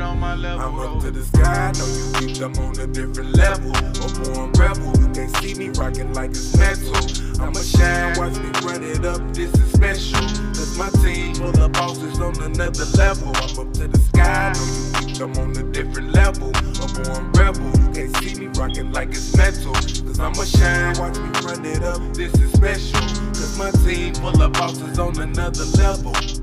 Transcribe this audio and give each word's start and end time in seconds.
get 0.00 0.08
on 0.08 0.18
my 0.18 0.34
level. 0.34 0.80
I'm 0.80 0.96
up 0.96 1.02
to 1.02 1.10
the 1.10 1.22
sky, 1.24 1.72
know 1.76 1.86
you 1.86 2.06
think 2.16 2.40
I'm 2.40 2.64
on 2.64 2.78
a 2.78 2.86
different 2.86 3.36
level. 3.36 3.70
A 3.70 4.32
born 4.32 4.52
rebel, 4.52 4.92
you 5.00 5.08
can't 5.12 5.36
see 5.36 5.54
me 5.54 5.68
rocking 5.70 6.12
like 6.14 6.30
it's 6.30 6.56
metal. 6.56 6.96
I'ma 7.40 7.60
shine, 7.60 8.18
watch 8.18 8.36
me 8.38 8.50
run 8.64 8.82
it 8.82 9.04
up, 9.04 9.20
this 9.34 9.52
is 9.52 9.72
special. 9.72 10.20
Cause 10.56 10.78
my 10.78 10.88
team 11.02 11.34
full 11.34 11.60
of 11.60 11.72
bosses 11.72 12.18
on 12.20 12.40
another 12.42 12.84
level. 12.96 13.28
I'm 13.28 13.58
up 13.58 13.72
to 13.74 13.88
the 13.88 13.98
sky, 14.10 14.52
know 14.54 14.64
you 14.64 15.16
think 15.16 15.20
I'm 15.20 15.42
on 15.42 15.50
a 15.56 15.64
different 15.70 16.12
level. 16.12 16.48
A 16.48 16.86
born 16.96 17.32
rebel, 17.32 17.70
you 17.80 17.88
can't 17.92 18.16
see 18.16 18.34
me 18.40 18.46
rocking 18.58 18.92
like 18.92 19.10
it's 19.10 19.36
metal. 19.36 19.74
Cause 19.74 20.18
I'ma 20.18 20.44
shine, 20.44 20.98
watch 20.98 21.18
me 21.18 21.30
run 21.44 21.64
it 21.66 21.82
up, 21.82 22.00
this 22.14 22.32
is 22.34 22.52
special. 22.52 23.00
Cause 23.36 23.58
my 23.58 23.70
team 23.84 24.14
full 24.14 24.40
of 24.40 24.52
bosses 24.52 24.98
on 24.98 25.18
another 25.20 25.64
level. 25.76 26.39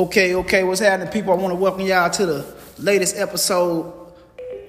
Okay, 0.00 0.34
okay, 0.34 0.64
what's 0.64 0.80
happening, 0.80 1.12
people? 1.12 1.34
I 1.34 1.36
want 1.36 1.52
to 1.52 1.56
welcome 1.56 1.82
y'all 1.82 2.08
to 2.08 2.24
the 2.24 2.54
latest 2.78 3.18
episode 3.18 3.92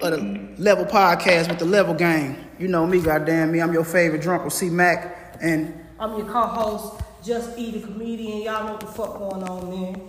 of 0.02 0.10
the 0.10 0.54
Level 0.58 0.84
Podcast 0.84 1.48
with 1.48 1.58
the 1.58 1.64
Level 1.64 1.94
Gang. 1.94 2.36
You 2.58 2.68
know 2.68 2.86
me, 2.86 3.00
goddamn 3.00 3.50
me. 3.50 3.62
I'm 3.62 3.72
your 3.72 3.82
favorite 3.82 4.20
drunk 4.20 4.44
with 4.44 4.52
C 4.52 4.68
Mac, 4.68 5.38
and 5.40 5.86
I'm 5.98 6.18
your 6.18 6.26
co-host, 6.26 7.00
Just 7.24 7.58
Eat 7.58 7.82
a 7.82 7.86
Comedian. 7.86 8.42
Y'all 8.42 8.66
know 8.66 8.72
what 8.72 8.80
the 8.80 8.86
fuck 8.88 9.18
going 9.20 9.42
on, 9.42 9.70
man. 9.70 10.02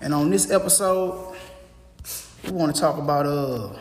and 0.00 0.14
on 0.14 0.30
this 0.30 0.50
episode, 0.50 1.36
we 2.44 2.52
want 2.52 2.74
to 2.74 2.80
talk 2.80 2.96
about 2.96 3.26
uh 3.26 3.76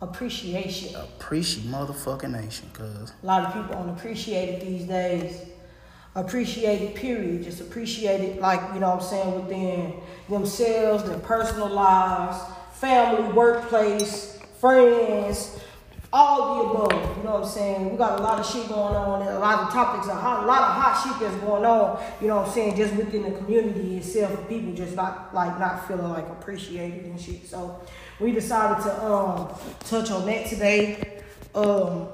Appreciation. 0.00 0.94
appreciate 0.94 1.66
motherfucking 1.66 2.30
nation, 2.30 2.70
cause 2.72 3.12
A 3.24 3.26
lot 3.26 3.44
of 3.44 3.52
people 3.54 3.82
unappreciate 3.82 4.50
it 4.50 4.60
these 4.60 4.84
days. 4.84 5.48
Appreciate 6.16 6.80
it, 6.80 6.94
period. 6.94 7.42
Just 7.42 7.60
appreciate 7.60 8.20
it, 8.20 8.40
like, 8.40 8.60
you 8.72 8.78
know 8.78 8.90
what 8.90 9.02
I'm 9.02 9.08
saying, 9.08 9.34
within 9.34 9.94
themselves, 10.28 11.02
their 11.02 11.18
personal 11.18 11.68
lives, 11.68 12.38
family, 12.74 13.32
workplace, 13.32 14.38
friends, 14.60 15.58
all 16.12 16.54
the 16.54 16.70
above. 16.70 17.16
You 17.16 17.24
know 17.24 17.32
what 17.32 17.42
I'm 17.42 17.48
saying? 17.48 17.90
We 17.90 17.96
got 17.96 18.20
a 18.20 18.22
lot 18.22 18.38
of 18.38 18.46
shit 18.46 18.68
going 18.68 18.94
on, 18.94 19.22
and 19.22 19.30
a 19.30 19.40
lot 19.40 19.64
of 19.64 19.72
topics, 19.72 20.06
a, 20.06 20.12
a 20.12 20.14
lot 20.14 20.62
of 20.62 20.76
hot 20.80 21.02
shit 21.02 21.18
that's 21.18 21.44
going 21.44 21.64
on, 21.64 22.00
you 22.20 22.28
know 22.28 22.36
what 22.36 22.46
I'm 22.46 22.52
saying, 22.52 22.76
just 22.76 22.94
within 22.94 23.24
the 23.24 23.36
community 23.36 23.96
itself. 23.96 24.48
People 24.48 24.72
just 24.72 24.94
not, 24.94 25.34
like, 25.34 25.58
not 25.58 25.88
feeling 25.88 26.10
like 26.10 26.28
appreciated 26.28 27.06
and 27.06 27.20
shit. 27.20 27.44
So 27.44 27.80
we 28.20 28.30
decided 28.30 28.84
to 28.84 29.04
um, 29.04 29.48
touch 29.80 30.12
on 30.12 30.26
that 30.26 30.46
today. 30.46 31.22
Um, 31.56 32.06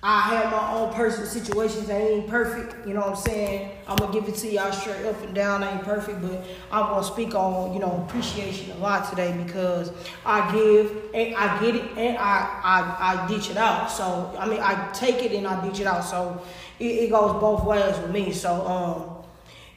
I 0.00 0.20
have 0.20 0.52
my 0.52 0.72
own 0.74 0.94
personal 0.94 1.26
situations. 1.26 1.88
They 1.88 2.14
ain't 2.14 2.28
perfect. 2.28 2.86
You 2.86 2.94
know 2.94 3.00
what 3.00 3.10
I'm 3.10 3.16
saying? 3.16 3.70
I'm 3.88 3.96
gonna 3.96 4.12
give 4.12 4.28
it 4.28 4.36
to 4.36 4.48
y'all 4.48 4.70
straight 4.70 5.04
up 5.04 5.20
and 5.24 5.34
down. 5.34 5.64
I 5.64 5.72
ain't 5.72 5.82
perfect, 5.82 6.22
but 6.22 6.44
I'm 6.70 6.84
gonna 6.86 7.02
speak 7.02 7.34
on 7.34 7.74
you 7.74 7.80
know 7.80 8.06
appreciation 8.06 8.70
a 8.70 8.78
lot 8.78 9.10
today 9.10 9.36
because 9.44 9.90
I 10.24 10.52
give 10.52 10.92
and 11.12 11.34
I 11.34 11.60
get 11.60 11.74
it 11.74 11.84
and 11.96 12.16
I 12.16 12.60
I, 12.62 13.24
I 13.24 13.26
ditch 13.26 13.50
it 13.50 13.56
out. 13.56 13.90
So 13.90 14.36
I 14.38 14.48
mean 14.48 14.60
I 14.60 14.88
take 14.92 15.24
it 15.24 15.32
and 15.32 15.48
I 15.48 15.66
ditch 15.68 15.80
it 15.80 15.86
out. 15.88 16.04
So 16.04 16.42
it, 16.78 16.84
it 16.84 17.10
goes 17.10 17.40
both 17.40 17.64
ways 17.64 17.98
with 17.98 18.12
me. 18.12 18.32
So 18.32 18.66
um 18.68 19.18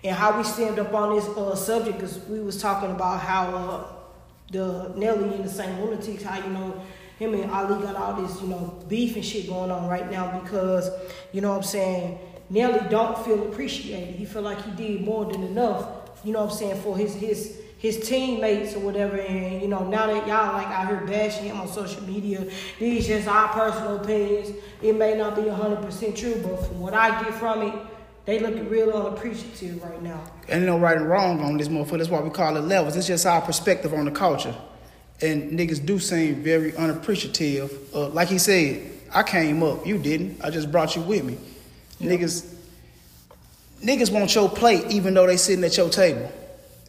and 0.03 0.15
how 0.15 0.37
we 0.37 0.43
stemmed 0.43 0.77
up 0.77 0.93
on 0.93 1.15
this 1.15 1.27
uh, 1.29 1.55
subject 1.55 1.97
because 1.97 2.19
we 2.25 2.39
was 2.39 2.61
talking 2.61 2.91
about 2.91 3.21
how 3.21 3.55
uh, 3.55 3.85
the 4.51 4.91
Nelly 4.95 5.35
and 5.35 5.45
the 5.45 5.49
Saint 5.49 5.79
Lunatics, 5.79 6.23
how 6.23 6.43
you 6.43 6.51
know 6.51 6.81
him 7.21 7.35
and 7.35 7.51
Ali 7.51 7.81
got 7.83 7.95
all 7.95 8.21
this, 8.21 8.41
you 8.41 8.47
know, 8.47 8.79
beef 8.87 9.15
and 9.15 9.23
shit 9.23 9.47
going 9.47 9.69
on 9.69 9.87
right 9.87 10.09
now 10.09 10.39
because, 10.39 10.89
you 11.31 11.41
know 11.41 11.51
what 11.51 11.57
I'm 11.57 11.63
saying, 11.63 12.19
Nelly 12.49 12.81
don't 12.89 13.17
feel 13.23 13.43
appreciated. 13.47 14.15
He 14.15 14.25
feel 14.25 14.41
like 14.41 14.61
he 14.63 14.71
did 14.71 15.05
more 15.05 15.25
than 15.25 15.43
enough, 15.43 15.87
you 16.23 16.33
know 16.33 16.41
what 16.41 16.51
I'm 16.51 16.57
saying, 16.57 16.81
for 16.81 16.97
his 16.97 17.13
his 17.13 17.61
his 17.77 18.07
teammates 18.07 18.75
or 18.75 18.79
whatever. 18.79 19.17
And 19.17 19.61
you 19.61 19.67
know, 19.67 19.87
now 19.87 20.07
that 20.07 20.27
y'all 20.27 20.53
like 20.53 20.67
out 20.67 20.87
here 20.87 21.05
bashing 21.05 21.45
him 21.45 21.61
on 21.61 21.67
social 21.67 22.03
media, 22.03 22.49
these 22.79 23.07
just 23.07 23.27
our 23.27 23.49
personal 23.49 23.97
opinions. 23.97 24.57
It 24.81 24.95
may 24.97 25.15
not 25.15 25.35
be 25.35 25.47
hundred 25.47 25.83
percent 25.83 26.17
true, 26.17 26.41
but 26.43 26.57
from 26.65 26.79
what 26.79 26.95
I 26.95 27.21
get 27.23 27.35
from 27.35 27.61
it, 27.61 27.73
they 28.25 28.39
looking 28.39 28.67
real 28.67 28.91
unappreciative 28.91 29.81
right 29.83 30.01
now. 30.01 30.23
ain't 30.49 30.65
no 30.65 30.79
right 30.79 30.97
and 30.97 31.07
wrong 31.07 31.39
on 31.41 31.57
this 31.57 31.67
motherfucker. 31.67 31.99
That's 31.99 32.09
why 32.09 32.19
we 32.19 32.31
call 32.31 32.57
it 32.57 32.61
levels. 32.61 32.95
It's 32.95 33.07
just 33.07 33.25
our 33.27 33.41
perspective 33.41 33.93
on 33.93 34.05
the 34.05 34.11
culture. 34.11 34.55
And 35.21 35.51
niggas 35.51 35.85
do 35.85 35.99
seem 35.99 36.41
very 36.41 36.75
unappreciative. 36.75 37.93
Uh, 37.93 38.09
like 38.09 38.27
he 38.27 38.37
said, 38.37 38.91
I 39.13 39.23
came 39.23 39.61
up, 39.61 39.85
you 39.85 39.97
didn't. 39.97 40.43
I 40.43 40.49
just 40.49 40.71
brought 40.71 40.95
you 40.95 41.01
with 41.01 41.23
me. 41.23 41.37
Niggas, 41.99 42.55
niggas 43.83 44.11
want 44.11 44.33
your 44.33 44.49
plate 44.49 44.85
even 44.89 45.13
though 45.13 45.27
they 45.27 45.37
sitting 45.37 45.63
at 45.63 45.77
your 45.77 45.89
table. 45.89 46.31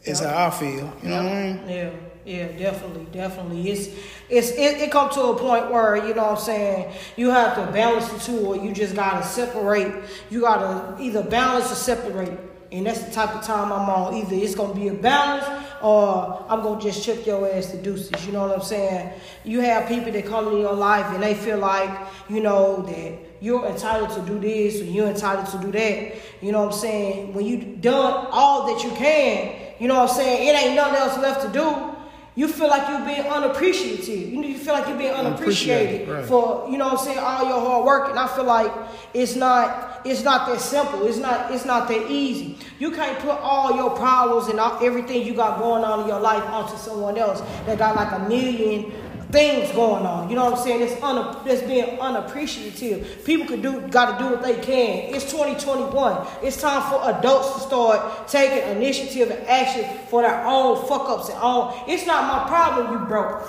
Is 0.05 0.19
how 0.19 0.49
I 0.49 0.51
feel. 0.51 0.93
You 1.03 1.09
know 1.09 1.23
what 1.23 1.33
I 1.33 1.53
mean? 1.53 1.69
Yeah, 1.69 1.91
yeah, 2.25 2.47
definitely, 2.59 3.07
definitely. 3.13 3.71
It's 3.71 3.89
it's 4.29 4.51
it, 4.51 4.81
it 4.81 4.91
come 4.91 5.11
to 5.11 5.21
a 5.21 5.39
point 5.39 5.71
where 5.71 5.97
you 5.97 6.15
know 6.15 6.23
what 6.23 6.39
I'm 6.39 6.45
saying 6.45 6.93
you 7.17 7.31
have 7.31 7.55
to 7.55 7.73
balance 7.73 8.09
the 8.09 8.19
two, 8.19 8.47
or 8.47 8.57
you 8.57 8.73
just 8.73 8.97
gotta 8.97 9.25
separate. 9.25 10.05
You 10.29 10.41
gotta 10.41 11.01
either 11.01 11.23
balance 11.23 11.71
or 11.71 11.77
separate, 11.77 12.37
and 12.73 12.87
that's 12.87 13.03
the 13.03 13.13
type 13.13 13.35
of 13.35 13.45
time 13.45 13.73
I'm 13.73 13.89
on. 13.89 14.15
Either 14.15 14.35
it's 14.35 14.57
gonna 14.57 14.75
be 14.75 14.89
a 14.89 14.95
balance, 14.95 15.45
or 15.83 16.45
I'm 16.49 16.63
gonna 16.63 16.81
just 16.81 17.05
chip 17.05 17.27
your 17.27 17.51
ass 17.51 17.71
to 17.73 17.77
deuces. 17.77 18.25
You 18.27 18.33
know 18.33 18.47
what 18.47 18.57
I'm 18.57 18.63
saying? 18.63 19.13
You 19.45 19.61
have 19.61 19.89
people 19.89 20.13
that 20.13 20.27
come 20.27 20.49
in 20.49 20.59
your 20.59 20.75
life 20.75 21.07
and 21.13 21.23
they 21.23 21.35
feel 21.35 21.59
like 21.59 21.91
you 22.29 22.41
know 22.41 22.83
that 22.83 23.19
you're 23.41 23.67
entitled 23.67 24.11
to 24.11 24.23
do 24.23 24.39
this 24.39 24.81
or 24.81 24.85
you're 24.85 25.09
entitled 25.09 25.47
to 25.49 25.59
do 25.59 25.73
that. 25.73 26.15
You 26.41 26.53
know 26.53 26.61
what 26.61 26.75
I'm 26.75 26.79
saying? 26.79 27.35
When 27.35 27.45
you 27.45 27.59
done 27.59 28.29
all 28.31 28.73
that 28.73 28.85
you 28.85 28.91
can, 28.93 29.55
you 29.81 29.89
know 29.89 30.01
what 30.01 30.11
I'm 30.11 30.17
saying? 30.17 30.49
It 30.49 30.63
ain't 30.63 30.77
nothing 30.77 30.97
else 30.97 31.19
left 31.19 31.43
to 31.43 31.53
do. 31.53 31.92
You 32.35 32.49
feel 32.49 32.69
like 32.69 32.89
you're 32.89 33.05
being 33.05 33.31
unappreciative. 33.31 34.33
You, 34.33 34.43
you 34.43 34.57
feel 34.59 34.73
like 34.73 34.89
you're 34.89 34.97
being 34.97 35.13
unappreciated 35.13 36.09
Unappreciated, 36.09 36.09
right. 36.09 36.25
for 36.25 36.67
you 36.71 36.79
know 36.79 36.87
what 36.87 37.01
I'm 37.01 37.05
saying 37.05 37.19
all 37.19 37.47
your 37.47 37.61
hard 37.61 37.85
work. 37.85 38.09
And 38.09 38.19
I 38.19 38.27
feel 38.27 38.45
like 38.45 38.73
it's 39.13 39.37
not 39.37 40.01
it's 40.07 40.23
not 40.23 40.47
that 40.49 40.61
simple. 40.61 41.07
It's 41.07 41.19
not 41.19 41.53
it's 41.53 41.67
not 41.67 41.89
that 41.89 42.11
easy. 42.11 42.57
You 42.79 42.91
can't 42.91 43.19
put 43.19 43.39
all 43.39 43.77
your 43.77 43.91
problems 43.91 44.49
and 44.49 44.59
all, 44.59 44.83
everything 44.83 45.27
you 45.27 45.35
got 45.35 45.59
going 45.59 45.85
on 45.85 46.01
in 46.01 46.09
your 46.09 46.21
life 46.21 46.43
onto 46.45 46.77
someone 46.79 47.19
else 47.19 47.41
that 47.67 47.79
got 47.79 47.97
like 47.97 48.13
a 48.13 48.29
million 48.29 48.91
things 49.33 49.73
going 49.73 50.05
on. 50.07 50.29
You 50.29 50.37
know 50.37 50.45
what 50.45 50.59
I'm 50.59 50.65
saying? 50.65 50.83
It's 50.83 51.03
un, 51.03 51.37
it's 51.47 51.63
being 51.63 51.99
unappreciative. 51.99 53.25
People 53.25 53.47
could 53.47 53.63
do 53.63 53.81
got 53.89 54.19
to 54.19 54.25
do 54.25 54.31
what 54.31 54.43
they 54.43 54.61
can. 54.61 55.15
It's 55.15 55.25
2021. 55.25 56.27
It's 56.43 56.61
time 56.61 56.83
for 56.91 57.19
adults 57.19 57.55
to 57.55 57.61
start 57.61 58.29
taking 58.29 58.69
initiative 58.77 59.31
and 59.31 59.47
action 59.49 59.85
for 60.09 60.23
their 60.23 60.45
own 60.45 60.87
fuck 60.87 61.09
ups 61.09 61.31
and 61.31 61.39
own. 61.43 61.75
It's 61.89 62.07
not 62.07 62.25
my 62.25 62.47
problem 62.49 62.93
you 62.93 63.07
broke. 63.07 63.49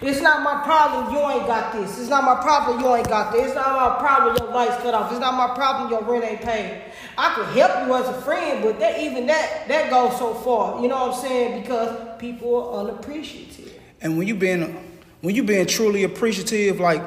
It's 0.00 0.20
not 0.20 0.42
my 0.42 0.64
problem 0.64 1.14
you 1.14 1.20
ain't 1.30 1.46
got 1.46 1.72
this. 1.72 2.00
It's 2.00 2.08
not 2.08 2.24
my 2.24 2.42
problem 2.42 2.80
you 2.80 2.92
ain't 2.96 3.08
got 3.08 3.32
this. 3.32 3.46
It's 3.46 3.54
not 3.54 3.70
my 3.70 4.00
problem 4.00 4.36
your 4.36 4.52
lights 4.52 4.82
cut 4.82 4.94
off. 4.94 5.12
It's 5.12 5.20
not 5.20 5.34
my 5.34 5.54
problem 5.54 5.90
your 5.92 6.02
rent 6.02 6.24
ain't 6.24 6.40
paid. 6.40 6.82
I 7.16 7.34
could 7.34 7.46
help 7.56 7.86
you 7.86 7.94
as 7.94 8.08
a 8.08 8.20
friend, 8.22 8.64
but 8.64 8.80
that 8.80 8.98
even 8.98 9.26
that 9.26 9.68
that 9.68 9.90
goes 9.90 10.18
so 10.18 10.34
far. 10.34 10.82
You 10.82 10.88
know 10.88 11.06
what 11.06 11.14
I'm 11.14 11.20
saying? 11.20 11.62
Because 11.62 12.18
people 12.18 12.74
are 12.74 12.80
unappreciative. 12.80 13.78
And 14.00 14.18
when 14.18 14.26
you 14.26 14.34
being 14.34 14.91
when 15.22 15.34
you 15.34 15.42
being 15.42 15.66
truly 15.66 16.04
appreciative, 16.04 16.78
like 16.78 17.02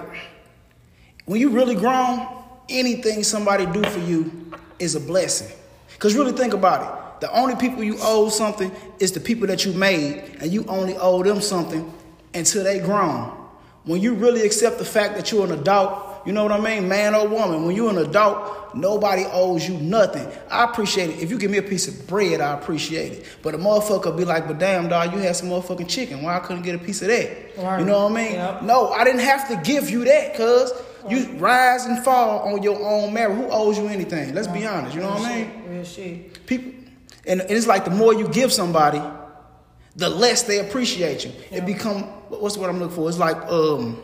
when 1.26 1.40
you 1.40 1.50
really 1.50 1.76
grown, 1.76 2.26
anything 2.70 3.24
somebody 3.24 3.66
do 3.68 3.84
for 3.84 4.00
you 4.00 4.52
is 4.80 4.96
a 4.96 5.00
blessing. 5.00 5.56
Cause 6.00 6.16
really 6.16 6.32
think 6.32 6.54
about 6.54 6.82
it. 6.82 7.22
The 7.22 7.32
only 7.32 7.56
people 7.56 7.84
you 7.84 7.98
owe 8.02 8.30
something 8.30 8.72
is 9.00 9.12
the 9.12 9.20
people 9.20 9.48
that 9.48 9.66
you 9.66 9.74
made, 9.74 10.38
and 10.42 10.52
you 10.52 10.66
only 10.68 10.98
owe 10.98 11.24
them 11.24 11.42
something 11.42 11.94
until 12.34 12.64
they 12.64 12.80
grown. 12.80 13.30
When 13.86 14.02
you 14.02 14.14
really 14.14 14.42
accept 14.42 14.80
the 14.80 14.86
fact 14.86 15.16
that 15.16 15.32
you're 15.32 15.46
an 15.46 15.52
adult, 15.52 16.05
you 16.26 16.34
know 16.34 16.44
what 16.44 16.52
I 16.52 16.60
mean, 16.60 16.88
man 16.88 17.14
or 17.14 17.28
woman. 17.28 17.66
When 17.66 17.76
you're 17.76 17.90
an 17.90 18.00
adult, 18.00 18.76
nobody 18.76 19.26
owes 19.32 19.68
you 19.68 19.78
nothing. 19.78 20.28
I 20.50 20.64
appreciate 20.64 21.12
it. 21.12 21.20
If 21.20 21.30
you 21.30 21.38
give 21.38 21.52
me 21.52 21.58
a 21.58 21.64
piece 21.64 21.88
of 21.88 22.08
bread, 22.08 22.42
I 22.42 22.54
appreciate 22.54 23.12
it. 23.14 23.26
But 23.44 23.56
a 23.56 23.58
motherfucker 23.58 24.16
be 24.18 24.26
like, 24.26 24.48
but 24.48 24.58
damn, 24.58 24.90
dog, 24.90 25.14
you 25.14 25.20
had 25.20 25.36
some 25.36 25.50
motherfucking 25.50 25.88
chicken. 25.88 26.24
Why 26.24 26.38
I 26.38 26.40
couldn't 26.40 26.64
get 26.64 26.76
a 26.76 26.80
piece 26.80 27.02
of 27.02 27.10
that? 27.10 27.58
Right. 27.58 27.80
You 27.80 27.86
know 27.86 28.04
what 28.06 28.14
I 28.14 28.16
mean? 28.24 28.34
Yep. 28.34 28.64
No, 28.64 28.90
I 28.90 29.04
didn't 29.04 29.22
have 29.22 29.48
to 29.50 29.58
give 29.58 29.90
you 29.90 30.04
that, 30.06 30.36
cuz 30.36 30.72
you 31.10 31.38
rise 31.38 31.86
and 31.86 32.04
fall 32.04 32.40
on 32.52 32.64
your 32.64 32.82
own 32.84 33.14
merit. 33.14 33.36
Who 33.36 33.48
owes 33.50 33.78
you 33.78 33.88
anything? 33.88 34.34
Let's 34.34 34.48
be 34.48 34.66
honest. 34.66 34.96
You 34.96 35.02
know 35.02 35.10
what 35.10 35.22
I 35.22 35.36
mean? 35.36 35.64
Real 35.70 35.84
shit. 35.84 36.46
People, 36.48 36.72
and 37.28 37.42
it's 37.42 37.68
like 37.68 37.86
the 37.86 37.92
more 37.92 38.14
you 38.14 38.28
give 38.28 38.52
somebody, 38.52 39.02
the 39.96 40.10
less 40.10 40.44
they 40.44 40.60
appreciate 40.60 41.24
you. 41.26 41.32
It 41.52 41.66
become 41.66 42.04
what's 42.30 42.58
what 42.58 42.70
I'm 42.70 42.80
looking 42.80 42.96
for? 42.96 43.08
It's 43.08 43.18
like 43.20 43.38
um, 43.48 44.02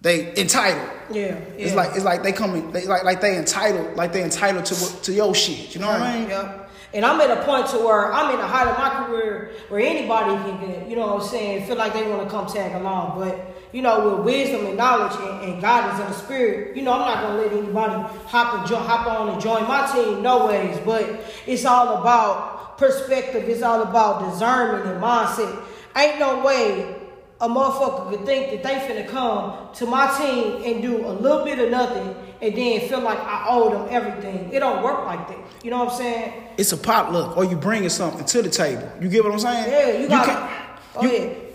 they 0.00 0.34
entitled. 0.36 0.88
Yeah, 1.10 1.26
yeah. 1.26 1.38
It's 1.56 1.74
like 1.74 1.90
it's 1.94 2.04
like 2.04 2.22
they 2.22 2.32
come 2.32 2.54
in, 2.54 2.72
they 2.72 2.86
like 2.86 3.04
like 3.04 3.20
they 3.20 3.36
entitled 3.36 3.96
like 3.96 4.12
they 4.12 4.22
entitled 4.22 4.64
to 4.66 5.02
to 5.02 5.12
your 5.12 5.34
shit. 5.34 5.74
You 5.74 5.80
know 5.80 5.88
what 5.88 6.00
I 6.00 6.18
mean? 6.18 6.28
Yep. 6.28 6.70
And 6.92 7.04
I'm 7.04 7.20
at 7.20 7.30
a 7.30 7.44
point 7.44 7.68
to 7.68 7.78
where 7.78 8.12
I'm 8.12 8.34
in 8.34 8.40
the 8.40 8.46
height 8.46 8.66
of 8.66 8.76
my 8.76 9.06
career 9.06 9.52
where 9.68 9.80
anybody 9.80 10.34
can 10.42 10.60
get, 10.60 10.88
you 10.88 10.96
know 10.96 11.06
what 11.06 11.22
I'm 11.22 11.28
saying, 11.28 11.66
feel 11.66 11.76
like 11.76 11.92
they 11.92 12.02
want 12.08 12.24
to 12.24 12.28
come 12.28 12.46
tag 12.46 12.74
along. 12.74 13.16
But, 13.16 13.56
you 13.72 13.80
know, 13.80 14.16
with 14.16 14.24
wisdom 14.24 14.66
and 14.66 14.76
knowledge 14.76 15.16
and, 15.20 15.52
and 15.52 15.62
guidance 15.62 16.00
of 16.00 16.08
the 16.08 16.14
spirit, 16.14 16.76
you 16.76 16.82
know, 16.82 16.92
I'm 16.92 17.00
not 17.00 17.22
gonna 17.22 17.42
let 17.42 17.52
anybody 17.52 18.12
hop 18.26 18.54
and 18.58 18.66
jo- 18.68 18.76
hop 18.76 19.06
on 19.06 19.28
and 19.28 19.40
join 19.40 19.68
my 19.68 19.88
team, 19.92 20.20
no 20.20 20.46
ways. 20.46 20.80
But 20.84 21.24
it's 21.46 21.64
all 21.64 21.98
about 21.98 22.76
perspective, 22.76 23.48
it's 23.48 23.62
all 23.62 23.82
about 23.82 24.32
discernment 24.32 24.86
and 24.86 25.00
mindset. 25.00 25.62
Ain't 25.96 26.18
no 26.18 26.44
way 26.44 26.99
a 27.40 27.48
motherfucker 27.48 28.10
could 28.10 28.26
think 28.26 28.50
that 28.50 28.62
they 28.62 28.74
finna 28.86 29.08
come 29.08 29.72
to 29.74 29.86
my 29.86 30.14
team 30.18 30.62
and 30.62 30.82
do 30.82 31.06
a 31.06 31.12
little 31.12 31.44
bit 31.44 31.58
of 31.58 31.70
nothing 31.70 32.14
and 32.42 32.54
then 32.54 32.88
feel 32.88 33.00
like 33.00 33.18
I 33.18 33.46
owe 33.48 33.70
them 33.70 33.88
everything. 33.90 34.52
It 34.52 34.60
don't 34.60 34.82
work 34.82 35.04
like 35.06 35.26
that. 35.28 35.38
You 35.62 35.70
know 35.70 35.84
what 35.84 35.92
I'm 35.92 35.98
saying? 35.98 36.32
It's 36.58 36.72
a 36.72 36.76
potluck, 36.76 37.36
or 37.36 37.44
you 37.44 37.56
bringing 37.56 37.88
something 37.88 38.24
to 38.24 38.42
the 38.42 38.50
table. 38.50 38.90
You 39.00 39.08
get 39.08 39.24
what 39.24 39.32
I'm 39.32 39.38
saying? 39.38 39.70
Yeah, 39.70 40.02
you 40.02 40.08
got. 40.08 40.26
can't, 40.26 41.02
you, 41.02 41.16
ahead. 41.16 41.49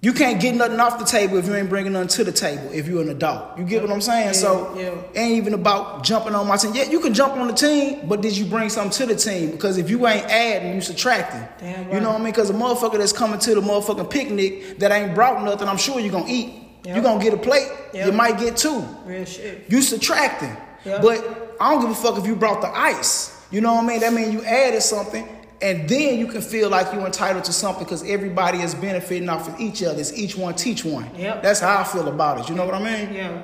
You 0.00 0.12
can't 0.12 0.40
get 0.40 0.54
nothing 0.54 0.78
off 0.78 1.00
the 1.00 1.04
table 1.04 1.38
if 1.38 1.46
you 1.46 1.54
ain't 1.56 1.68
bringing 1.68 1.92
nothing 1.92 2.08
to 2.08 2.24
the 2.24 2.30
table. 2.30 2.70
If 2.72 2.86
you're 2.86 3.02
an 3.02 3.08
adult, 3.08 3.58
you 3.58 3.64
get 3.64 3.82
what 3.82 3.90
I'm 3.90 4.00
saying. 4.00 4.26
Yeah, 4.26 4.32
so 4.32 4.78
yeah. 4.78 5.20
ain't 5.20 5.32
even 5.32 5.54
about 5.54 6.04
jumping 6.04 6.36
on 6.36 6.46
my 6.46 6.56
team. 6.56 6.72
Yeah, 6.72 6.84
you 6.84 7.00
can 7.00 7.14
jump 7.14 7.34
on 7.34 7.48
the 7.48 7.52
team, 7.52 8.06
but 8.06 8.20
did 8.20 8.36
you 8.36 8.44
bring 8.44 8.68
something 8.68 8.92
to 8.92 9.12
the 9.12 9.18
team? 9.18 9.50
Because 9.50 9.76
if 9.76 9.90
you 9.90 10.06
ain't 10.06 10.26
adding, 10.26 10.74
you 10.74 10.80
subtracting. 10.80 11.42
Damn 11.58 11.92
You 11.92 12.00
know 12.00 12.10
what 12.10 12.20
I 12.20 12.24
mean? 12.24 12.32
Because 12.32 12.48
a 12.48 12.54
motherfucker 12.54 12.98
that's 12.98 13.12
coming 13.12 13.40
to 13.40 13.56
the 13.56 13.60
motherfucking 13.60 14.08
picnic 14.08 14.78
that 14.78 14.92
ain't 14.92 15.16
brought 15.16 15.42
nothing, 15.42 15.66
I'm 15.66 15.76
sure 15.76 15.98
you're 15.98 16.12
gonna 16.12 16.26
eat. 16.28 16.54
Yeah. 16.84 16.94
You 16.94 17.02
gonna 17.02 17.22
get 17.22 17.34
a 17.34 17.38
plate. 17.38 17.68
Yeah. 17.92 18.06
You 18.06 18.12
might 18.12 18.38
get 18.38 18.56
two. 18.56 18.80
Real 19.04 19.24
shit. 19.24 19.64
You 19.68 19.82
subtracting. 19.82 20.56
Yeah. 20.84 21.00
But 21.02 21.56
I 21.60 21.72
don't 21.72 21.82
give 21.82 21.90
a 21.90 21.94
fuck 21.94 22.16
if 22.18 22.26
you 22.26 22.36
brought 22.36 22.60
the 22.60 22.68
ice. 22.68 23.34
You 23.50 23.60
know 23.60 23.74
what 23.74 23.84
I 23.84 23.86
mean? 23.88 24.00
That 24.00 24.12
means 24.12 24.32
you 24.32 24.44
added 24.44 24.82
something, 24.82 25.26
and 25.60 25.88
then 25.88 26.18
you 26.18 26.26
can 26.26 26.40
feel 26.40 26.68
like 26.68 26.92
you're 26.92 27.04
entitled 27.04 27.44
to 27.44 27.52
something 27.52 27.84
because 27.84 28.08
everybody 28.08 28.58
is 28.58 28.74
benefiting 28.74 29.28
off 29.28 29.48
of 29.48 29.60
each 29.60 29.82
other. 29.82 29.98
It's 30.00 30.16
each 30.16 30.36
one 30.36 30.54
teach 30.54 30.84
one. 30.84 31.10
Yep. 31.16 31.42
That's 31.42 31.60
how 31.60 31.78
I 31.78 31.84
feel 31.84 32.08
about 32.08 32.40
it. 32.40 32.48
You 32.48 32.54
know 32.54 32.64
what 32.64 32.74
I 32.74 32.78
mean? 32.78 33.12
Yeah, 33.12 33.42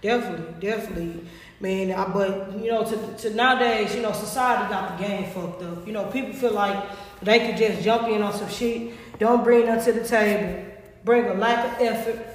definitely, 0.00 0.54
definitely, 0.60 1.24
man. 1.60 1.92
I, 1.92 2.06
but 2.08 2.52
you 2.58 2.70
know, 2.70 2.84
to, 2.84 3.16
to 3.18 3.34
nowadays, 3.34 3.94
you 3.94 4.02
know, 4.02 4.12
society 4.12 4.70
got 4.70 4.96
the 4.96 5.04
game 5.04 5.30
fucked 5.30 5.62
up. 5.62 5.86
You 5.86 5.92
know, 5.92 6.04
people 6.06 6.32
feel 6.32 6.52
like 6.52 6.84
they 7.22 7.40
could 7.40 7.56
just 7.56 7.82
jump 7.82 8.08
in 8.08 8.22
on 8.22 8.32
some 8.32 8.48
shit, 8.48 8.92
don't 9.18 9.42
bring 9.42 9.66
nothing 9.66 9.94
to 9.94 10.00
the 10.00 10.06
table, 10.06 10.64
bring 11.04 11.26
a 11.26 11.34
lack 11.34 11.80
of 11.80 11.86
effort, 11.86 12.26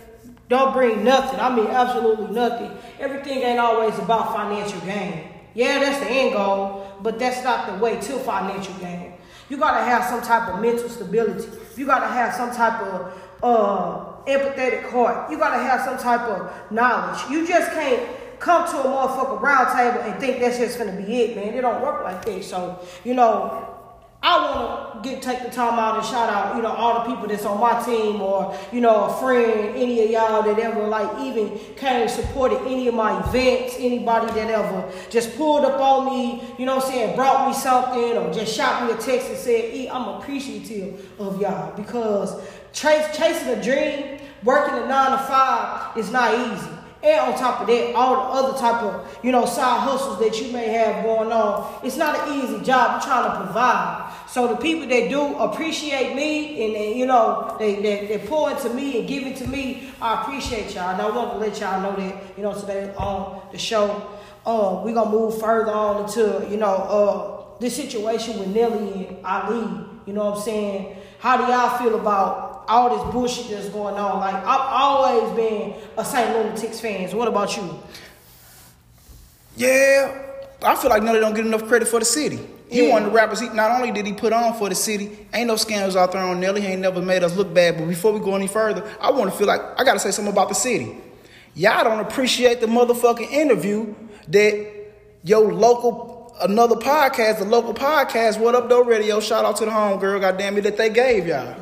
don't 0.50 0.74
bring 0.74 1.06
nothing. 1.06 1.40
I 1.40 1.56
mean, 1.56 1.68
absolutely 1.68 2.36
nothing. 2.36 2.72
Everything 3.00 3.40
ain't 3.44 3.60
always 3.60 3.98
about 3.98 4.34
financial 4.34 4.82
gain. 4.82 5.30
Yeah, 5.54 5.80
that's 5.80 6.00
the 6.00 6.10
end 6.10 6.34
goal, 6.34 6.86
but 7.02 7.20
that's 7.20 7.44
not 7.44 7.68
the 7.68 7.84
way 7.84 8.00
to 8.00 8.20
financial 8.20 8.74
gain. 8.76 9.11
You 9.52 9.58
gotta 9.58 9.84
have 9.84 10.06
some 10.06 10.22
type 10.22 10.48
of 10.48 10.62
mental 10.62 10.88
stability. 10.88 11.46
You 11.76 11.86
gotta 11.86 12.08
have 12.08 12.34
some 12.34 12.56
type 12.56 12.82
of 12.84 13.14
uh, 13.44 14.24
empathetic 14.26 14.90
heart. 14.90 15.30
You 15.30 15.38
gotta 15.38 15.62
have 15.62 15.82
some 15.82 15.98
type 15.98 16.22
of 16.22 16.72
knowledge. 16.72 17.20
You 17.30 17.46
just 17.46 17.70
can't 17.74 18.02
come 18.40 18.66
to 18.72 18.80
a 18.80 18.84
motherfucker 18.84 19.42
round 19.42 19.78
table 19.78 20.10
and 20.10 20.18
think 20.22 20.40
that's 20.40 20.58
just 20.58 20.80
gonna 20.80 20.96
be 20.96 21.24
it, 21.24 21.36
man. 21.36 21.54
It 21.54 21.60
don't 21.60 21.82
work 21.82 22.02
like 22.02 22.24
that. 22.24 22.46
So, 22.46 22.80
you 23.04 23.14
know, 23.14 23.81
I 24.24 24.38
wanna 24.46 25.02
get 25.02 25.24
take 25.24 25.42
the 25.42 25.50
time 25.50 25.80
out 25.80 25.98
and 25.98 26.06
shout 26.06 26.30
out, 26.30 26.56
you 26.56 26.62
know, 26.62 26.70
all 26.70 27.04
the 27.04 27.12
people 27.12 27.28
that's 27.28 27.44
on 27.44 27.60
my 27.60 27.82
team 27.84 28.22
or, 28.22 28.56
you 28.72 28.80
know, 28.80 29.06
a 29.06 29.14
friend, 29.20 29.76
any 29.76 30.04
of 30.04 30.12
y'all 30.12 30.44
that 30.44 30.60
ever 30.60 30.88
like 30.88 31.10
even 31.22 31.58
came 31.76 32.04
and 32.04 32.10
supported 32.10 32.60
any 32.68 32.88
of 32.88 32.94
my 32.94 33.20
events, 33.28 33.76
anybody 33.80 34.28
that 34.34 34.52
ever 34.52 34.92
just 35.10 35.36
pulled 35.36 35.66
up 35.66 35.80
on 35.82 36.06
me, 36.06 36.44
you 36.60 36.68
know 36.68 36.76
what 36.76 36.86
I'm 36.86 36.92
saying, 36.92 37.16
brought 37.16 37.48
me 37.48 37.54
something 37.56 38.18
or 38.18 38.32
just 38.32 38.56
shot 38.56 38.86
me 38.86 38.94
a 38.94 38.98
text 38.98 39.30
and 39.30 39.38
said, 39.38 39.74
e, 39.74 39.90
I'm 39.90 40.08
appreciative 40.22 41.20
of 41.20 41.42
y'all 41.42 41.76
because 41.76 42.48
chase, 42.74 43.18
chasing 43.18 43.50
a 43.50 43.64
dream, 43.64 44.20
working 44.44 44.76
a 44.76 44.88
nine 44.88 45.12
to 45.12 45.18
five 45.18 45.98
is 45.98 46.12
not 46.12 46.36
easy. 46.36 46.70
And 47.04 47.20
on 47.20 47.40
top 47.40 47.62
of 47.62 47.68
that, 47.68 47.96
all 47.96 48.16
the 48.16 48.48
other 48.48 48.60
type 48.60 48.84
of, 48.84 49.20
you 49.24 49.32
know, 49.32 49.46
side 49.46 49.80
hustles 49.80 50.20
that 50.20 50.40
you 50.40 50.52
may 50.52 50.68
have 50.70 51.04
going 51.04 51.32
on, 51.32 51.80
it's 51.84 51.98
not 51.98 52.28
an 52.28 52.44
easy 52.44 52.64
job. 52.64 53.02
Trying 53.02 53.32
to 53.32 53.44
provide. 53.46 54.14
So 54.30 54.48
the 54.48 54.56
people 54.56 54.88
that 54.88 55.10
do 55.10 55.36
appreciate 55.38 56.16
me 56.16 56.66
and, 56.66 56.76
they, 56.76 56.96
you 56.96 57.06
know, 57.06 57.56
they, 57.58 57.82
they, 57.82 58.06
they 58.06 58.20
pour 58.28 58.52
into 58.52 58.70
me 58.70 59.00
and 59.00 59.08
give 59.08 59.26
it 59.26 59.36
to 59.38 59.48
me, 59.48 59.92
I 60.02 60.22
appreciate 60.22 60.76
y'all. 60.76 60.92
And 60.92 61.02
I 61.02 61.10
want 61.10 61.32
to 61.32 61.38
let 61.38 61.60
y'all 61.60 61.82
know 61.82 61.96
that, 62.00 62.38
you 62.38 62.44
know, 62.44 62.54
today 62.54 62.94
on 62.98 63.42
the 63.52 63.58
show, 63.58 63.90
uh, 64.46 64.82
we're 64.86 64.94
going 64.94 65.12
to 65.12 65.18
move 65.18 65.40
further 65.40 65.72
on 65.72 66.06
into, 66.06 66.48
you 66.50 66.58
know, 66.58 66.76
uh, 66.76 67.60
this 67.60 67.76
situation 67.76 68.40
with 68.40 68.50
Nelly 68.50 69.08
and 69.08 69.26
Ali. 69.26 69.86
You 70.06 70.14
know 70.14 70.26
what 70.26 70.38
I'm 70.38 70.44
saying? 70.44 70.98
How 71.20 71.38
do 71.38 71.52
y'all 71.52 71.78
feel 71.78 72.00
about 72.00 72.51
all 72.72 72.96
this 73.04 73.14
bullshit 73.14 73.50
that's 73.52 73.70
going 73.70 73.96
on? 73.96 74.20
Like, 74.20 74.36
I've 74.36 74.46
always 74.46 75.36
been 75.36 75.74
a 75.98 76.06
St. 76.06 76.30
Lunatics 76.36 76.80
fan. 76.80 77.10
So 77.10 77.18
what 77.18 77.28
about 77.28 77.56
you? 77.58 77.78
Yeah. 79.56 80.22
I 80.64 80.76
feel 80.76 80.90
like 80.90 81.04
Nelly 81.04 81.20
don't 81.20 81.34
get 81.34 81.46
enough 81.46 81.68
credit 81.68 81.88
for 81.88 82.00
the 82.00 82.06
city. 82.06 82.40
He 82.70 82.86
Yeah. 82.88 82.94
one 82.94 83.04
of 83.04 83.10
the 83.10 83.16
rappers. 83.16 83.40
He, 83.42 83.50
not 83.50 83.72
only 83.72 83.92
did 83.92 84.06
he 84.06 84.14
put 84.14 84.32
on 84.32 84.54
for 84.54 84.70
the 84.70 84.76
city, 84.76 85.28
ain't 85.34 85.48
no 85.48 85.56
scandals 85.56 85.96
out 85.96 86.12
there 86.14 86.22
on 86.22 86.40
Nelly. 86.40 86.62
He 86.62 86.68
ain't 86.68 86.82
never 86.82 87.02
made 87.02 87.24
us 87.24 87.36
look 87.36 87.54
bad. 87.54 87.78
But 87.78 87.88
before 87.90 88.14
we 88.14 88.20
go 88.20 88.36
any 88.36 88.48
further, 88.48 88.84
I 89.02 89.12
want 89.12 89.32
to 89.32 89.38
feel 89.38 89.48
like 89.48 89.62
I 89.78 89.84
got 89.84 89.94
to 89.94 90.00
say 90.00 90.12
something 90.12 90.32
about 90.32 90.50
the 90.50 90.56
city. 90.56 90.98
Y'all 91.54 91.84
don't 91.84 92.00
appreciate 92.00 92.62
the 92.62 92.68
motherfucking 92.68 93.30
interview 93.30 93.94
that 94.30 94.68
your 95.24 95.52
local, 95.52 96.34
another 96.42 96.76
podcast, 96.78 97.40
the 97.40 97.46
local 97.46 97.74
podcast, 97.74 98.40
What 98.40 98.56
Up 98.56 98.70
Though 98.70 98.84
Radio, 98.84 99.20
shout 99.20 99.44
out 99.44 99.58
to 99.58 99.66
the 99.66 99.72
home 99.72 100.00
homegirl, 100.00 100.22
goddamn 100.22 100.58
it, 100.58 100.62
that 100.62 100.78
they 100.78 100.90
gave 100.90 101.28
y'all. 101.28 101.56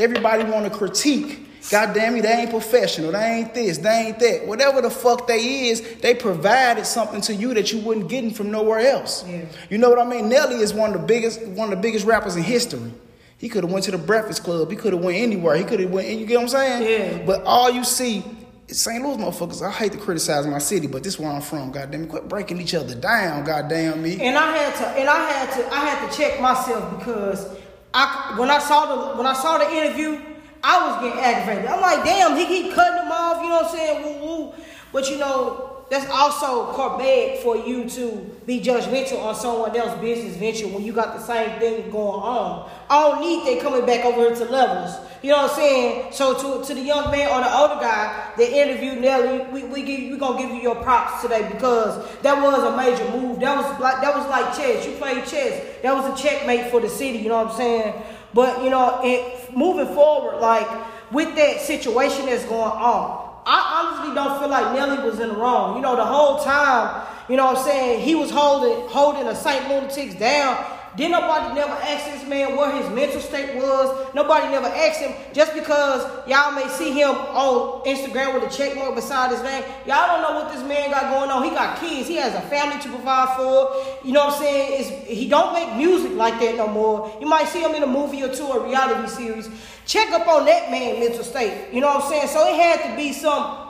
Everybody 0.00 0.44
want 0.44 0.70
to 0.70 0.76
critique. 0.76 1.46
God 1.70 1.94
damn 1.94 2.16
it, 2.16 2.22
they 2.22 2.32
ain't 2.32 2.50
professional. 2.50 3.12
They 3.12 3.18
ain't 3.18 3.52
this. 3.54 3.76
They 3.78 4.06
ain't 4.06 4.18
that. 4.20 4.46
Whatever 4.46 4.80
the 4.80 4.90
fuck 4.90 5.26
they 5.26 5.68
is, 5.68 5.82
they 6.00 6.14
provided 6.14 6.86
something 6.86 7.20
to 7.22 7.34
you 7.34 7.52
that 7.54 7.70
you 7.70 7.80
wouldn't 7.80 8.08
get 8.08 8.34
from 8.34 8.50
nowhere 8.50 8.80
else. 8.80 9.26
Yeah. 9.28 9.44
You 9.68 9.76
know 9.76 9.90
what 9.90 9.98
I 9.98 10.04
mean? 10.04 10.30
Nelly 10.30 10.56
is 10.56 10.72
one 10.72 10.94
of 10.94 11.00
the 11.00 11.06
biggest, 11.06 11.46
one 11.48 11.70
of 11.70 11.78
the 11.78 11.82
biggest 11.82 12.06
rappers 12.06 12.36
in 12.36 12.42
history. 12.42 12.92
He 13.36 13.48
could 13.48 13.62
have 13.62 13.72
went 13.72 13.84
to 13.86 13.90
the 13.90 13.98
Breakfast 13.98 14.42
Club. 14.42 14.70
He 14.70 14.76
could 14.76 14.94
have 14.94 15.02
went 15.02 15.18
anywhere. 15.18 15.56
He 15.56 15.64
could 15.64 15.80
have 15.80 15.90
went. 15.90 16.08
You 16.08 16.26
get 16.26 16.36
what 16.36 16.42
I'm 16.44 16.48
saying? 16.48 17.18
Yeah. 17.18 17.26
But 17.26 17.42
all 17.44 17.70
you 17.70 17.84
see. 17.84 18.24
is 18.68 18.80
St. 18.80 19.02
Louis 19.02 19.16
motherfuckers, 19.16 19.66
I 19.66 19.70
hate 19.70 19.92
to 19.92 19.98
criticize 19.98 20.46
my 20.46 20.58
city, 20.58 20.86
but 20.86 21.02
this 21.02 21.14
is 21.14 21.20
where 21.20 21.30
I'm 21.30 21.42
from. 21.42 21.72
Goddamn 21.72 22.04
it, 22.04 22.08
quit 22.08 22.28
breaking 22.28 22.60
each 22.60 22.74
other 22.74 22.94
down. 22.94 23.44
Goddamn 23.44 24.02
me. 24.02 24.20
And 24.20 24.36
I 24.36 24.56
had 24.56 24.74
to, 24.76 24.86
and 25.00 25.08
I 25.08 25.30
had 25.30 25.52
to, 25.56 25.74
I 25.74 25.78
had 25.80 26.10
to 26.10 26.16
check 26.16 26.40
myself 26.40 26.98
because 26.98 27.59
I, 27.92 28.34
when 28.38 28.50
I 28.50 28.58
saw 28.58 28.86
the, 28.86 29.16
when 29.16 29.26
I 29.26 29.34
saw 29.34 29.58
the 29.58 29.70
interview, 29.70 30.20
I 30.62 30.86
was 30.86 31.02
getting 31.02 31.20
aggravated. 31.20 31.70
I'm 31.70 31.80
like, 31.80 32.04
damn, 32.04 32.36
he 32.36 32.46
keep 32.46 32.74
cutting 32.74 32.96
them 32.96 33.10
off. 33.10 33.42
You 33.42 33.48
know 33.48 33.56
what 33.56 33.66
I'm 33.66 33.76
saying? 33.76 34.20
Woo 34.20 34.26
woo. 34.26 34.54
But 34.92 35.10
you 35.10 35.18
know, 35.18 35.69
that's 35.90 36.08
also 36.08 36.72
bad 36.98 37.40
for 37.40 37.56
you 37.56 37.88
to 37.90 38.30
be 38.46 38.60
judgmental 38.60 39.20
on 39.24 39.34
someone 39.34 39.74
else's 39.76 40.00
business 40.00 40.36
venture 40.36 40.68
when 40.68 40.84
you 40.84 40.92
got 40.92 41.16
the 41.16 41.20
same 41.20 41.58
thing 41.58 41.90
going 41.90 42.20
on. 42.20 42.70
Don't 42.88 43.20
need 43.20 43.44
they 43.44 43.60
coming 43.60 43.84
back 43.84 44.04
over 44.04 44.34
to 44.34 44.44
levels. 44.44 44.94
You 45.22 45.30
know 45.30 45.42
what 45.42 45.50
I'm 45.50 45.56
saying? 45.56 46.12
So 46.12 46.60
to, 46.60 46.66
to 46.66 46.74
the 46.74 46.80
young 46.80 47.10
man 47.10 47.28
or 47.28 47.40
the 47.40 47.54
older 47.54 47.74
guy 47.74 48.32
that 48.36 48.50
interviewed 48.50 49.00
Nelly, 49.00 49.44
we 49.52 49.64
we 49.64 49.82
give 49.82 50.12
we 50.12 50.16
gonna 50.16 50.40
give 50.40 50.50
you 50.50 50.62
your 50.62 50.76
props 50.76 51.22
today 51.22 51.46
because 51.50 52.08
that 52.22 52.40
was 52.40 52.62
a 52.62 52.76
major 52.76 53.04
move. 53.10 53.40
That 53.40 53.56
was 53.56 53.80
like 53.80 54.00
that 54.00 54.14
was 54.16 54.26
like 54.28 54.56
chess. 54.56 54.86
You 54.86 54.92
played 54.92 55.26
chess. 55.26 55.82
That 55.82 55.92
was 55.94 56.18
a 56.18 56.22
checkmate 56.22 56.70
for 56.70 56.80
the 56.80 56.88
city. 56.88 57.18
You 57.18 57.28
know 57.28 57.44
what 57.44 57.52
I'm 57.52 57.56
saying? 57.56 58.02
But 58.32 58.62
you 58.62 58.70
know, 58.70 59.00
it, 59.02 59.54
moving 59.54 59.92
forward, 59.92 60.38
like 60.40 60.68
with 61.10 61.34
that 61.34 61.60
situation 61.60 62.26
that's 62.26 62.44
going 62.44 62.62
on, 62.62 63.29
I 63.46 63.96
honestly 63.96 64.14
don't 64.14 64.38
feel 64.38 64.48
like 64.48 64.74
Nelly 64.74 65.02
was 65.02 65.20
in 65.20 65.28
the 65.28 65.34
wrong. 65.34 65.76
You 65.76 65.82
know, 65.82 65.96
the 65.96 66.04
whole 66.04 66.42
time, 66.42 67.06
you 67.28 67.36
know 67.36 67.46
what 67.46 67.58
I'm 67.58 67.64
saying, 67.64 68.02
he 68.02 68.14
was 68.14 68.30
holding 68.30 68.88
holding 68.88 69.26
a 69.26 69.34
St. 69.34 69.68
Lunatics 69.68 70.14
down. 70.18 70.64
Did 70.96 71.12
nobody 71.12 71.54
never 71.54 71.72
ask 71.72 72.06
this 72.10 72.26
man 72.28 72.56
what 72.56 72.74
his 72.74 72.90
mental 72.90 73.20
state 73.20 73.54
was? 73.54 74.12
Nobody 74.12 74.48
never 74.48 74.66
asked 74.66 75.00
him 75.00 75.14
just 75.32 75.54
because 75.54 76.02
y'all 76.26 76.50
may 76.52 76.66
see 76.68 76.90
him 76.90 77.10
on 77.10 77.84
Instagram 77.84 78.34
with 78.34 78.52
a 78.52 78.56
check 78.56 78.74
mark 78.74 78.96
beside 78.96 79.30
his 79.30 79.40
name. 79.42 79.62
Y'all 79.86 80.08
don't 80.08 80.22
know 80.22 80.42
what 80.42 80.52
this 80.52 80.66
man 80.66 80.90
got 80.90 81.12
going 81.12 81.30
on. 81.30 81.44
He 81.44 81.50
got 81.50 81.78
kids. 81.78 82.08
He 82.08 82.16
has 82.16 82.34
a 82.34 82.40
family 82.48 82.80
to 82.82 82.88
provide 82.88 83.36
for. 83.36 84.04
You 84.04 84.12
know 84.12 84.26
what 84.26 84.34
I'm 84.34 84.40
saying? 84.40 84.80
It's, 84.80 85.08
he 85.08 85.28
don't 85.28 85.52
make 85.52 85.76
music 85.76 86.12
like 86.14 86.40
that 86.40 86.56
no 86.56 86.66
more. 86.66 87.16
You 87.20 87.28
might 87.28 87.46
see 87.46 87.62
him 87.62 87.74
in 87.76 87.84
a 87.84 87.86
movie 87.86 88.24
or 88.24 88.34
two 88.34 88.46
a 88.46 88.66
reality 88.66 89.08
series. 89.08 89.48
Check 89.86 90.10
up 90.10 90.26
on 90.26 90.44
that 90.46 90.72
man 90.72 90.98
mental 90.98 91.22
state. 91.22 91.72
You 91.72 91.80
know 91.80 91.86
what 91.86 92.04
I'm 92.04 92.10
saying? 92.10 92.28
So 92.28 92.48
it 92.48 92.56
had 92.56 92.90
to 92.90 92.96
be 92.96 93.12
some. 93.12 93.68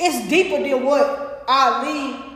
It's 0.00 0.28
deeper 0.30 0.62
than 0.62 0.84
what 0.84 1.44
Ali 1.46 2.27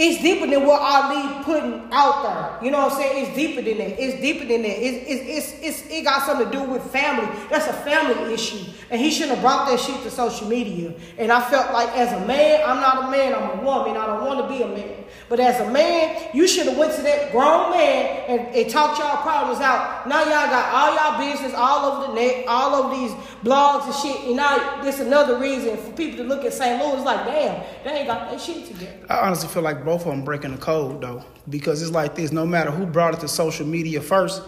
it's 0.00 0.22
deeper 0.22 0.46
than 0.46 0.64
what 0.64 0.80
Ali 0.80 1.42
putting 1.42 1.88
out 1.90 2.22
there. 2.22 2.64
You 2.64 2.70
know 2.70 2.78
what 2.78 2.92
I'm 2.92 2.98
saying? 2.98 3.26
It's 3.26 3.34
deeper 3.34 3.62
than 3.62 3.78
that. 3.78 4.00
It's 4.00 4.20
deeper 4.20 4.46
than 4.46 4.62
that. 4.62 4.78
It's, 4.78 5.10
it's, 5.10 5.52
it's, 5.52 5.80
it's, 5.82 5.90
it 5.90 6.04
got 6.04 6.22
something 6.22 6.48
to 6.48 6.56
do 6.56 6.62
with 6.62 6.84
family. 6.92 7.28
That's 7.50 7.66
a 7.66 7.72
family 7.72 8.32
issue. 8.32 8.64
And 8.90 9.00
he 9.00 9.10
shouldn't 9.10 9.32
have 9.32 9.40
brought 9.42 9.68
that 9.68 9.80
shit 9.80 10.00
to 10.04 10.10
social 10.10 10.46
media. 10.46 10.94
And 11.18 11.32
I 11.32 11.40
felt 11.50 11.72
like 11.72 11.88
as 11.96 12.12
a 12.12 12.24
man, 12.26 12.62
I'm 12.64 12.80
not 12.80 13.08
a 13.08 13.10
man, 13.10 13.34
I'm 13.34 13.58
a 13.58 13.62
woman. 13.62 13.96
I 13.96 14.06
don't 14.06 14.24
want 14.24 14.48
to 14.48 14.56
be 14.56 14.62
a 14.62 14.68
man. 14.68 15.04
But 15.28 15.40
as 15.40 15.60
a 15.60 15.70
man, 15.70 16.30
you 16.32 16.48
should 16.48 16.66
have 16.66 16.78
went 16.78 16.94
to 16.94 17.02
that 17.02 17.32
grown 17.32 17.72
man 17.72 18.24
and, 18.28 18.54
and 18.54 18.70
talked 18.70 18.98
y'all 18.98 19.20
problems 19.22 19.60
out. 19.60 20.08
Now 20.08 20.20
y'all 20.20 20.48
got 20.48 20.72
all 20.72 20.94
y'all 20.94 21.18
business 21.18 21.52
all 21.54 21.92
over 21.92 22.06
the 22.08 22.14
net, 22.14 22.46
all 22.48 22.74
over 22.74 22.96
these 22.96 23.12
blogs 23.44 23.86
and 23.86 23.94
shit. 23.94 24.26
And 24.26 24.36
now 24.36 24.82
this 24.82 25.00
another 25.00 25.38
reason 25.38 25.76
for 25.76 25.92
people 25.92 26.18
to 26.18 26.24
look 26.24 26.44
at 26.44 26.54
St. 26.54 26.82
Louis 26.82 27.02
like, 27.04 27.26
damn, 27.26 27.62
they 27.84 27.90
ain't 27.90 28.06
got 28.06 28.30
that 28.30 28.40
shit 28.40 28.66
together. 28.66 29.06
I 29.10 29.18
honestly 29.26 29.48
feel 29.48 29.62
like 29.62 29.84
both 29.88 30.02
of 30.02 30.08
them 30.08 30.22
breaking 30.22 30.50
the 30.50 30.58
code 30.58 31.00
though, 31.00 31.24
because 31.48 31.80
it's 31.80 31.90
like 31.90 32.14
this: 32.14 32.30
no 32.30 32.44
matter 32.44 32.70
who 32.70 32.84
brought 32.84 33.14
it 33.14 33.20
to 33.20 33.28
social 33.28 33.66
media 33.66 34.02
first, 34.02 34.42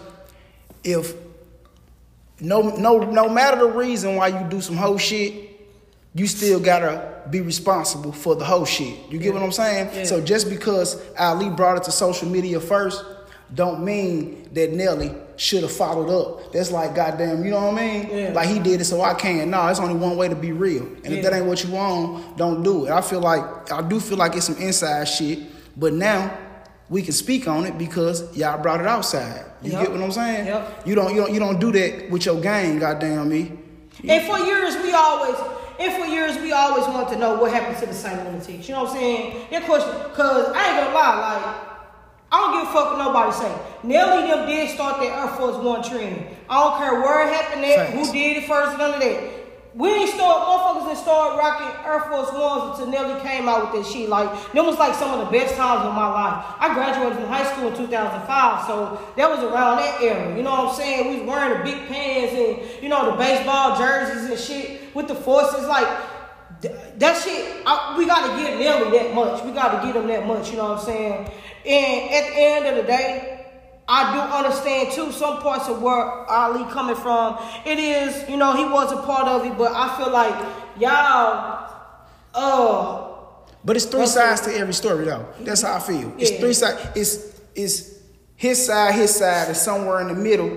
if 0.83 1.15
no 2.39 2.61
no 2.77 2.99
no 2.99 3.27
matter 3.27 3.57
the 3.57 3.71
reason 3.71 4.15
why 4.15 4.27
you 4.27 4.47
do 4.51 4.61
some 4.61 4.77
whole 4.77 4.99
shit, 4.99 5.33
you 6.13 6.27
still 6.27 6.59
gotta 6.59 7.23
be 7.31 7.41
responsible 7.41 8.11
for 8.11 8.35
the 8.35 8.45
whole 8.45 8.65
shit. 8.65 8.95
You 9.09 9.17
get 9.17 9.33
what 9.33 9.41
I'm 9.41 9.51
saying? 9.51 9.89
Yeah. 9.95 10.03
So 10.03 10.21
just 10.21 10.47
because 10.47 11.01
Ali 11.17 11.49
brought 11.49 11.77
it 11.77 11.83
to 11.85 11.91
social 11.91 12.29
media 12.29 12.59
first, 12.59 13.03
don't 13.53 13.83
mean 13.83 14.47
that 14.53 14.71
Nelly 14.71 15.13
should 15.35 15.63
have 15.63 15.71
followed 15.71 16.09
up. 16.09 16.53
That's 16.53 16.71
like 16.71 16.95
goddamn, 16.95 17.43
you 17.43 17.51
know 17.51 17.67
what 17.71 17.73
I 17.81 17.87
mean? 17.87 18.09
Yeah. 18.09 18.31
Like 18.33 18.47
he 18.47 18.59
did 18.59 18.79
it, 18.81 18.85
so 18.85 19.01
I 19.01 19.13
can. 19.13 19.49
No, 19.49 19.67
it's 19.67 19.79
only 19.79 19.95
one 19.95 20.15
way 20.17 20.27
to 20.29 20.35
be 20.35 20.51
real. 20.51 20.83
And 21.03 21.13
if 21.13 21.23
that 21.23 21.33
ain't 21.33 21.45
what 21.45 21.63
you 21.63 21.71
want, 21.71 22.37
don't 22.37 22.63
do 22.63 22.85
it. 22.85 22.91
I 22.91 23.01
feel 23.01 23.19
like 23.21 23.71
I 23.71 23.81
do 23.81 23.99
feel 23.99 24.17
like 24.17 24.35
it's 24.35 24.45
some 24.45 24.57
inside 24.57 25.05
shit, 25.05 25.39
but 25.77 25.93
now 25.93 26.37
we 26.89 27.01
can 27.01 27.13
speak 27.13 27.47
on 27.47 27.65
it 27.65 27.77
because 27.77 28.35
y'all 28.37 28.61
brought 28.61 28.79
it 28.81 28.87
outside. 28.87 29.45
You 29.61 29.71
Yep. 29.73 29.81
get 29.81 29.91
what 29.91 30.01
I'm 30.01 30.11
saying? 30.11 30.47
Yep. 30.47 30.87
You 30.87 30.95
don't 30.95 31.13
you 31.15 31.21
don't 31.21 31.33
you 31.33 31.39
don't 31.39 31.59
do 31.59 31.71
that 31.73 32.09
with 32.09 32.25
your 32.25 32.39
gang, 32.41 32.79
goddamn 32.79 33.29
me. 33.29 33.51
And 34.07 34.25
for 34.25 34.39
years, 34.39 34.75
we 34.77 34.91
always, 34.93 35.35
and 35.79 35.93
for 36.01 36.05
years, 36.07 36.35
we 36.37 36.51
always 36.53 36.87
want 36.87 37.09
to 37.09 37.17
know 37.17 37.35
what 37.39 37.51
happened 37.53 37.77
to 37.79 37.85
the 37.85 37.93
St. 37.93 38.17
Lunatics. 38.23 38.67
You 38.67 38.73
know 38.75 38.83
what 38.83 38.91
I'm 38.93 38.97
saying? 38.97 39.47
That 39.51 39.63
question, 39.65 39.91
cause 40.13 40.51
I 40.55 40.67
ain't 40.69 40.77
gonna 40.85 40.95
lie, 40.95 41.35
like, 41.45 41.70
I 42.31 42.39
don't 42.39 42.61
give 42.61 42.69
a 42.69 42.73
fuck 42.73 42.91
what 42.91 42.97
nobody 42.97 43.31
say. 43.33 43.53
Nelly 43.83 44.27
them 44.27 44.47
did 44.47 44.69
start 44.69 45.01
that 45.01 45.11
Air 45.11 45.27
Force 45.35 45.57
One 45.57 45.83
trend. 45.83 46.25
I 46.49 46.63
don't 46.63 46.77
care 46.79 47.01
where 47.01 47.27
it 47.27 47.33
happened 47.33 47.65
at, 47.65 47.87
Facts. 47.87 47.93
who 47.93 48.13
did 48.13 48.37
it 48.37 48.47
first, 48.47 48.77
none 48.77 48.93
of 48.93 48.99
that. 49.01 49.41
We 49.73 49.87
ain't 49.89 50.09
start, 50.09 50.47
motherfuckers 50.47 50.87
didn't 50.87 50.97
start 50.99 51.39
rocking 51.39 51.85
Air 51.85 52.01
Force 52.01 52.31
Ones 52.33 52.79
until 52.79 52.91
Nelly 52.91 53.21
came 53.21 53.47
out 53.47 53.71
with 53.71 53.83
that 53.83 53.91
shit. 53.91 54.09
Like, 54.09 54.27
them 54.51 54.65
was 54.65 54.77
like 54.77 54.93
some 54.95 55.17
of 55.17 55.25
the 55.25 55.31
best 55.31 55.55
times 55.55 55.85
of 55.85 55.93
my 55.95 56.07
life. 56.07 56.43
I 56.59 56.73
graduated 56.73 57.17
from 57.17 57.27
high 57.27 57.49
school 57.51 57.69
in 57.69 57.77
2005, 57.77 58.67
so 58.67 58.99
that 59.15 59.29
was 59.29 59.39
around 59.39 59.77
that 59.77 60.01
era. 60.01 60.35
You 60.35 60.43
know 60.43 60.51
what 60.51 60.69
I'm 60.71 60.75
saying? 60.75 61.09
We 61.11 61.19
was 61.21 61.29
wearing 61.29 61.57
the 61.57 61.63
big 61.63 61.87
pants 61.87 62.33
and, 62.33 62.83
you 62.83 62.89
know, 62.89 63.11
the 63.11 63.17
baseball 63.17 63.77
jerseys 63.77 64.29
and 64.29 64.39
shit 64.39 64.93
with 64.93 65.07
the 65.07 65.15
forces. 65.15 65.65
Like, 65.67 65.87
that 66.61 67.21
shit, 67.23 67.63
I, 67.65 67.95
we 67.97 68.05
got 68.05 68.35
to 68.37 68.43
give 68.43 68.59
Nelly 68.59 68.97
that 68.97 69.13
much. 69.13 69.43
We 69.43 69.51
got 69.51 69.81
to 69.81 69.87
give 69.87 69.95
him 69.95 70.07
that 70.07 70.25
much, 70.27 70.51
you 70.51 70.57
know 70.57 70.69
what 70.69 70.79
I'm 70.79 70.85
saying? 70.85 71.29
And 71.65 72.11
at 72.13 72.29
the 72.29 72.35
end 72.39 72.65
of 72.67 72.75
the 72.77 72.83
day, 72.83 73.45
I 73.87 74.13
do 74.13 74.19
understand 74.35 74.91
too 74.93 75.11
some 75.11 75.41
parts 75.41 75.67
of 75.67 75.81
where 75.81 75.95
Ali 76.29 76.63
coming 76.71 76.95
from. 76.95 77.37
It 77.65 77.77
is, 77.79 78.29
you 78.29 78.37
know, 78.37 78.55
he 78.55 78.63
was 78.65 78.91
a 78.91 78.97
part 79.01 79.27
of 79.27 79.45
it, 79.45 79.57
but 79.57 79.71
I 79.73 79.97
feel 79.97 80.11
like 80.11 80.79
y'all, 80.79 81.67
uh, 82.33 83.07
But 83.65 83.75
it's 83.75 83.85
three 83.85 84.05
sides 84.07 84.41
to 84.41 84.55
every 84.55 84.73
story, 84.73 85.05
though. 85.05 85.25
That's 85.41 85.61
how 85.61 85.75
I 85.75 85.79
feel. 85.79 86.13
It's 86.17 86.31
Yeah. 86.31 86.39
three 86.39 86.53
sides. 86.53 86.79
It's 86.95 87.41
it's 87.53 87.89
his 88.35 88.65
side, 88.65 88.95
his 88.95 89.13
side, 89.13 89.47
and 89.49 89.57
somewhere 89.57 89.99
in 90.01 90.07
the 90.07 90.15
middle. 90.15 90.49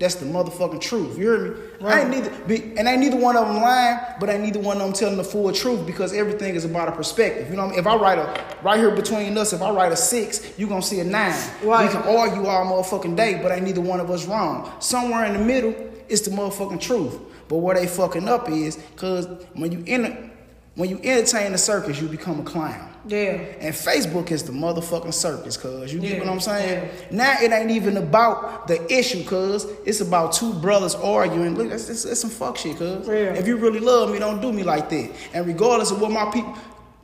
That's 0.00 0.14
the 0.14 0.24
motherfucking 0.24 0.80
truth. 0.80 1.18
You 1.18 1.30
hear 1.30 1.38
me? 1.38 1.60
Right. 1.78 1.94
I 1.94 2.00
ain't 2.00 2.10
neither, 2.10 2.30
be, 2.46 2.72
and 2.78 2.88
ain't 2.88 3.00
neither 3.00 3.18
one 3.18 3.36
of 3.36 3.46
them 3.46 3.56
lying, 3.56 3.98
but 4.18 4.30
I 4.30 4.32
ain't 4.32 4.42
neither 4.42 4.58
one 4.58 4.78
of 4.78 4.82
them 4.82 4.94
telling 4.94 5.18
the 5.18 5.24
full 5.24 5.52
truth 5.52 5.86
because 5.86 6.14
everything 6.14 6.54
is 6.54 6.64
about 6.64 6.88
a 6.88 6.92
perspective. 6.92 7.50
You 7.50 7.56
know, 7.56 7.66
what 7.66 7.72
I 7.72 7.76
mean? 7.76 7.80
if 7.80 7.86
I 7.86 7.96
write 7.96 8.18
a 8.18 8.56
right 8.62 8.80
here 8.80 8.90
between 8.96 9.36
us, 9.36 9.52
if 9.52 9.60
I 9.60 9.70
write 9.70 9.92
a 9.92 9.96
six, 9.96 10.58
you 10.58 10.66
gonna 10.66 10.80
see 10.80 11.00
a 11.00 11.04
nine. 11.04 11.38
Right. 11.62 11.86
We 11.86 11.92
can 11.92 12.02
argue 12.16 12.46
all 12.46 12.82
motherfucking 12.82 13.14
day, 13.14 13.40
but 13.42 13.52
ain't 13.52 13.64
neither 13.64 13.82
one 13.82 14.00
of 14.00 14.10
us 14.10 14.24
wrong. 14.24 14.72
Somewhere 14.80 15.26
in 15.26 15.34
the 15.34 15.44
middle 15.44 15.74
is 16.08 16.22
the 16.22 16.30
motherfucking 16.30 16.80
truth. 16.80 17.18
But 17.48 17.58
where 17.58 17.74
they 17.74 17.86
fucking 17.86 18.26
up 18.26 18.48
is, 18.48 18.82
cause 18.96 19.28
when 19.52 19.70
you 19.70 19.84
enter, 19.86 20.30
when 20.76 20.88
you 20.88 20.98
entertain 21.04 21.52
the 21.52 21.58
circus, 21.58 22.00
you 22.00 22.08
become 22.08 22.40
a 22.40 22.44
clown. 22.44 22.89
Yeah. 23.06 23.32
And 23.60 23.74
Facebook 23.74 24.30
is 24.30 24.42
the 24.42 24.52
motherfucking 24.52 25.14
circus, 25.14 25.56
cuz. 25.56 25.92
You 25.92 26.00
get 26.00 26.12
Yeah, 26.12 26.18
what 26.20 26.28
I'm 26.28 26.40
saying? 26.40 26.90
Now 27.10 27.34
it 27.40 27.50
ain't 27.52 27.70
even 27.70 27.96
about 27.96 28.66
the 28.68 28.92
issue, 28.92 29.24
cuz. 29.24 29.66
It's 29.84 30.00
about 30.00 30.32
two 30.32 30.52
brothers 30.54 30.94
arguing. 30.94 31.54
Look, 31.56 31.70
that's, 31.70 31.86
that's, 31.86 32.04
that's 32.04 32.20
some 32.20 32.30
fuck 32.30 32.56
shit, 32.56 32.76
cuz. 32.76 33.06
Yeah. 33.08 33.34
If 33.34 33.46
you 33.46 33.56
really 33.56 33.80
love 33.80 34.10
me, 34.10 34.18
don't 34.18 34.40
do 34.40 34.52
me 34.52 34.62
like 34.62 34.90
that. 34.90 35.10
And 35.32 35.46
regardless 35.46 35.90
of 35.90 36.00
what 36.00 36.10
my 36.10 36.30
people, 36.30 36.54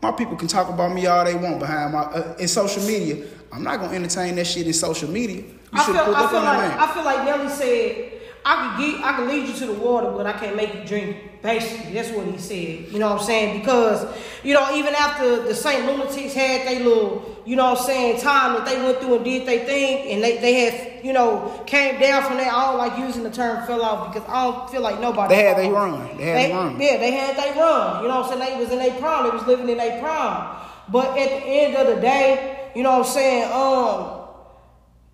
my 0.02 0.12
people 0.12 0.36
can 0.36 0.48
talk 0.48 0.68
about 0.68 0.92
me 0.92 1.06
all 1.06 1.24
they 1.24 1.34
want 1.34 1.58
behind 1.58 1.92
my 1.92 2.02
uh, 2.02 2.36
in 2.38 2.48
social 2.48 2.82
media. 2.82 3.24
I'm 3.52 3.62
not 3.62 3.80
gonna 3.80 3.94
entertain 3.94 4.36
that 4.36 4.46
shit 4.46 4.66
in 4.66 4.72
social 4.72 5.08
media. 5.10 5.36
You 5.36 5.52
I 5.72 5.84
feel, 5.86 6.04
put 6.04 6.16
I 6.16 6.30
feel 6.30 6.42
like. 6.42 6.72
I 6.72 6.94
feel 6.94 7.04
like 7.04 7.24
Nelly 7.24 7.48
said, 7.48 8.12
I 8.48 8.76
could 8.76 8.84
get, 8.84 9.04
I 9.04 9.16
could 9.16 9.26
lead 9.26 9.48
you 9.48 9.54
to 9.54 9.66
the 9.66 9.72
water, 9.72 10.12
but 10.12 10.24
I 10.24 10.32
can't 10.32 10.54
make 10.54 10.72
you 10.72 10.84
drink. 10.84 11.42
Basically, 11.42 11.92
that's 11.92 12.10
what 12.10 12.26
he 12.26 12.38
said. 12.38 12.92
You 12.92 13.00
know 13.00 13.10
what 13.10 13.20
I'm 13.20 13.26
saying? 13.26 13.58
Because 13.58 14.06
you 14.44 14.54
know, 14.54 14.72
even 14.76 14.94
after 14.94 15.42
the 15.42 15.52
Saint 15.52 15.84
Lunatics 15.84 16.32
had 16.32 16.64
their 16.64 16.78
little, 16.78 17.42
you 17.44 17.56
know 17.56 17.70
what 17.70 17.80
I'm 17.80 17.86
saying, 17.86 18.20
time 18.20 18.54
that 18.54 18.64
they 18.64 18.80
went 18.80 19.00
through 19.00 19.16
and 19.16 19.24
did 19.24 19.48
their 19.48 19.66
thing, 19.66 20.12
and 20.12 20.22
they, 20.22 20.38
they 20.38 20.54
had, 20.54 21.04
you 21.04 21.12
know, 21.12 21.60
came 21.66 22.00
down 22.00 22.22
from 22.22 22.36
that. 22.36 22.52
I 22.52 22.66
don't 22.66 22.78
like 22.78 22.96
using 22.98 23.24
the 23.24 23.32
term 23.32 23.66
fell 23.66 23.82
off 23.82 24.14
because 24.14 24.28
I 24.28 24.44
don't 24.44 24.70
feel 24.70 24.80
like 24.80 25.00
nobody. 25.00 25.34
They 25.34 25.42
had 25.42 25.56
they 25.56 25.68
run. 25.68 26.16
They 26.16 26.24
had 26.24 26.36
they 26.36 26.54
run. 26.54 26.80
Yeah, 26.80 26.96
they 26.98 27.10
had 27.10 27.36
they 27.36 27.58
run. 27.58 28.02
You 28.04 28.08
know 28.08 28.20
what 28.20 28.30
I'm 28.30 28.38
saying? 28.38 28.58
They 28.58 28.64
was 28.64 28.72
in 28.72 28.78
their 28.78 28.96
prime. 29.00 29.24
They 29.24 29.30
was 29.30 29.46
living 29.48 29.68
in 29.68 29.78
their 29.78 30.00
prime. 30.00 30.56
But 30.88 31.18
at 31.18 31.28
the 31.28 31.46
end 31.46 31.74
of 31.74 31.96
the 31.96 32.00
day, 32.00 32.70
you 32.76 32.84
know 32.84 32.98
what 32.98 33.08
I'm 33.08 33.12
saying? 33.12 33.52
Um, 33.52 34.15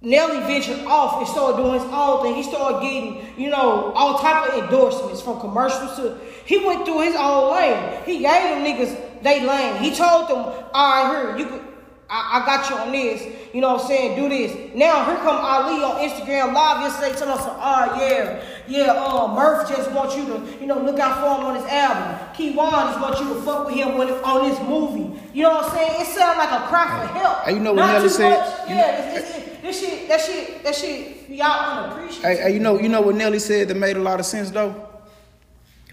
Nelly 0.03 0.41
ventured 0.41 0.85
off 0.87 1.19
and 1.19 1.29
started 1.29 1.63
doing 1.63 1.75
his 1.75 1.89
own 1.93 2.23
thing. 2.23 2.35
He 2.35 2.43
started 2.43 2.83
getting, 2.83 3.41
you 3.41 3.51
know, 3.51 3.93
all 3.95 4.19
type 4.19 4.53
of 4.53 4.65
endorsements 4.65 5.23
from 5.23 5.39
commercials 5.41 5.97
to. 5.97 6.19
He 6.45 6.59
went 6.59 6.85
through 6.85 7.03
his 7.03 7.15
own 7.17 7.55
lane. 7.55 8.03
He 8.05 8.19
gave 8.19 8.25
them 8.25 8.65
niggas 8.65 9.23
they 9.23 9.47
lane. 9.47 9.81
He 9.83 9.95
told 9.95 10.29
them, 10.29 10.39
"All 10.75 11.05
right, 11.05 11.37
here 11.37 11.39
you 11.39 11.47
could." 11.47 11.73
I, 12.13 12.43
I 12.43 12.45
got 12.47 12.69
you 12.69 12.77
on 12.77 12.93
this. 12.93 13.27
You 13.55 13.63
know 13.63 13.73
what 13.73 13.83
I'm 13.83 13.87
saying? 13.87 14.21
Do 14.21 14.29
this. 14.29 14.75
Now 14.75 15.07
here 15.07 15.17
come 15.17 15.37
Ali 15.37 15.83
on 15.83 15.97
Instagram 16.07 16.53
live 16.53 16.83
yesterday 16.83 17.19
telling 17.19 17.39
us, 17.39 17.47
oh 17.47 17.97
yeah, 17.99 18.45
yeah, 18.69 18.93
uh, 18.93 19.35
Murph 19.35 19.67
just 19.67 19.91
wants 19.93 20.15
you 20.15 20.27
to, 20.27 20.61
you 20.61 20.67
know, 20.67 20.79
look 20.79 20.99
out 20.99 21.21
for 21.21 21.41
him 21.41 21.47
on 21.47 21.57
his 21.57 21.65
album. 21.65 22.19
Kyjuan 22.35 22.93
just 22.93 23.01
wants 23.01 23.21
you 23.21 23.29
to 23.33 23.41
fuck 23.43 23.65
with 23.65 23.77
him 23.77 23.97
when 23.97 24.09
on 24.11 24.51
this 24.51 24.61
movie. 24.61 25.19
You 25.33 25.45
know 25.45 25.55
what 25.55 25.65
I'm 25.65 25.77
saying? 25.77 26.01
It 26.03 26.07
sounds 26.09 26.37
like 26.37 26.51
a 26.51 26.67
cry 26.67 26.85
for 27.01 27.19
help. 27.19 27.49
You 27.49 27.61
know 27.61 27.73
what 27.73 27.87
Nelly 27.87 28.09
said? 28.11 28.41
much. 28.41 28.69
Yeah, 28.69 29.17
it's, 29.17 29.31
it's, 29.31 29.39
it, 29.39 29.42
this 29.63 29.81
shit, 29.81 30.09
that 30.09 30.21
shit, 30.21 30.65
that 30.65 30.75
shit, 30.75 31.31
y'all 31.31 31.85
unappreciated. 31.85 32.25
Hey, 32.25 32.43
hey, 32.43 32.55
you 32.55 32.61
know, 32.61 32.79
you 32.79 32.89
know 32.89 33.01
what 33.01 33.15
Nelly 33.15 33.39
said 33.39 33.69
that 33.69 33.77
made 33.77 33.97
a 33.97 34.01
lot 34.03 34.21
of 34.21 34.27
sense 34.27 34.51
though. 34.51 34.89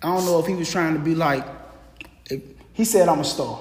I 0.02 0.08
don't 0.08 0.26
know 0.26 0.40
if 0.40 0.48
he 0.48 0.56
was 0.56 0.72
trying 0.72 0.94
to 0.94 1.00
be 1.00 1.14
like, 1.14 1.46
he 2.74 2.86
said 2.86 3.10
I'm 3.10 3.20
a 3.20 3.24
star, 3.24 3.60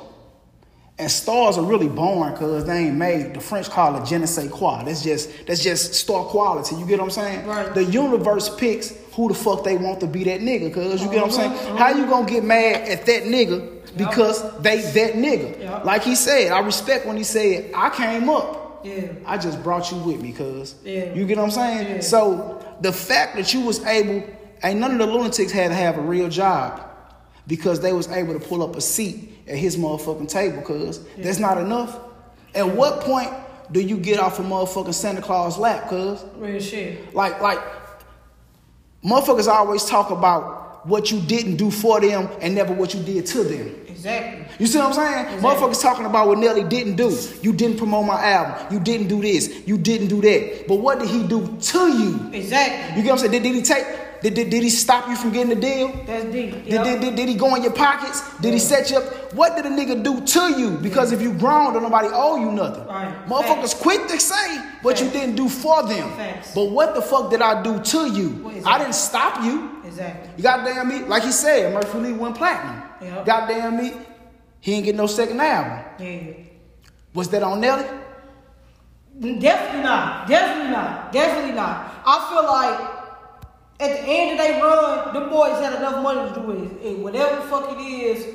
and 0.99 1.11
stars 1.11 1.59
are 1.59 1.65
really 1.65 1.89
born 1.89 2.33
because 2.33 2.65
they 2.65 2.87
ain't 2.87 2.97
made. 2.97 3.35
The 3.35 3.41
French 3.41 3.69
call 3.69 4.01
it 4.01 4.07
je 4.07 4.17
ne 4.19 4.27
sais 4.27 4.49
quoi. 4.49 4.83
That's 4.85 5.03
just 5.03 5.31
that's 5.47 5.63
just 5.63 5.95
star 5.95 6.25
quality. 6.25 6.77
You 6.77 6.87
get 6.87 6.99
what 7.01 7.07
I'm 7.07 7.11
saying? 7.11 7.47
Right. 7.47 7.75
The 7.75 7.85
universe 7.85 8.55
picks 8.57 8.95
who 9.13 9.29
the 9.29 9.35
fuck 9.35 9.65
they 9.65 9.77
want 9.77 10.01
to 10.01 10.07
be 10.07 10.25
that 10.25 10.41
nigga. 10.41 10.73
Cause 10.73 11.03
you 11.03 11.11
get 11.11 11.23
what 11.23 11.25
I'm 11.27 11.31
saying? 11.33 11.53
Uh-huh, 11.53 11.77
How 11.77 11.91
you 11.91 12.07
gonna 12.07 12.27
get 12.29 12.45
mad 12.45 12.89
at 12.89 13.05
that 13.07 13.25
nigga 13.25 13.97
because 13.97 14.43
they 14.61 14.81
that 14.81 15.15
nigga? 15.15 15.59
Yep. 15.61 15.85
Like 15.85 16.03
he 16.05 16.15
said, 16.15 16.53
I 16.53 16.61
respect 16.61 17.05
when 17.05 17.17
he 17.17 17.25
said 17.25 17.73
I 17.75 17.91
came 17.91 18.29
up. 18.31 18.68
Yeah. 18.85 19.13
I 19.27 19.39
just 19.39 19.63
brought 19.63 19.91
you 19.91 19.99
with 19.99 20.21
me, 20.21 20.33
cuz. 20.33 20.75
Yeah. 20.85 21.13
You 21.13 21.27
get 21.27 21.39
what 21.39 21.45
I'm 21.45 21.51
saying? 21.51 21.97
Yeah. 21.97 22.01
So 22.01 22.65
the 22.81 22.93
fact 22.93 23.37
that 23.37 23.53
you 23.53 23.61
was 23.61 23.85
able, 23.85 24.25
ain't 24.63 24.81
none 24.81 24.93
of 24.93 24.99
the 24.99 25.07
lunatics 25.07 25.53
had 25.53 25.69
to 25.69 25.75
have 25.75 25.99
a 25.99 26.03
real 26.03 26.29
job 26.29 26.83
because 27.47 27.81
they 27.81 27.93
was 27.93 28.09
able 28.09 28.35
to 28.35 28.41
pull 28.41 28.63
up 28.63 28.77
a 28.77 28.81
seat 28.81 29.33
at 29.49 29.57
his 29.57 29.77
motherfucking 29.77 30.29
table, 30.29 30.63
cuz. 30.63 31.01
That's 31.17 31.39
not 31.39 31.59
enough. 31.59 31.99
At 32.55 32.69
what 32.69 33.01
point 33.01 33.31
do 33.73 33.81
you 33.81 33.99
get 33.99 34.19
off 34.19 34.39
a 34.39 34.43
motherfucking 34.43 34.95
Santa 34.95 35.23
Claus 35.23 35.59
lap, 35.59 35.89
cuz? 35.89 36.25
Real 36.37 36.61
shit. 36.61 37.15
Like, 37.15 37.41
like, 37.41 37.59
motherfuckers 39.05 39.49
always 39.49 39.85
talk 39.85 40.11
about 40.11 40.87
what 40.87 41.11
you 41.11 41.21
didn't 41.21 41.57
do 41.57 41.71
for 41.71 42.01
them 42.01 42.29
and 42.41 42.55
never 42.55 42.73
what 42.73 42.95
you 42.95 43.03
did 43.03 43.27
to 43.27 43.45
them. 43.45 43.88
Exactly. 43.99 44.45
You 44.61 44.67
see 44.69 44.79
what 44.79 44.89
I'm 44.89 44.93
saying? 45.27 45.41
Motherfuckers 45.43 45.83
talking 45.83 46.07
about 46.07 46.29
what 46.29 46.39
Nelly 46.39 46.63
didn't 46.63 46.95
do. 46.97 47.17
You 47.43 47.53
didn't 47.53 47.79
promote 47.79 48.07
my 48.07 48.23
album. 48.31 48.73
You 48.73 48.79
didn't 48.81 49.09
do 49.09 49.21
this. 49.21 49.67
You 49.67 49.77
didn't 49.77 50.07
do 50.07 50.21
that. 50.23 50.67
But 50.69 50.77
what 50.77 51.01
did 51.01 51.09
he 51.09 51.27
do 51.27 51.57
to 51.61 51.79
you? 51.93 52.31
Exactly. 52.33 52.97
You 52.97 53.03
get 53.03 53.11
what 53.11 53.13
I'm 53.13 53.19
saying? 53.19 53.33
Did, 53.33 53.43
did 53.43 53.55
he 53.57 53.63
take? 53.63 53.85
Did, 54.21 54.35
did, 54.35 54.51
did 54.51 54.63
he 54.65 54.71
stop 54.71 55.09
you 55.09 55.15
from 55.15 55.31
getting 55.33 55.51
the 55.51 55.61
deal? 55.61 55.93
That's 56.05 56.25
deep. 56.25 56.51
Did, 56.53 56.67
Yep. 56.67 56.85
did, 56.85 57.01
did, 57.01 57.15
did 57.17 57.29
he 57.29 57.35
go 57.37 57.55
in 57.55 57.63
your 57.63 57.73
pockets? 57.73 58.21
Did 58.39 58.53
he 58.53 58.59
set 58.59 58.91
you 58.91 58.97
up? 58.99 59.33
What 59.35 59.55
did 59.57 59.65
a 59.67 59.69
nigga 59.69 60.03
do 60.03 60.25
to 60.25 60.61
you? 60.61 60.71
Because 60.79 61.13
if 61.13 61.23
you 61.23 61.33
grown, 61.35 61.73
don't 61.73 61.83
nobody 61.85 62.09
owe 62.11 62.37
you 62.37 62.51
nothing. 62.51 62.85
Right. 62.87 63.15
Motherfuckers 63.29 63.77
quick 63.81 64.09
to 64.09 64.19
say 64.19 64.59
what 64.83 65.01
you 65.01 65.09
didn't 65.11 65.37
do 65.37 65.49
for 65.49 65.85
them. 65.87 66.11
Facts. 66.17 66.53
But 66.53 66.71
what 66.71 66.95
the 66.97 67.03
fuck 67.03 67.31
did 67.31 67.43
I 67.43 67.63
do 67.63 67.81
to 67.81 68.13
you? 68.13 68.63
I 68.65 68.79
didn't 68.79 68.95
stop 68.97 69.45
you. 69.45 69.78
Exactly. 69.99 70.31
You 70.37 70.43
goddamn 70.43 70.89
me, 70.89 71.01
like 71.01 71.25
he 71.25 71.33
said, 71.33 71.75
Murphy 71.75 71.99
Lee 71.99 72.13
went 72.13 72.37
platinum. 72.37 72.83
Yep. 73.03 73.27
Goddamn 73.27 73.77
me, 73.77 73.93
he 74.61 74.75
ain't 74.75 74.85
get 74.85 74.95
no 74.95 75.07
second 75.07 75.41
album. 75.41 75.85
Yeah. 75.99 76.33
Was 77.15 77.29
that 77.31 77.43
on 77.43 77.61
Nelly? 77.61 77.85
Definitely 79.19 79.83
not. 79.83 80.29
Definitely 80.29 80.71
not. 80.71 81.13
Definitely 81.13 81.53
not. 81.57 82.03
I 82.07 82.29
feel 82.31 82.45
like 82.47 83.91
at 83.91 83.97
the 83.97 84.09
end 84.09 84.33
of 84.33 84.39
their 84.39 84.63
run, 84.63 85.15
the 85.15 85.21
boys 85.29 85.61
had 85.61 85.75
enough 85.75 86.03
money 86.03 86.33
to 86.33 86.41
do 86.41 86.51
it. 86.53 86.87
And 86.87 87.03
whatever 87.03 87.37
the 87.37 87.43
fuck 87.43 87.73
it 87.73 87.81
is, 87.81 88.35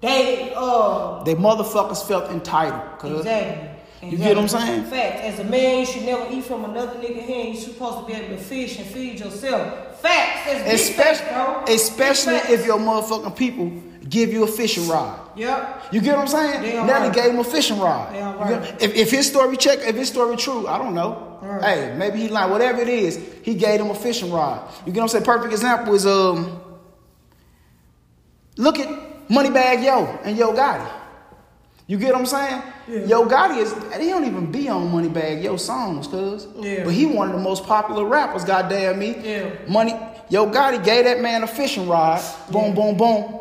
they 0.00 0.52
uh 0.56 1.22
They 1.24 1.34
motherfuckers 1.34 2.06
felt 2.06 2.30
entitled. 2.30 2.98
Cause 2.98 3.18
exactly. 3.18 3.70
You 4.08 4.18
get 4.18 4.36
what 4.36 4.42
I'm 4.42 4.48
saying? 4.48 4.84
Fact. 4.84 5.22
As 5.22 5.38
a 5.40 5.44
man, 5.44 5.80
you 5.80 5.86
should 5.86 6.02
never 6.02 6.26
eat 6.30 6.44
from 6.44 6.64
another 6.64 6.98
nigga 6.98 7.22
hand. 7.24 7.54
You're 7.54 7.62
supposed 7.62 8.00
to 8.00 8.06
be 8.06 8.12
able 8.12 8.36
to 8.36 8.42
fish 8.42 8.78
and 8.78 8.86
feed 8.86 9.20
yourself. 9.20 9.91
Facts. 10.02 10.64
That's 10.64 10.82
Especially, 10.82 11.26
facts, 11.26 11.70
especially 11.70 12.34
if 12.52 12.66
your 12.66 12.78
motherfucking 12.78 13.36
people 13.36 13.70
give 14.08 14.32
you 14.32 14.42
a 14.42 14.46
fishing 14.46 14.88
rod. 14.88 15.20
Yep. 15.36 15.92
You 15.92 16.00
get 16.00 16.16
what 16.16 16.22
I'm 16.22 16.28
saying? 16.28 16.86
Nelly 16.86 17.08
right. 17.08 17.14
gave 17.14 17.30
him 17.32 17.38
a 17.38 17.44
fishing 17.44 17.78
rod. 17.78 18.12
Right. 18.40 18.82
if, 18.82 18.94
if 18.94 19.10
his 19.10 19.28
story 19.28 19.56
check, 19.56 19.78
if 19.80 19.94
his 19.94 20.08
story 20.08 20.36
true, 20.36 20.66
I 20.66 20.76
don't 20.78 20.94
know. 20.94 21.38
Right. 21.40 21.62
Hey, 21.62 21.94
maybe 21.96 22.18
he 22.18 22.28
lied. 22.28 22.50
Whatever 22.50 22.80
it 22.80 22.88
is, 22.88 23.18
he 23.42 23.54
gave 23.54 23.80
him 23.80 23.90
a 23.90 23.94
fishing 23.94 24.32
rod. 24.32 24.68
You 24.84 24.92
get 24.92 25.00
what 25.00 25.04
I'm 25.04 25.08
saying? 25.08 25.24
Perfect 25.24 25.52
example 25.52 25.94
is 25.94 26.04
um. 26.04 26.60
Look 28.56 28.78
at 28.78 29.28
Moneybagg 29.28 29.84
Yo 29.84 30.18
and 30.24 30.36
Yo 30.36 30.52
Gotti. 30.52 31.01
You 31.86 31.98
get 31.98 32.12
what 32.12 32.20
I'm 32.20 32.26
saying? 32.26 32.62
Yeah. 32.88 33.04
Yo 33.06 33.26
Gotti 33.26 33.58
is 33.58 33.72
he 34.00 34.08
don't 34.08 34.24
even 34.24 34.50
be 34.50 34.68
on 34.68 34.90
Moneybagg 34.92 35.42
Yo 35.42 35.56
songs, 35.56 36.06
cuz. 36.06 36.46
Yeah. 36.56 36.84
But 36.84 36.94
he 36.94 37.06
one 37.06 37.28
of 37.28 37.34
the 37.34 37.40
most 37.42 37.64
popular 37.64 38.04
rappers, 38.04 38.44
goddamn 38.44 38.98
me. 38.98 39.16
Yeah. 39.22 39.50
Money 39.68 39.94
Yo 40.28 40.46
Gotti 40.50 40.82
gave 40.82 41.04
that 41.04 41.20
man 41.20 41.42
a 41.42 41.46
fishing 41.46 41.88
rod. 41.88 42.22
Boom, 42.50 42.66
Yeah. 42.68 42.74
boom, 42.74 42.96
boom. 42.96 43.38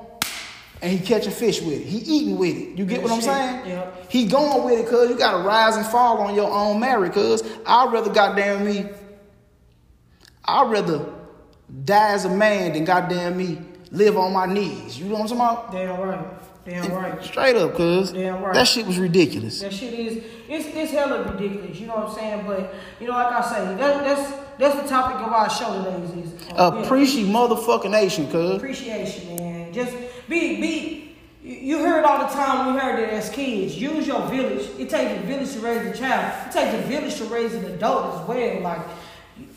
And 0.81 0.91
he 0.91 0.98
catching 1.00 1.31
fish 1.31 1.62
with 1.62 1.75
it. 1.75 1.86
He 1.86 2.00
eating 2.00 2.38
with 2.38 2.57
it. 2.57 2.69
You 2.77 2.86
get 2.86 3.03
what 3.03 3.12
I'm 3.12 3.21
saying? 3.21 3.62
Yeah. 3.67 3.86
He 4.10 4.25
going 4.25 4.63
with 4.65 4.79
it 4.79 4.88
cuz 4.88 5.10
you 5.12 5.15
gotta 5.17 5.38
rise 5.48 5.77
and 5.77 5.86
fall 5.86 6.17
on 6.17 6.33
your 6.33 6.51
own 6.51 6.79
merit, 6.79 7.13
cuz 7.13 7.43
I'd 7.67 7.93
rather 7.93 8.10
goddamn 8.12 8.65
me. 8.65 8.86
I'd 10.45 10.69
rather 10.71 11.05
die 11.86 12.10
as 12.13 12.25
a 12.25 12.29
man 12.29 12.74
than 12.74 12.83
goddamn 12.83 13.38
me 13.38 13.60
live 13.91 14.17
on 14.17 14.33
my 14.33 14.48
knees. 14.48 14.98
You 14.98 15.05
know 15.05 15.13
what 15.19 15.31
I'm 15.31 15.38
talking 15.38 15.38
about? 15.38 15.71
Damn 15.71 16.00
right. 16.01 16.25
Damn 16.65 16.91
right. 16.91 17.24
Straight 17.24 17.56
up, 17.56 17.75
cuz. 17.75 18.12
Damn 18.12 18.41
right. 18.41 18.53
That 18.53 18.68
shit 18.68 18.86
was 18.86 19.00
ridiculous. 19.00 19.62
That 19.62 19.74
shit 19.74 19.94
is 19.94 20.24
it's 20.48 20.68
it's 20.75 20.91
hella 20.91 21.24
ridiculous. 21.32 21.80
You 21.80 21.88
know 21.88 21.96
what 21.96 22.10
I'm 22.10 22.15
saying? 22.15 22.46
But 22.46 22.74
you 23.00 23.08
know, 23.08 23.13
like 23.13 23.34
I 23.34 23.41
say, 23.41 23.65
that, 23.75 24.03
that's 24.03 24.34
that's 24.60 24.82
the 24.82 24.88
topic 24.88 25.25
of 25.25 25.34
our 25.34 25.50
show 25.50 25.84
today. 25.84 26.20
Is, 26.22 26.32
is 26.34 26.51
uh, 26.51 26.72
yeah, 26.74 26.84
Appreciate 26.84 27.25
motherfucking 27.27 27.89
nation, 27.91 28.30
cuz. 28.30 28.58
appreciation, 28.58 29.36
man. 29.36 29.74
Just 29.74 29.96
be 30.30 30.62
be. 30.62 31.15
You 31.44 31.56
you 31.56 31.80
heard 31.80 32.06
all 32.06 32.20
the 32.20 32.32
time. 32.32 32.72
We 32.74 32.80
heard 32.80 33.00
it 33.00 33.10
as 33.10 33.32
kids. 33.32 33.75
Use 33.75 34.06
your 34.06 34.22
village. 34.27 34.70
It 34.77 34.89
takes 34.91 35.20
a 35.20 35.25
village 35.25 35.51
to 35.53 35.60
raise 35.62 35.88
a 35.88 35.98
child. 35.98 36.48
It 36.48 36.51
takes 36.51 36.74
a 36.75 36.88
village 36.88 37.15
to 37.15 37.24
raise 37.25 37.56
an 37.56 37.65
adult 37.65 38.22
as 38.22 38.27
well. 38.27 38.62
Like 38.62 38.82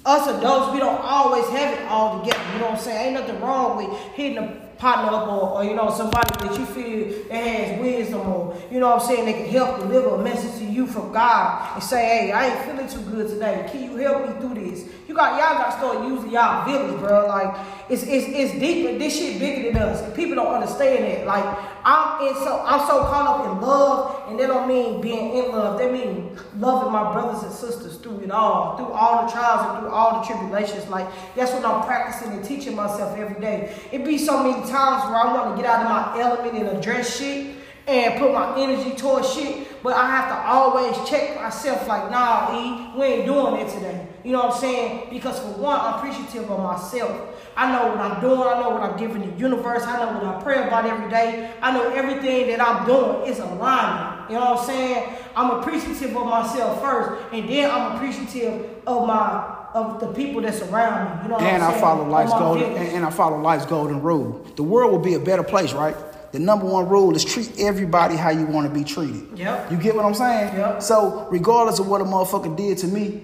us 0.06 0.26
adults, 0.28 0.73
we 0.73 0.78
don't 0.78 1.00
always 1.02 1.46
have 1.50 1.78
it 1.78 1.84
all 1.88 2.20
together. 2.20 2.42
You 2.54 2.61
know 2.61 2.66
what 2.70 2.78
I'm 2.78 2.80
saying? 2.80 3.14
Ain't 3.16 3.26
nothing 3.26 3.40
wrong 3.42 3.76
with 3.76 3.99
hitting 4.14 4.38
a 4.38 4.63
partner 4.78 5.16
up 5.16 5.28
or, 5.28 5.59
or 5.59 5.64
you 5.64 5.75
know 5.75 5.90
somebody 5.90 6.31
that 6.47 6.59
you 6.59 6.66
feel 6.66 7.28
that 7.28 7.37
has 7.37 7.81
wisdom 7.81 8.21
or 8.21 8.57
you 8.71 8.81
know 8.81 8.90
what 8.90 9.02
I'm 9.02 9.07
saying 9.09 9.25
they 9.25 9.33
can 9.33 9.49
help 9.49 9.78
deliver 9.78 10.16
a 10.16 10.19
message 10.23 10.59
to 10.61 10.64
you 10.64 10.87
from 10.87 11.12
God 11.12 11.75
and 11.75 11.83
say, 11.83 12.04
hey, 12.04 12.33
I 12.33 12.49
ain't 12.49 12.64
feeling 12.64 12.88
too 12.88 13.11
good 13.11 13.28
today. 13.28 13.69
Can 13.71 13.85
you 13.85 13.97
help 13.97 14.28
me 14.28 14.40
through 14.40 14.54
this? 14.62 14.88
You 15.14 15.21
got 15.21 15.38
y'all 15.38 15.56
got 15.56 15.71
to 15.71 15.78
start 15.78 16.09
using 16.09 16.33
y'all 16.33 16.66
village, 16.66 16.99
bro. 16.99 17.28
Like 17.28 17.54
it's 17.88 18.02
it's 18.02 18.26
it's 18.26 18.59
deeper. 18.59 18.99
This 18.99 19.16
shit 19.16 19.38
bigger 19.38 19.71
than 19.71 19.80
us. 19.80 20.12
People 20.16 20.35
don't 20.35 20.52
understand 20.52 21.04
it. 21.04 21.25
Like 21.25 21.44
I'm 21.85 22.26
in 22.26 22.35
so 22.35 22.61
I'm 22.66 22.80
so 22.80 23.04
caught 23.04 23.28
up 23.28 23.47
in 23.47 23.62
love, 23.62 24.28
and 24.28 24.40
that 24.40 24.49
don't 24.49 24.66
mean 24.66 25.00
being 25.00 25.37
in 25.37 25.52
love. 25.52 25.78
That 25.78 25.92
mean 25.92 26.37
loving 26.59 26.90
my 26.90 27.12
brothers 27.12 27.44
and 27.44 27.52
sisters 27.52 27.99
through 27.99 28.23
it 28.23 28.33
all, 28.33 28.76
through 28.76 28.90
all 28.90 29.25
the 29.25 29.30
trials 29.30 29.71
and 29.71 29.78
through 29.78 29.94
all 29.94 30.21
the 30.21 30.26
tribulations. 30.26 30.88
Like 30.88 31.06
that's 31.37 31.52
what 31.52 31.64
I'm 31.64 31.87
practicing 31.87 32.33
and 32.33 32.44
teaching 32.44 32.75
myself 32.75 33.16
every 33.16 33.40
day. 33.40 33.73
It 33.92 34.04
be 34.04 34.18
so 34.18 34.42
many 34.42 34.68
times 34.68 35.09
where 35.09 35.16
I 35.16 35.33
want 35.33 35.56
to 35.56 35.62
get 35.62 35.71
out 35.71 35.85
of 35.85 35.90
my 35.90 36.21
element 36.21 36.59
and 36.59 36.76
address 36.76 37.21
shit 37.21 37.54
and 37.87 38.18
put 38.18 38.33
my 38.33 38.59
energy 38.59 38.97
towards 38.97 39.33
shit, 39.33 39.68
but 39.84 39.94
I 39.94 40.06
have 40.06 40.28
to 40.30 40.48
always 40.48 40.96
check 41.06 41.36
myself 41.36 41.86
like, 41.86 42.10
nah, 42.10 42.58
E, 42.58 42.98
we 42.98 43.04
ain't 43.04 43.26
doing 43.26 43.56
it 43.60 43.70
today. 43.70 44.08
You 44.24 44.32
know 44.32 44.46
what 44.46 44.54
I'm 44.54 44.60
saying? 44.60 45.08
Because 45.10 45.38
for 45.38 45.60
one, 45.60 45.78
I'm 45.78 45.98
appreciative 45.98 46.50
of 46.50 46.58
myself. 46.58 47.12
I 47.54 47.70
know 47.70 47.88
what 47.88 47.98
I'm 47.98 48.18
doing. 48.18 48.48
I 48.48 48.62
know 48.62 48.70
what 48.70 48.80
I'm 48.80 48.96
giving 48.96 49.30
the 49.30 49.38
universe. 49.38 49.82
I 49.82 49.99
know 49.99 50.18
what 50.18 50.25
I 50.25 50.42
pray 50.42 50.66
about 50.66 50.86
every 50.86 51.10
day. 51.10 51.52
I 51.60 51.70
know 51.70 51.90
everything 51.90 52.47
that 52.47 52.62
I'm 52.62 52.86
doing 52.86 53.30
is 53.30 53.40
alignment. 53.40 54.30
You 54.30 54.36
know 54.36 54.52
what 54.52 54.60
I'm 54.60 54.64
saying? 54.64 55.16
I'm 55.36 55.50
appreciative 55.50 56.16
of 56.16 56.26
myself 56.28 56.80
first, 56.80 57.23
and 57.34 57.47
then 57.47 57.70
I'm 57.70 57.97
appreciative 57.97 58.78
of 58.86 59.06
my 59.06 59.54
of 59.75 60.00
the 60.00 60.06
people 60.14 60.40
that's 60.40 60.62
around 60.62 61.18
me. 61.18 61.23
You 61.25 61.28
know 61.28 61.34
what 61.34 61.42
And 61.44 61.62
I 61.62 61.78
follow 61.78 62.08
life's 62.08 62.32
golden 62.32 62.73
and, 62.73 62.88
and 62.88 63.04
I 63.04 63.10
follow 63.10 63.38
life's 63.38 63.66
golden 63.66 64.00
rule. 64.00 64.47
The 64.56 64.62
world 64.62 64.92
will 64.92 65.00
be 65.00 65.14
a 65.14 65.20
better 65.20 65.42
place, 65.42 65.75
right? 65.75 65.97
The 66.34 66.40
number 66.40 66.66
one 66.66 66.88
rule 66.88 67.14
is 67.14 67.25
treat 67.25 67.60
everybody 67.60 68.16
how 68.16 68.30
you 68.30 68.44
want 68.44 68.66
to 68.66 68.75
be 68.75 68.82
treated. 68.82 69.38
Yep. 69.38 69.70
You 69.70 69.76
get 69.76 69.94
what 69.94 70.04
I'm 70.04 70.14
saying? 70.14 70.56
Yep. 70.56 70.82
So 70.82 71.28
regardless 71.30 71.78
of 71.78 71.86
what 71.86 72.00
a 72.00 72.04
motherfucker 72.04 72.56
did 72.56 72.76
to 72.78 72.88
me, 72.88 73.23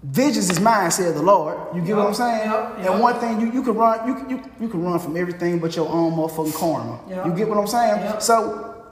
vengeance 0.00 0.50
is 0.50 0.60
mine, 0.60 0.92
said 0.92 1.16
the 1.16 1.20
Lord. 1.22 1.58
You 1.74 1.82
get 1.82 1.96
what 1.96 2.06
I'm 2.06 2.14
saying? 2.14 2.48
yep, 2.48 2.78
And 2.92 3.00
one 3.00 3.18
thing 3.18 3.40
you, 3.40 3.50
you 3.50 3.64
can 3.64 3.74
run 3.74 4.06
you, 4.06 4.36
you 4.36 4.50
you 4.60 4.68
can 4.68 4.84
run 4.84 5.00
from 5.00 5.16
everything 5.16 5.58
but 5.58 5.74
your 5.74 5.88
own 5.88 6.12
motherfucking 6.12 6.54
karma. 6.54 7.00
Yep. 7.08 7.26
You 7.26 7.34
get 7.34 7.48
what 7.48 7.58
I'm 7.58 7.66
saying? 7.66 8.04
Yep. 8.04 8.22
So 8.22 8.84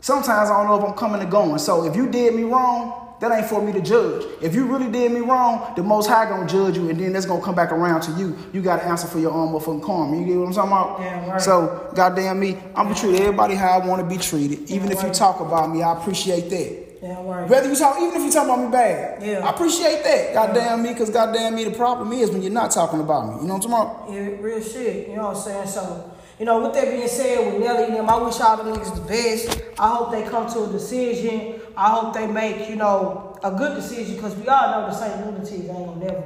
sometimes 0.00 0.48
I 0.48 0.56
don't 0.56 0.68
know 0.68 0.82
if 0.82 0.90
I'm 0.90 0.96
coming 0.96 1.20
or 1.20 1.30
going. 1.30 1.58
So 1.58 1.84
if 1.84 1.94
you 1.94 2.08
did 2.08 2.34
me 2.34 2.44
wrong, 2.44 3.05
that 3.20 3.32
ain't 3.32 3.46
for 3.46 3.62
me 3.62 3.72
to 3.72 3.80
judge. 3.80 4.24
If 4.42 4.54
you 4.54 4.66
really 4.66 4.90
did 4.90 5.12
me 5.12 5.20
wrong, 5.20 5.72
the 5.76 5.82
Most 5.82 6.08
High 6.08 6.28
gonna 6.28 6.46
judge 6.46 6.76
you, 6.76 6.90
and 6.90 7.00
then 7.00 7.12
that's 7.12 7.26
gonna 7.26 7.42
come 7.42 7.54
back 7.54 7.72
around 7.72 8.02
to 8.02 8.12
you. 8.12 8.36
You 8.52 8.62
gotta 8.62 8.84
answer 8.84 9.06
for 9.06 9.18
your 9.18 9.32
own 9.32 9.52
motherfucking 9.52 9.82
karma. 9.82 10.16
You 10.18 10.24
get 10.26 10.36
what 10.36 10.48
I'm 10.48 10.52
talking 10.52 10.72
about? 10.72 10.98
Damn 10.98 11.30
right. 11.30 11.40
So 11.40 11.90
goddamn 11.94 12.38
me, 12.40 12.56
I'm 12.74 12.84
gonna 12.84 12.94
treat 12.94 13.20
everybody 13.20 13.54
how 13.54 13.78
I 13.80 13.86
want 13.86 14.02
to 14.02 14.08
be 14.08 14.20
treated. 14.20 14.70
Even 14.70 14.90
if 14.92 15.02
you 15.02 15.10
talk 15.10 15.40
about 15.40 15.70
me, 15.70 15.82
I 15.82 15.98
appreciate 15.98 16.50
that. 16.50 16.86
Yeah, 17.02 17.22
right. 17.24 17.48
Whether 17.48 17.68
you 17.68 17.76
talk, 17.76 18.00
even 18.00 18.16
if 18.16 18.22
you 18.22 18.32
talk 18.32 18.44
about 18.46 18.60
me 18.64 18.70
bad, 18.70 19.22
Yeah. 19.22 19.46
I 19.46 19.50
appreciate 19.50 20.02
that. 20.02 20.34
Goddamn 20.34 20.82
me, 20.82 20.94
cause 20.94 21.10
goddamn 21.10 21.54
me, 21.54 21.64
the 21.64 21.70
problem 21.70 22.12
is 22.12 22.30
when 22.30 22.42
you're 22.42 22.52
not 22.52 22.70
talking 22.70 23.00
about 23.00 23.28
me. 23.28 23.42
You 23.42 23.46
know 23.48 23.54
what 23.54 23.64
I'm 23.64 23.70
talking 23.70 24.04
about? 24.06 24.12
Yeah, 24.12 24.36
real 24.40 24.62
shit. 24.62 25.08
You 25.08 25.16
know 25.16 25.28
what 25.28 25.36
I'm 25.36 25.42
saying? 25.42 25.66
So, 25.68 26.10
you 26.38 26.44
know, 26.44 26.62
with 26.62 26.74
that 26.74 26.90
being 26.90 27.08
said, 27.08 27.52
with 27.52 27.62
Nelly 27.62 27.84
and 27.84 27.96
them, 27.96 28.10
I 28.10 28.16
wish 28.18 28.40
all 28.40 28.56
the 28.58 28.70
niggas 28.70 28.94
the 28.94 29.00
best. 29.02 29.62
I 29.78 29.88
hope 29.88 30.10
they 30.10 30.22
come 30.22 30.52
to 30.52 30.64
a 30.64 30.66
decision. 30.68 31.60
I 31.76 31.90
hope 31.90 32.14
they 32.14 32.26
make, 32.26 32.68
you 32.68 32.76
know, 32.76 33.38
a 33.42 33.50
good 33.50 33.74
decision 33.74 34.16
because 34.16 34.34
we 34.36 34.46
all 34.48 34.70
know 34.70 34.86
the 34.86 34.92
St. 34.92 35.24
Lunatics 35.24 35.52
ain't 35.52 35.68
gonna 35.68 35.96
never. 35.96 36.24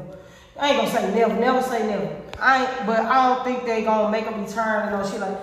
I 0.59 0.71
ain't 0.71 0.79
gonna 0.79 0.91
say 0.91 1.15
never, 1.15 1.35
never 1.35 1.63
say 1.63 1.87
never. 1.87 2.21
I 2.41 2.65
ain't, 2.65 2.87
but 2.87 3.01
I 3.01 3.35
don't 3.35 3.45
think 3.45 3.65
they 3.67 3.85
gonna 3.85 4.11
make 4.11 4.27
a 4.27 4.33
return 4.37 4.89
and 4.89 5.01
no 5.01 5.09
shit 5.09 5.21
like. 5.21 5.39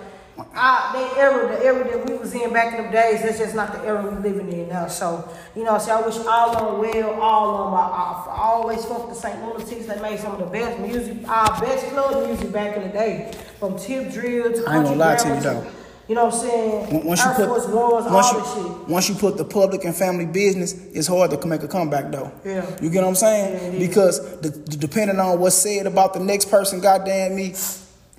I, 0.54 0.90
they 0.92 1.20
era, 1.20 1.48
the 1.48 1.64
era 1.64 1.84
that 1.84 2.08
we 2.08 2.16
was 2.16 2.32
in 2.32 2.52
back 2.52 2.78
in 2.78 2.84
the 2.84 2.90
days, 2.90 3.22
that's 3.22 3.38
just 3.38 3.54
not 3.54 3.72
the 3.72 3.80
era 3.84 4.08
we 4.08 4.28
living 4.28 4.52
in 4.52 4.68
now. 4.68 4.86
So, 4.86 5.28
you 5.56 5.64
know, 5.64 5.78
so 5.78 5.92
I 5.92 6.06
wish 6.06 6.16
all 6.18 6.56
on 6.56 6.78
well, 6.78 7.10
all 7.20 7.54
on 7.56 7.72
my 7.72 7.78
I, 7.78 8.24
I, 8.28 8.52
always 8.52 8.84
fuck 8.84 9.08
with 9.08 9.16
the 9.16 9.20
St. 9.20 9.42
Lunatics. 9.42 9.86
They 9.86 10.00
made 10.00 10.20
some 10.20 10.32
of 10.32 10.38
the 10.38 10.46
best 10.46 10.78
music, 10.80 11.28
our 11.28 11.60
best 11.60 11.86
club 11.86 12.26
music 12.26 12.52
back 12.52 12.76
in 12.76 12.84
the 12.84 12.88
day. 12.88 13.32
From 13.58 13.78
tip 13.78 14.12
drill 14.12 14.52
to 14.52 14.64
I 14.68 14.76
ain't 14.76 14.84
gonna 14.84 14.96
lie 14.96 15.16
to 15.16 15.28
you, 15.28 15.40
though. 15.40 15.66
You 16.08 16.14
know 16.14 16.24
what 16.24 16.34
I'm 16.34 16.40
saying? 16.40 17.04
Once 17.04 17.22
you 17.22 17.28
Air 17.28 17.34
put 17.34 17.46
Force 17.48 17.66
Ones, 17.66 18.10
once 18.10 18.32
you, 18.32 18.40
this 18.40 18.54
shit. 18.54 18.88
once 18.88 19.08
you 19.10 19.14
put 19.16 19.36
the 19.36 19.44
public 19.44 19.84
and 19.84 19.94
family 19.94 20.24
business, 20.24 20.72
it's 20.94 21.06
hard 21.06 21.30
to 21.30 21.46
make 21.46 21.62
a 21.62 21.68
comeback 21.68 22.10
though. 22.10 22.32
Yeah. 22.46 22.64
You 22.80 22.88
get 22.88 23.02
what 23.02 23.10
I'm 23.10 23.14
saying? 23.14 23.74
Yeah, 23.74 23.78
because 23.78 24.40
the, 24.40 24.48
the- 24.48 24.76
depending 24.78 25.18
on 25.18 25.38
what's 25.38 25.56
said 25.56 25.86
about 25.86 26.14
the 26.14 26.20
next 26.20 26.50
person, 26.50 26.80
goddamn 26.80 27.36
me, 27.36 27.54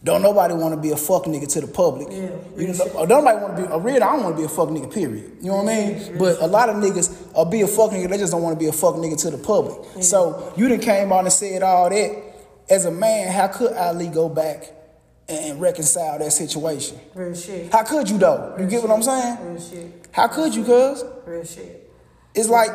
don't 0.04 0.22
nobody 0.22 0.54
want 0.54 0.74
to 0.74 0.80
be 0.80 0.92
a 0.92 0.98
fuck 0.98 1.26
nigga 1.26 1.48
to 1.54 1.62
the 1.62 1.68
public. 1.68 2.08
Yeah, 2.10 2.30
You 2.56 2.68
know, 2.70 2.86
or 2.96 3.04
uh, 3.04 3.06
don't 3.06 3.26
nobody 3.26 3.44
want 3.44 3.58
to 3.58 3.64
be 3.64 3.74
a 3.74 3.78
real. 3.78 3.96
I 4.04 4.14
don't 4.14 4.24
want 4.24 4.36
to 4.38 4.42
be 4.42 4.46
a 4.46 4.50
fuck 4.50 4.70
nigga. 4.70 4.94
Period. 4.94 5.38
You 5.42 5.50
know 5.52 5.64
what 5.64 5.74
I 5.74 5.88
mean? 5.90 6.18
But 6.18 6.40
a 6.42 6.48
lot 6.48 6.70
of 6.70 6.78
niggas 6.78 7.36
are 7.36 7.46
be 7.46 7.62
a 7.62 7.68
fuck 7.68 7.92
nigga. 7.92 8.10
They 8.10 8.18
just 8.18 8.32
don't 8.32 8.42
want 8.42 8.58
to 8.58 8.60
be 8.60 8.70
a 8.70 8.72
fuck 8.72 8.96
nigga 8.96 9.20
to 9.24 9.32
the 9.32 9.38
public. 9.38 10.04
So 10.04 10.54
you 10.56 10.70
done 10.70 10.80
came 10.80 11.12
out 11.12 11.26
and 11.26 11.34
said 11.34 11.64
all 11.64 11.90
that. 11.90 12.24
As 12.70 12.86
a 12.86 12.92
man, 12.92 13.32
how 13.32 13.48
could 13.48 13.74
Ali 13.74 14.08
go 14.08 14.30
back 14.30 14.72
and 15.28 15.60
reconcile 15.60 16.20
that 16.20 16.32
situation? 16.32 17.00
Real 17.14 17.36
shit. 17.36 17.72
How 17.72 17.84
could 17.84 18.10
you 18.10 18.18
though? 18.18 18.56
You 18.60 18.68
get 18.68 18.82
what 18.82 18.92
I'm 18.92 19.04
saying? 19.04 19.38
Real 19.42 19.62
shit. 19.62 20.08
How 20.12 20.28
could 20.28 20.56
you, 20.56 20.64
cuz? 20.64 21.04
Real 21.26 21.44
shit. 21.44 21.92
It's 22.36 22.48
like, 22.48 22.70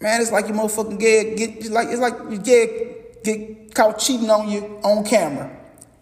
man, 0.00 0.20
it's 0.20 0.32
like 0.32 0.48
you 0.48 0.54
motherfucking 0.54 0.98
get 0.98 1.36
get 1.36 1.70
like 1.70 1.88
it's 1.88 2.00
like 2.00 2.14
you 2.30 2.38
get 2.38 3.22
get 3.22 3.74
caught 3.74 3.98
cheating 3.98 4.30
on 4.30 4.48
you 4.50 4.80
on 4.82 5.04
camera. 5.04 5.57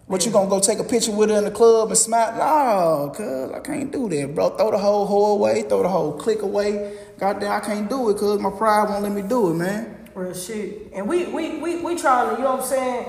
What 0.06 0.24
you 0.24 0.30
gonna 0.30 0.48
go 0.48 0.60
take 0.60 0.78
a 0.78 0.84
picture 0.84 1.10
with 1.10 1.30
her 1.30 1.38
in 1.38 1.42
the 1.42 1.50
club 1.50 1.88
and 1.88 1.98
smile? 1.98 2.32
No, 2.38 3.10
cuz 3.12 3.50
I 3.52 3.58
can't 3.58 3.90
do 3.90 4.08
that, 4.08 4.36
bro. 4.36 4.50
Throw 4.50 4.70
the 4.70 4.78
whole 4.78 5.04
hoe 5.04 5.32
away, 5.32 5.62
throw 5.62 5.82
the 5.82 5.88
whole 5.88 6.12
click 6.12 6.42
away. 6.42 6.96
Goddamn, 7.18 7.50
I 7.50 7.58
can't 7.58 7.90
do 7.90 8.08
it 8.10 8.16
cuz 8.16 8.40
my 8.40 8.50
pride 8.50 8.88
won't 8.88 9.02
let 9.02 9.10
me 9.10 9.22
do 9.22 9.50
it, 9.50 9.54
man. 9.54 10.08
Real 10.14 10.32
shit. 10.32 10.92
And 10.94 11.08
we 11.08 11.26
we 11.26 11.58
we 11.58 11.82
we 11.82 11.96
trying 11.98 12.30
to, 12.30 12.36
you 12.36 12.44
know 12.44 12.52
what 12.52 12.60
I'm 12.60 12.66
saying? 12.66 13.06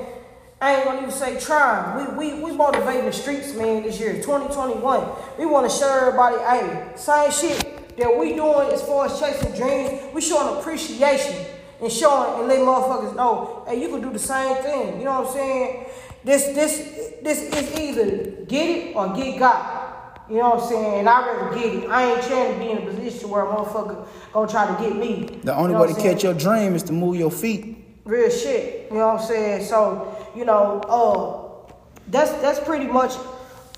I 0.59 0.75
ain't 0.75 0.85
gonna 0.85 1.01
even 1.01 1.11
say 1.11 1.39
trying. 1.39 2.17
We 2.17 2.33
we 2.33 2.43
we 2.43 2.51
motivating 2.57 3.05
the 3.05 3.13
streets, 3.13 3.53
man, 3.53 3.83
this 3.83 3.99
year, 3.99 4.13
2021. 4.15 5.07
We 5.37 5.45
wanna 5.45 5.69
show 5.69 5.87
everybody, 6.01 6.37
hey, 6.49 6.93
same 6.95 7.29
shit. 7.31 7.77
that 7.97 8.15
we 8.17 8.35
doing 8.35 8.71
as 8.71 8.81
far 8.81 9.05
as 9.05 9.19
chasing 9.19 9.53
dreams, 9.53 10.01
we 10.13 10.21
showing 10.21 10.57
appreciation 10.57 11.35
and 11.81 11.91
showing 11.91 12.39
and 12.39 12.47
letting 12.47 12.65
motherfuckers 12.65 13.15
know, 13.15 13.63
hey, 13.67 13.81
you 13.81 13.89
can 13.89 14.01
do 14.01 14.11
the 14.11 14.19
same 14.19 14.55
thing. 14.63 14.99
You 14.99 15.05
know 15.05 15.21
what 15.21 15.27
I'm 15.29 15.33
saying? 15.33 15.85
This 16.23 16.45
this 16.47 17.13
this 17.23 17.41
is 17.41 17.79
either 17.79 18.45
get 18.45 18.69
it 18.69 18.95
or 18.95 19.15
get 19.15 19.39
got. 19.39 19.85
You 20.29 20.37
know 20.37 20.49
what 20.49 20.63
I'm 20.63 20.69
saying? 20.69 20.99
And 20.99 21.09
I 21.09 21.25
rather 21.25 21.55
get 21.57 21.73
it. 21.73 21.89
I 21.89 22.11
ain't 22.11 22.23
trying 22.27 22.53
to 22.53 22.59
be 22.59 22.71
in 22.71 22.77
a 22.79 22.91
position 22.91 23.29
where 23.29 23.45
a 23.45 23.47
motherfucker 23.47 24.05
gonna 24.33 24.51
try 24.51 24.75
to 24.75 24.83
get 24.83 24.95
me. 24.95 25.39
The 25.43 25.55
only 25.55 25.71
You 25.71 25.77
know 25.77 25.85
way 25.85 25.93
to 25.93 26.01
catch 26.01 26.23
your 26.23 26.33
dream 26.33 26.75
is 26.75 26.83
to 26.83 26.93
move 26.93 27.15
your 27.15 27.31
feet. 27.31 27.77
Real 28.03 28.29
shit. 28.29 28.87
You 28.91 28.97
know 28.97 29.07
what 29.13 29.21
I'm 29.21 29.27
saying? 29.27 29.65
So, 29.65 30.31
you 30.35 30.43
know, 30.43 30.81
uh, 30.81 31.71
that's 32.07 32.31
that's 32.41 32.59
pretty 32.59 32.87
much 32.87 33.13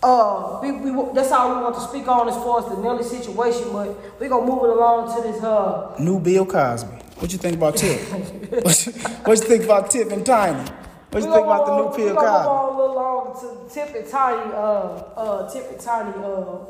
uh 0.02 0.60
we, 0.62 0.72
we 0.72 1.14
that's 1.14 1.32
all 1.32 1.56
we 1.56 1.62
want 1.62 1.76
to 1.76 1.82
speak 1.82 2.08
on 2.08 2.30
as 2.30 2.36
far 2.36 2.60
as 2.60 2.66
the 2.66 2.78
Nelly 2.82 3.04
situation, 3.04 3.72
but 3.74 4.20
we 4.20 4.28
gonna 4.28 4.46
move 4.46 4.64
it 4.64 4.70
along 4.70 5.16
to 5.16 5.22
this 5.28 5.44
uh 5.44 5.96
New 6.00 6.20
Bill 6.20 6.46
Cosby. 6.46 6.92
What 7.20 7.32
you 7.32 7.38
think 7.38 7.58
about 7.58 7.76
Tip? 7.76 8.00
what, 8.64 8.88
you, 8.88 8.92
what 8.94 9.40
you 9.40 9.46
think 9.46 9.66
about 9.66 9.92
Tip 9.92 10.12
and 10.12 10.26
Tiny? 10.26 10.70
What 11.12 11.24
you 11.24 11.32
think 11.32 11.44
about 11.44 11.66
the 11.66 11.76
new 11.76 11.84
gonna 11.84 12.20
Cosby? 12.20 12.44
go 12.46 12.50
on 12.50 12.74
a 12.74 12.78
little 12.78 12.96
longer 12.96 13.40
to 13.40 13.74
Tip 13.74 13.96
and 13.96 14.08
Tiny 14.08 14.52
uh 14.54 14.58
uh 14.58 15.52
Tip 15.52 15.72
and 15.72 15.80
Tiny 15.80 16.14
uh 16.24 16.66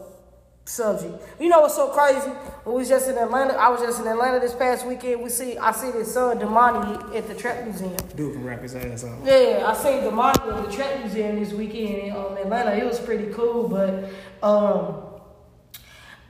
subject. 0.64 1.16
You 1.40 1.50
know 1.50 1.62
what's 1.62 1.76
so 1.76 1.90
crazy? 1.90 2.32
We 2.66 2.74
was 2.74 2.88
just 2.88 3.10
in 3.10 3.18
Atlanta, 3.18 3.54
I 3.56 3.70
was 3.70 3.82
just 3.82 4.00
in 4.00 4.08
Atlanta 4.08 4.40
this 4.40 4.54
past 4.54 4.86
weekend. 4.86 5.22
We 5.22 5.30
see 5.30 5.58
I 5.58 5.72
see 5.72 5.92
this 5.92 6.14
son 6.14 6.40
Domani 6.40 7.16
at 7.18 7.28
the 7.28 7.34
Trap 7.36 7.66
Museum. 7.66 7.98
Dude 8.16 8.34
can 8.34 8.44
rap 8.46 8.62
his 8.62 8.76
ass 8.76 9.04
off. 9.04 9.20
Yeah, 9.26 9.64
I 9.66 9.74
seen 9.74 10.04
the 10.04 10.12
model 10.12 10.54
at 10.54 10.66
the 10.66 10.72
Trap 10.72 11.00
Museum 11.00 11.40
this 11.40 11.52
weekend 11.52 11.96
in 11.98 12.16
um, 12.16 12.38
Atlanta. 12.38 12.76
It 12.78 12.86
was 12.86 13.00
pretty 13.00 13.34
cool, 13.34 13.68
but 13.68 14.06
um, 14.42 15.04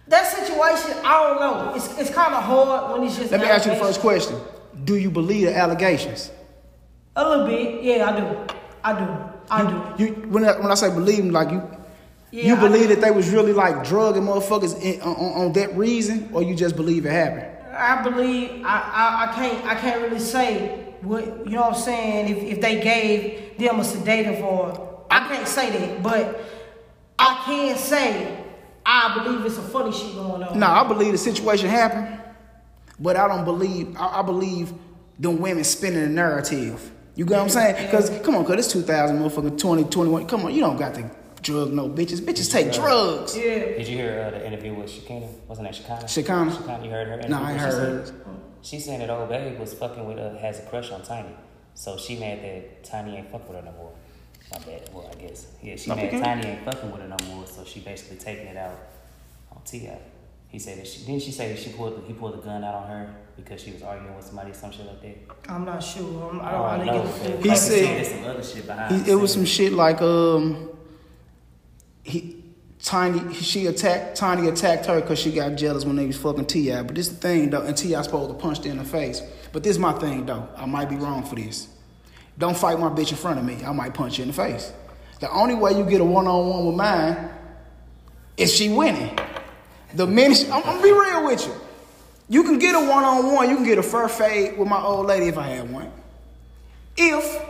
that 0.07 0.25
situation, 0.25 0.97
I 1.05 1.27
don't 1.27 1.39
know. 1.39 1.73
It's, 1.75 1.99
it's 1.99 2.09
kind 2.09 2.33
of 2.33 2.43
hard 2.43 2.93
when 2.93 3.07
it's 3.07 3.17
just. 3.17 3.31
Let 3.31 3.41
me 3.41 3.47
ask 3.47 3.65
you 3.67 3.73
the 3.73 3.77
first 3.77 3.99
question. 3.99 4.39
Do 4.83 4.95
you 4.95 5.11
believe 5.11 5.45
the 5.47 5.55
allegations? 5.55 6.31
A 7.15 7.27
little 7.27 7.45
bit, 7.45 7.83
yeah, 7.83 8.09
I 8.09 8.19
do. 8.19 8.53
I 8.83 8.99
do. 8.99 9.29
I 9.49 9.97
do. 9.97 10.03
You 10.03 10.13
when 10.29 10.45
I, 10.45 10.59
when 10.59 10.71
I 10.71 10.75
say 10.75 10.89
believe, 10.89 11.25
like 11.25 11.51
you, 11.51 11.61
Yeah, 12.31 12.43
you 12.43 12.55
believe 12.55 12.89
that 12.89 13.01
they 13.01 13.11
was 13.11 13.29
really 13.29 13.53
like 13.53 13.83
drugging 13.83 14.23
motherfuckers 14.23 14.79
in, 14.81 15.01
on, 15.01 15.15
on, 15.15 15.53
that 15.53 15.75
reason, 15.75 16.29
or 16.33 16.43
you 16.43 16.55
just 16.55 16.75
believe 16.75 17.05
it 17.05 17.11
happened? 17.11 17.47
I 17.75 18.01
believe 18.03 18.63
I, 18.65 18.79
I, 18.93 19.25
I 19.25 19.35
can't 19.35 19.65
I 19.65 19.75
can't 19.75 20.01
really 20.01 20.19
say 20.19 20.93
what 21.01 21.25
you 21.45 21.55
know 21.55 21.61
what 21.61 21.75
I'm 21.75 21.79
saying 21.81 22.37
if, 22.37 22.43
if 22.57 22.61
they 22.61 22.81
gave 22.81 23.57
them 23.57 23.79
a 23.79 23.83
sedative 23.83 24.43
or 24.43 25.05
I 25.09 25.27
can't 25.27 25.47
say 25.47 25.69
that, 25.71 26.03
but 26.03 26.41
I 27.17 27.41
can 27.45 27.77
say 27.77 28.45
I 28.85 29.23
believe 29.23 29.45
it's 29.45 29.57
a 29.57 29.61
funny 29.61 29.91
shit 29.91 30.13
going 30.15 30.43
on. 30.43 30.59
No, 30.59 30.67
I 30.67 30.87
believe 30.87 31.11
the 31.11 31.17
situation 31.17 31.69
happened, 31.69 32.19
but 32.99 33.15
I 33.17 33.27
don't 33.27 33.45
believe. 33.45 33.95
I, 33.97 34.19
I 34.19 34.21
believe 34.21 34.73
them 35.17 35.39
women 35.39 35.63
spinning 35.63 36.01
the 36.01 36.09
narrative. 36.09 36.91
You 37.19 37.25
get 37.25 37.35
what 37.35 37.43
I'm 37.43 37.49
saying? 37.49 37.85
Because 37.85 38.09
come 38.21 38.37
on, 38.37 38.45
cause 38.45 38.55
it's 38.59 38.71
2000 38.71 39.19
motherfucking 39.19 39.57
2021. 39.57 40.25
Come 40.25 40.45
on, 40.45 40.53
you 40.53 40.61
don't 40.61 40.77
got 40.77 40.95
to 40.95 41.11
drug 41.41 41.73
no 41.73 41.89
bitches. 41.89 42.21
Bitches 42.21 42.49
take 42.49 42.71
drugs. 42.71 43.35
Yeah. 43.35 43.59
Did 43.59 43.89
you 43.89 43.97
hear 43.97 44.23
uh, 44.25 44.29
the 44.39 44.47
interview 44.47 44.73
with 44.73 44.89
Shekinah? 44.89 45.27
Wasn't 45.49 45.67
that 45.67 45.75
Shekinah? 45.75 46.07
Shekinah? 46.07 46.55
Shekinah, 46.55 46.81
you 46.81 46.89
heard 46.89 47.07
her 47.07 47.15
interview? 47.15 47.35
No, 47.35 47.41
I 47.41 47.51
ain't 47.51 47.61
What 47.61 47.71
she 47.71 47.77
heard 47.77 48.07
said? 48.07 48.15
She 48.61 48.79
saying 48.79 48.99
that 48.99 49.09
old 49.09 49.27
babe 49.27 49.59
was 49.59 49.73
fucking 49.73 50.05
with 50.05 50.17
uh, 50.17 50.37
has 50.37 50.59
a 50.59 50.61
crush 50.67 50.91
on 50.91 51.01
Tiny. 51.01 51.35
So 51.73 51.97
she 51.97 52.17
mad 52.17 52.41
that 52.41 52.85
Tiny 52.85 53.17
ain't 53.17 53.29
fucking 53.29 53.49
with 53.49 53.57
her 53.57 53.69
no 53.69 53.73
more. 53.73 53.91
My 54.53 54.59
bad. 54.59 54.89
Well, 54.93 55.11
I 55.11 55.21
guess. 55.21 55.47
Yeah, 55.61 55.75
she 55.75 55.89
No, 55.89 55.97
mad. 55.97 56.11
Tiny 56.11 56.47
ain't 56.47 56.63
fucking 56.63 56.89
with 56.89 57.01
her 57.01 57.07
no 57.09 57.17
more. 57.27 57.45
So 57.47 57.65
she 57.65 57.81
basically 57.81 58.15
taking 58.15 58.45
it 58.47 58.55
out 58.55 58.79
on 59.51 59.61
Ti. 59.65 59.89
He 60.49 60.57
said 60.59 60.79
that 60.79 60.87
she 60.87 61.05
didn't 61.05 61.21
she 61.21 61.31
say 61.31 61.53
that 61.53 61.59
she 61.59 61.69
pulled 61.71 62.03
he 62.07 62.13
pulled 62.13 62.33
the 62.33 62.41
gun 62.41 62.63
out 62.63 62.73
on 62.75 62.87
her 62.87 63.15
because 63.37 63.61
she 63.61 63.71
was 63.71 63.83
arguing 63.83 64.15
with 64.15 64.25
somebody 64.25 64.51
some 64.51 64.71
shit 64.71 64.85
like 64.85 65.01
that. 65.01 65.51
I'm 65.51 65.63
not 65.63 65.79
sure. 65.83 66.29
I'm, 66.29 66.41
I 66.41 66.47
I 66.47 66.51
don't, 66.51 66.61
I 66.65 66.77
don't 66.77 66.85
know. 66.87 66.93
get 66.93 67.03
the 67.03 67.09
full 67.19 67.31
but 67.31 67.41
He 67.43 67.49
like 67.49 67.57
said- 67.57 67.83
there's 67.83 68.07
some 68.09 68.23
other 68.25 68.43
shit 68.43 68.65
behind. 68.67 69.05
He, 69.05 69.11
it 69.11 69.15
was 69.15 69.31
some 69.33 69.45
shit 69.45 69.73
like 69.73 70.01
um, 70.01 70.69
he 72.03 72.35
Tiny 72.81 73.33
she 73.33 73.65
attacked 73.67 74.15
Tiny 74.15 74.47
attacked 74.47 74.85
her 74.85 75.01
because 75.01 75.19
she 75.19 75.31
got 75.33 75.55
jealous 75.55 75.83
when 75.85 75.97
they 75.97 76.05
was 76.07 76.17
fucking 76.17 76.45
Ti. 76.45 76.71
But 76.83 76.95
this 76.95 77.09
the 77.09 77.15
thing 77.15 77.49
though, 77.49 77.61
and 77.63 77.75
Ti 77.77 77.93
supposed 78.03 78.29
to 78.31 78.35
punch 78.35 78.63
her 78.63 78.71
in 78.71 78.77
the 78.77 78.85
face. 78.85 79.21
But 79.51 79.63
this 79.63 79.77
my 79.77 79.91
thing 79.93 80.25
though. 80.25 80.47
I 80.55 80.65
might 80.65 80.89
be 80.89 80.95
wrong 80.95 81.23
for 81.23 81.35
this. 81.35 81.67
Don't 82.37 82.55
fight 82.57 82.79
my 82.79 82.87
bitch 82.87 83.11
in 83.11 83.17
front 83.17 83.37
of 83.37 83.45
me. 83.45 83.57
I 83.65 83.73
might 83.73 83.93
punch 83.93 84.17
you 84.17 84.21
in 84.23 84.29
the 84.29 84.33
face. 84.33 84.71
The 85.19 85.29
only 85.29 85.55
way 85.55 85.77
you 85.77 85.83
get 85.83 85.99
a 85.99 86.05
one 86.05 86.25
on 86.25 86.47
one 86.49 86.65
with 86.67 86.75
mine 86.75 87.29
is 88.37 88.55
she 88.55 88.69
winning. 88.69 89.17
The 89.93 90.05
minute 90.07 90.45
I'm, 90.47 90.57
I'm 90.57 90.63
gonna 90.63 90.83
be 90.83 90.91
real 90.91 91.25
with 91.25 91.45
you. 91.47 91.53
You 92.29 92.43
can 92.43 92.59
get 92.59 92.75
a 92.75 92.79
one 92.79 93.03
on 93.03 93.33
one. 93.33 93.49
You 93.49 93.55
can 93.55 93.65
get 93.65 93.77
a 93.79 93.83
fur 93.83 94.07
fade 94.07 94.57
with 94.57 94.67
my 94.67 94.79
old 94.81 95.07
lady 95.07 95.27
if 95.27 95.37
I 95.37 95.47
had 95.47 95.71
one. 95.71 95.91
If 96.95 97.43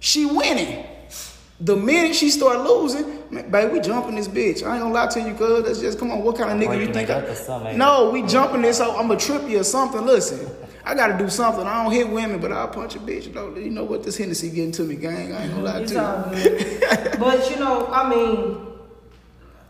she 0.00 0.26
winning. 0.26 0.86
The 1.60 1.76
minute 1.76 2.16
she 2.16 2.30
start 2.30 2.60
losing, 2.60 3.22
man, 3.30 3.48
baby, 3.48 3.74
we 3.74 3.80
jumping 3.80 4.16
this 4.16 4.26
bitch. 4.28 4.64
I 4.66 4.74
ain't 4.74 4.82
gonna 4.82 4.92
lie 4.92 5.06
to 5.06 5.20
you, 5.20 5.34
cuz. 5.34 5.64
That's 5.64 5.80
just 5.80 5.98
come 5.98 6.10
on. 6.10 6.22
What 6.22 6.36
kind 6.36 6.50
of 6.50 6.56
nigga 6.58 6.72
you 6.74 6.86
Breaking 6.86 6.92
think? 6.94 7.10
I, 7.10 7.14
up 7.14 7.28
or 7.28 7.34
something, 7.34 7.68
ain't 7.70 7.78
no, 7.78 8.10
we 8.10 8.22
jumping 8.22 8.62
this. 8.62 8.78
So 8.78 8.90
I'm 8.96 9.06
gonna 9.08 9.18
trip 9.20 9.48
you 9.48 9.60
or 9.60 9.64
something. 9.64 10.04
Listen, 10.04 10.48
I 10.84 10.94
gotta 10.94 11.16
do 11.16 11.30
something. 11.30 11.64
I 11.66 11.82
don't 11.82 11.92
hit 11.92 12.08
women, 12.08 12.40
but 12.40 12.50
I'll 12.52 12.68
punch 12.68 12.96
a 12.96 12.98
bitch. 12.98 13.32
though. 13.32 13.54
You 13.56 13.70
know 13.70 13.84
what? 13.84 14.02
This 14.02 14.16
Hennessy 14.16 14.50
getting 14.50 14.72
to 14.72 14.82
me, 14.82 14.96
gang. 14.96 15.32
I 15.32 15.44
ain't 15.44 15.52
gonna 15.54 15.64
lie 15.64 15.78
It's 15.80 15.92
to 15.92 17.12
you. 17.12 17.18
but 17.18 17.50
you 17.50 17.56
know, 17.56 17.86
I 17.86 18.08
mean, 18.10 18.66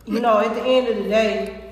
you 0.07 0.21
know, 0.21 0.39
at 0.41 0.55
the 0.55 0.63
end 0.63 0.89
of 0.89 0.97
the 1.05 1.09
day, 1.09 1.64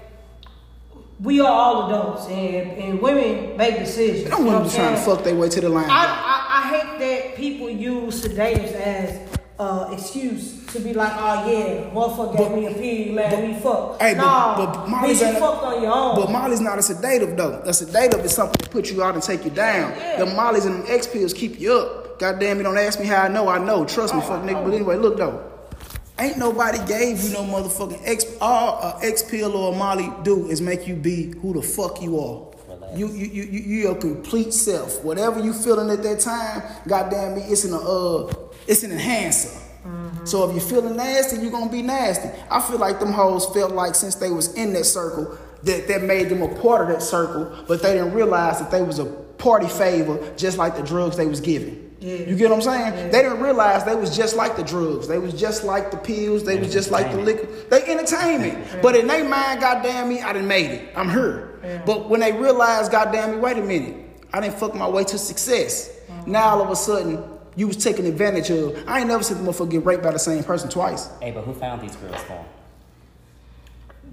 we 1.22 1.40
are 1.40 1.46
all 1.50 1.86
adults, 1.86 2.26
and, 2.28 2.70
and 2.72 3.00
women 3.00 3.56
make 3.56 3.78
decisions. 3.78 4.24
You 4.24 4.28
know 4.30 4.38
women 4.38 4.54
what 4.54 4.64
be 4.64 4.70
trying 4.76 4.94
to 4.96 5.00
fuck 5.00 5.22
their 5.24 5.34
way 5.36 5.48
to 5.48 5.60
the 5.60 5.68
line. 5.68 5.88
I, 5.88 6.04
I, 6.04 6.58
I 6.58 6.68
hate 6.76 6.98
that 6.98 7.36
people 7.36 7.70
use 7.70 8.22
sedatives 8.22 8.72
as 8.72 9.38
uh, 9.58 9.90
excuse 9.92 10.66
to 10.72 10.80
be 10.80 10.92
like, 10.94 11.12
oh 11.14 11.50
yeah, 11.50 11.90
motherfucker 11.90 12.36
gave 12.38 12.52
me 12.52 12.66
a 12.66 12.72
period, 12.74 13.14
man, 13.14 13.30
but- 13.30 13.42
we 13.42 13.54
fucked. 13.60 14.02
Hey, 14.02 14.14
but, 14.14 14.22
nah, 14.24 14.56
but 14.56 14.74
bitch, 14.74 14.88
Molly's 14.88 15.20
you 15.20 15.32
fucked 15.34 15.62
on 15.64 15.82
your 15.82 15.92
own. 15.92 16.16
But 16.16 16.30
Molly's 16.30 16.60
not 16.60 16.78
a 16.78 16.82
sedative 16.82 17.36
though. 17.36 17.62
A 17.64 17.72
sedative 17.72 18.24
is 18.24 18.34
something 18.34 18.58
that 18.60 18.70
puts 18.70 18.90
you 18.90 19.02
out 19.02 19.14
and 19.14 19.22
take 19.22 19.44
you 19.44 19.50
down. 19.50 19.92
Yeah. 19.92 20.24
The 20.24 20.26
Molly's 20.34 20.64
and 20.64 20.82
them 20.82 20.84
X 20.88 21.06
pills 21.06 21.32
keep 21.32 21.60
you 21.60 21.72
up. 21.74 22.18
Goddamn, 22.18 22.58
you 22.58 22.62
don't 22.64 22.78
ask 22.78 22.98
me 22.98 23.06
how 23.06 23.22
I 23.22 23.28
know. 23.28 23.48
I 23.48 23.58
know. 23.58 23.84
Trust 23.84 24.14
me, 24.14 24.20
Oh, 24.22 24.26
fuck 24.26 24.42
nigga. 24.42 24.64
But 24.64 24.74
anyway, 24.74 24.96
look 24.96 25.16
though. 25.18 25.51
Ain't 26.22 26.38
nobody 26.38 26.78
gave 26.86 27.20
you 27.24 27.30
no 27.30 27.42
motherfucking 27.42 28.00
X. 28.04 28.24
All 28.40 28.78
a 28.80 29.04
X 29.04 29.24
pill 29.24 29.56
or 29.56 29.74
a 29.74 29.76
Molly 29.76 30.08
do 30.22 30.48
is 30.48 30.60
make 30.60 30.86
you 30.86 30.94
be 30.94 31.32
who 31.40 31.52
the 31.52 31.62
fuck 31.62 32.00
you 32.00 32.20
are. 32.20 32.46
You 32.96 33.08
you 33.08 33.26
you 33.26 33.42
you 33.42 33.60
you 33.60 33.78
your 33.88 33.96
complete 33.96 34.54
self. 34.54 35.02
Whatever 35.02 35.40
you 35.40 35.52
feeling 35.52 35.90
at 35.90 36.04
that 36.04 36.20
time, 36.20 36.62
goddamn 36.86 37.34
me, 37.34 37.42
it's 37.42 37.64
an 37.64 37.74
uh, 37.74 38.32
it's 38.68 38.84
an 38.84 38.92
enhancer. 38.92 39.58
So 40.24 40.48
if 40.48 40.52
you're 40.54 40.60
feeling 40.64 40.96
nasty, 40.96 41.42
you're 41.42 41.50
gonna 41.50 41.72
be 41.72 41.82
nasty. 41.82 42.28
I 42.48 42.60
feel 42.60 42.78
like 42.78 43.00
them 43.00 43.10
hoes 43.10 43.46
felt 43.46 43.72
like 43.72 43.96
since 43.96 44.14
they 44.14 44.30
was 44.30 44.54
in 44.54 44.72
that 44.74 44.84
circle, 44.84 45.36
that 45.64 45.88
that 45.88 46.04
made 46.04 46.28
them 46.28 46.42
a 46.42 46.54
part 46.60 46.82
of 46.82 46.88
that 46.94 47.02
circle, 47.02 47.64
but 47.66 47.82
they 47.82 47.94
didn't 47.94 48.14
realize 48.14 48.60
that 48.60 48.70
they 48.70 48.82
was 48.82 49.00
a 49.00 49.06
party 49.06 49.66
favor, 49.66 50.20
just 50.36 50.56
like 50.56 50.76
the 50.76 50.84
drugs 50.84 51.16
they 51.16 51.26
was 51.26 51.40
giving. 51.40 51.81
Yeah. 52.02 52.16
You 52.28 52.34
get 52.34 52.50
what 52.50 52.56
I'm 52.56 52.62
saying? 52.62 53.12
They 53.12 53.22
didn't 53.22 53.40
realize 53.40 53.84
they 53.84 53.94
was 53.94 54.16
just 54.16 54.34
like 54.34 54.56
the 54.56 54.64
drugs. 54.64 55.06
They 55.06 55.18
was 55.18 55.32
just 55.34 55.62
like 55.62 55.92
the 55.92 55.96
pills. 55.96 56.42
They 56.42 56.58
was 56.58 56.72
just 56.72 56.90
like 56.90 57.12
the 57.12 57.18
liquor. 57.18 57.46
They 57.70 57.84
entertainment. 57.84 58.82
But 58.82 58.96
in 58.96 59.06
their 59.06 59.22
mind, 59.28 59.60
goddamn 59.60 60.08
me, 60.08 60.20
I 60.20 60.32
done 60.32 60.48
made 60.48 60.70
it. 60.72 60.92
I'm 60.96 61.08
here. 61.08 61.82
But 61.86 62.10
when 62.10 62.18
they 62.18 62.32
realized, 62.32 62.90
goddamn 62.90 63.30
me, 63.32 63.36
wait 63.36 63.56
a 63.56 63.62
minute, 63.62 63.94
I 64.32 64.40
didn't 64.40 64.58
fuck 64.58 64.74
my 64.74 64.88
way 64.88 65.04
to 65.04 65.16
success. 65.16 65.90
Mm-hmm. 66.10 66.32
Now 66.32 66.46
all 66.56 66.62
of 66.62 66.70
a 66.70 66.76
sudden, 66.76 67.22
you 67.54 67.68
was 67.68 67.76
taking 67.76 68.06
advantage 68.06 68.50
of. 68.50 68.82
I 68.88 68.98
ain't 68.98 69.06
never 69.08 69.22
seen 69.22 69.44
the 69.44 69.48
motherfucker 69.52 69.70
get 69.70 69.84
raped 69.84 70.02
by 70.02 70.10
the 70.10 70.18
same 70.18 70.42
person 70.42 70.68
twice. 70.70 71.08
Hey, 71.20 71.30
but 71.30 71.44
who 71.44 71.54
found 71.54 71.82
these 71.82 71.94
girls 71.94 72.20
for 72.22 72.32
him? 72.32 72.44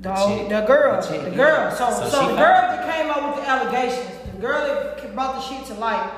The, 0.01 0.13
chick. 0.15 0.49
the 0.49 0.61
girl, 0.61 1.01
The 1.01 1.07
chick, 1.07 1.21
the 1.23 1.29
yeah. 1.31 1.35
girl. 1.37 1.71
So, 1.71 1.89
So 1.89 1.95
so, 1.95 2.03
the 2.03 2.11
found- 2.11 2.29
girl 2.37 2.37
that 2.37 2.95
came 2.95 3.09
out 3.09 3.35
with 3.35 3.43
the 3.43 3.49
allegations, 3.49 4.15
the 4.35 4.41
girl 4.41 4.65
that 4.65 5.13
brought 5.15 5.35
the 5.35 5.41
shit 5.41 5.65
to 5.67 5.73
light, 5.73 6.09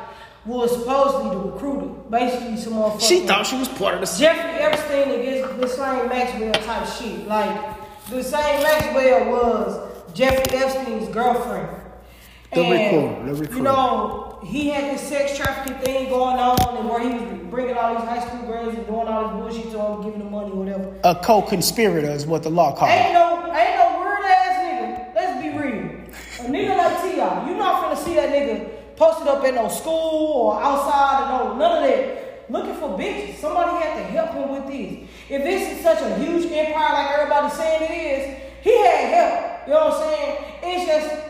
was 0.45 0.71
supposedly 0.71 1.29
the 1.29 1.51
recruiter. 1.51 1.87
Basically, 2.09 2.57
some 2.57 2.73
motherfucker. 2.73 3.01
She 3.07 3.19
thought 3.27 3.45
she 3.45 3.57
was 3.57 3.67
part 3.69 3.95
of 3.95 4.01
the. 4.01 4.17
Jeffrey 4.19 4.49
Epstein 4.59 5.11
against 5.19 5.59
Ghislaine 5.59 6.09
Maxwell 6.09 6.53
type 6.53 6.87
shit. 6.87 7.27
Like, 7.27 7.77
Ghislaine 8.09 8.63
Maxwell 8.63 9.31
was 9.31 10.13
Jeffrey 10.13 10.57
Epstein's 10.57 11.09
girlfriend. 11.09 11.69
The 12.53 12.61
And, 12.61 12.71
recorder, 12.71 13.25
the 13.33 13.39
recorder. 13.39 13.57
You 13.57 13.63
know, 13.63 14.39
he 14.43 14.69
had 14.69 14.93
this 14.93 15.07
sex 15.07 15.37
trafficking 15.37 15.77
thing 15.83 16.09
going 16.09 16.37
on, 16.37 16.77
and 16.77 16.89
where 16.89 16.99
he 16.99 17.09
was 17.09 17.39
bringing 17.49 17.77
all 17.77 17.95
these 17.95 18.03
high 18.03 18.27
school 18.27 18.45
girls 18.45 18.73
and 18.75 18.85
doing 18.87 19.07
all 19.07 19.45
this 19.45 19.55
bullshit 19.55 19.71
to 19.71 19.77
them, 19.77 20.03
giving 20.03 20.19
them 20.19 20.31
money, 20.31 20.51
whatever. 20.51 20.93
A 21.05 21.15
co-conspirator 21.15 22.09
is 22.09 22.25
what 22.25 22.43
the 22.43 22.49
law 22.49 22.75
called. 22.75 22.91
Ain't 22.91 23.11
it. 23.11 23.13
no, 23.13 23.37
ain't 23.55 23.75
no 23.77 23.99
weird 23.99 24.25
ass 24.25 24.57
nigga. 24.59 25.15
Let's 25.15 25.41
be 25.41 25.49
real. 25.49 26.01
A 26.41 26.51
nigga 26.51 26.77
like 26.77 27.01
T.I., 27.03 27.49
you 27.49 27.55
not 27.55 27.83
finna 27.85 28.03
see 28.03 28.15
that 28.15 28.29
nigga 28.29 28.70
posted 29.01 29.27
up 29.27 29.43
at 29.43 29.55
no 29.55 29.67
school 29.67 30.53
or 30.53 30.61
outside 30.61 31.23
or 31.23 31.55
no, 31.55 31.57
none 31.57 31.83
of 31.83 31.89
that. 31.89 32.51
Looking 32.51 32.75
for 32.75 32.89
bitches. 32.99 33.37
Somebody 33.37 33.71
had 33.83 33.97
to 33.97 34.03
help 34.03 34.31
him 34.33 34.49
with 34.51 34.67
this. 34.67 35.09
If 35.27 35.41
this 35.41 35.75
is 35.75 35.81
such 35.81 36.01
a 36.01 36.15
huge 36.19 36.51
empire 36.51 36.93
like 36.93 37.11
everybody's 37.17 37.53
saying 37.53 37.81
it 37.81 37.95
is, 37.97 38.41
he 38.61 38.77
had 38.77 39.09
help. 39.09 39.67
You 39.67 39.73
know 39.73 39.85
what 39.87 39.93
I'm 39.93 40.01
saying? 40.03 40.37
it's 40.63 40.85
just 40.85 41.25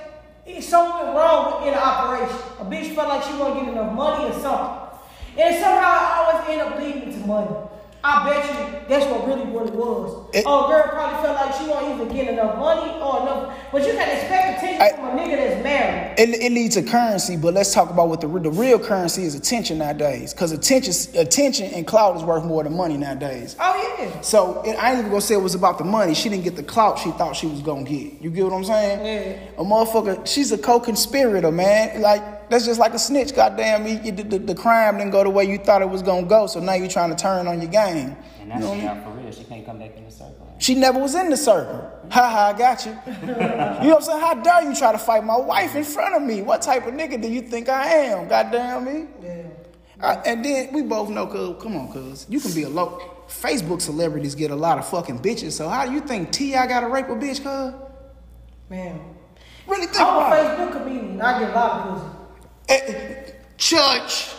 it's 0.45 0.67
something 0.67 1.15
wrong 1.15 1.65
in 1.65 1.73
the 1.73 1.81
operation. 1.81 2.36
A 2.60 2.65
bitch 2.65 2.93
felt 2.93 3.07
like 3.07 3.23
she 3.23 3.38
wasn't 3.38 3.60
getting 3.60 3.73
enough 3.73 3.93
money 3.93 4.25
or 4.25 4.34
something. 4.34 4.99
And 5.38 5.55
somehow 5.55 5.95
I 5.95 6.27
always 6.27 6.49
end 6.49 6.62
up 6.62 6.77
leading 6.77 7.12
to 7.13 7.25
money. 7.25 7.55
I 8.03 8.27
bet 8.27 8.45
you 8.45 8.79
that's 8.89 9.05
what 9.11 9.27
really 9.27 9.43
what 9.43 9.67
it 9.67 9.73
was. 9.73 10.25
It- 10.33 10.43
oh, 10.47 10.67
girl 10.67 10.83
probably 10.89 11.21
felt 11.23 11.35
like 11.35 11.53
she 11.55 11.67
won't 11.67 12.01
even 12.01 12.15
get 12.15 12.33
enough 12.33 12.57
money 12.57 12.89
or 12.99 13.21
enough. 13.21 13.55
But 13.71 13.83
you 13.85 13.93
can 13.93 14.09
expect 14.09 14.57
attention 14.63 14.81
I- 14.81 14.89
from 14.95 15.17
a 15.17 15.21
nigga 15.21 15.37
that's 15.37 15.63
married. 15.63 16.19
It, 16.19 16.29
it 16.41 16.51
leads 16.51 16.75
to 16.75 16.83
currency, 16.83 17.37
but 17.37 17.53
let's 17.53 17.73
talk 17.73 17.89
about 17.89 18.09
what 18.09 18.19
the, 18.21 18.27
the 18.27 18.49
real 18.51 18.79
currency 18.79 19.23
is 19.23 19.35
attention 19.35 19.77
nowadays. 19.77 20.33
Because 20.33 20.51
attention, 20.51 20.93
attention 21.15 21.67
and 21.73 21.85
clout 21.85 22.17
is 22.17 22.23
worth 22.23 22.43
more 22.43 22.63
than 22.63 22.75
money 22.75 22.97
nowadays. 22.97 23.55
Oh 23.59 23.95
yeah. 23.99 24.19
So 24.21 24.61
it, 24.63 24.73
I 24.75 24.89
ain't 24.91 24.99
even 24.99 25.11
gonna 25.11 25.21
say 25.21 25.35
it 25.35 25.41
was 25.41 25.55
about 25.55 25.77
the 25.77 25.83
money. 25.83 26.15
She 26.15 26.27
didn't 26.29 26.43
get 26.43 26.55
the 26.55 26.63
clout 26.63 26.97
she 26.99 27.11
thought 27.11 27.35
she 27.35 27.47
was 27.47 27.61
gonna 27.61 27.83
get. 27.83 28.19
You 28.21 28.29
get 28.31 28.45
what 28.45 28.53
I'm 28.53 28.63
saying? 28.65 29.05
Yeah. 29.05 29.61
A 29.61 29.63
motherfucker, 29.63 30.25
she's 30.25 30.51
a 30.51 30.57
co-conspirator, 30.57 31.51
man. 31.51 32.01
Like 32.01 32.40
that's 32.51 32.65
just 32.65 32.79
like 32.79 32.93
a 32.93 32.99
snitch. 32.99 33.33
Goddamn, 33.33 33.87
you, 33.87 33.99
you, 34.03 34.11
the, 34.11 34.23
the, 34.23 34.39
the 34.39 34.55
crime 34.55 34.97
didn't 34.97 35.11
go 35.11 35.23
the 35.23 35.29
way 35.29 35.45
you 35.45 35.57
thought 35.57 35.81
it 35.81 35.89
was 35.89 36.01
gonna 36.03 36.27
go. 36.27 36.47
So 36.47 36.59
now 36.59 36.73
you're 36.73 36.89
trying 36.89 37.09
to 37.09 37.15
turn 37.15 37.47
on 37.47 37.61
your 37.61 37.71
game. 37.71 38.15
And 38.39 38.49
now 38.49 38.55
You 38.55 38.61
know 38.61 38.67
she 38.67 38.71
I 38.73 38.75
mean? 38.75 38.87
out 38.87 39.03
for 39.03 39.09
real. 39.11 39.31
She 39.31 39.43
can't 39.45 39.65
come 39.65 39.79
back 39.79 39.95
in 39.95 40.05
the 40.05 40.11
circle. 40.11 40.55
She 40.59 40.75
never 40.75 40.99
was 40.99 41.15
in 41.15 41.29
the 41.29 41.37
circle. 41.37 41.89
Ha 42.11 42.29
ha, 42.29 42.53
I 42.53 42.57
got 42.57 42.85
you. 42.85 42.91
you 43.21 43.27
know 43.27 43.95
what 43.95 43.95
I'm 43.95 44.01
saying? 44.01 44.19
How 44.19 44.33
dare 44.35 44.69
you 44.69 44.75
try 44.75 44.91
to 44.91 44.97
fight 44.99 45.23
my 45.23 45.37
wife 45.37 45.75
in 45.75 45.83
front 45.83 46.13
of 46.13 46.21
me? 46.21 46.41
What 46.41 46.61
type 46.61 46.85
of 46.85 46.93
nigga 46.93 47.19
do 47.21 47.29
you 47.29 47.41
think 47.41 47.69
I 47.69 47.85
am? 47.87 48.27
Goddamn 48.27 48.83
me. 48.85 49.07
Yeah. 49.23 49.43
I, 50.01 50.13
and 50.25 50.43
then 50.43 50.73
we 50.73 50.81
both 50.81 51.09
know, 51.09 51.27
cuz, 51.27 51.61
come 51.63 51.77
on, 51.77 51.91
cuz, 51.91 52.25
you 52.29 52.39
can 52.39 52.53
be 52.53 52.63
a 52.63 52.69
low. 52.69 52.99
Facebook 53.27 53.81
celebrities 53.81 54.35
get 54.35 54.51
a 54.51 54.55
lot 54.55 54.77
of 54.77 54.85
fucking 54.87 55.19
bitches. 55.19 55.53
So 55.53 55.69
how 55.69 55.85
do 55.85 55.93
you 55.93 56.01
think 56.01 56.31
T.I. 56.31 56.67
got 56.67 56.81
to 56.81 56.89
rape 56.89 57.05
a 57.07 57.15
bitch, 57.15 57.41
cuz? 57.41 57.73
Man. 58.69 58.99
Really 59.67 59.85
think 59.85 60.01
I'm 60.01 60.07
a 60.07 60.17
about 60.17 60.33
it. 60.33 60.59
Facebook 60.59 60.71
comedian. 60.83 61.21
I 61.21 61.39
get 61.39 61.51
a 61.51 61.53
lot 61.53 61.87
of 61.87 62.01
pussy. 62.01 62.20
Eh, 62.69 63.32
Church. 63.58 64.30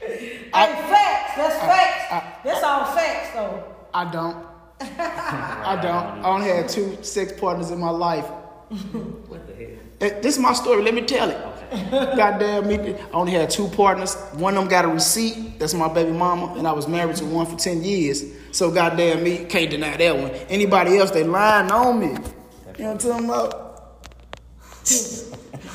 Hey, 0.00 0.48
facts. 0.52 1.36
That's 1.36 1.56
facts. 1.58 2.12
I- 2.12 2.32
That's 2.44 2.62
all 2.64 2.84
facts, 2.94 3.34
though. 3.34 3.64
I 3.92 4.10
don't. 4.10 4.36
I 4.80 5.78
don't. 5.82 6.24
I 6.24 6.28
only 6.28 6.48
had 6.48 6.68
two 6.68 6.96
sex 7.02 7.32
partners 7.38 7.70
in 7.70 7.78
my 7.80 7.90
life. 7.90 8.24
What 8.26 9.46
the 9.46 9.54
hell? 9.54 9.72
Eh, 10.00 10.20
This 10.20 10.36
is 10.36 10.38
my 10.40 10.52
story. 10.52 10.82
Let 10.82 10.94
me 10.94 11.02
tell 11.02 11.30
it. 11.30 11.38
Goddamn 11.90 12.68
me. 12.68 12.94
I 12.94 13.10
only 13.12 13.32
had 13.32 13.50
two 13.50 13.66
partners. 13.68 14.14
One 14.34 14.54
of 14.56 14.62
them 14.62 14.68
got 14.70 14.84
a 14.84 14.88
receipt. 14.88 15.58
That's 15.58 15.74
my 15.74 15.92
baby 15.92 16.12
mama. 16.12 16.54
And 16.56 16.66
I 16.68 16.72
was 16.72 16.86
married 16.86 17.16
to 17.16 17.24
one 17.24 17.46
for 17.46 17.56
10 17.56 17.82
years. 17.82 18.24
So 18.52 18.70
goddamn 18.70 19.24
me, 19.24 19.44
can't 19.46 19.68
deny 19.70 19.96
that 19.96 20.16
one. 20.16 20.30
Anybody 20.48 20.98
else, 20.98 21.10
they 21.10 21.24
lying 21.24 21.70
on 21.72 21.98
me. 21.98 22.06
You 22.06 22.12
know 22.12 22.18
what 22.76 22.80
I'm 22.80 22.98
talking 22.98 23.24
about? 23.24 23.65
Just- 24.86 25.26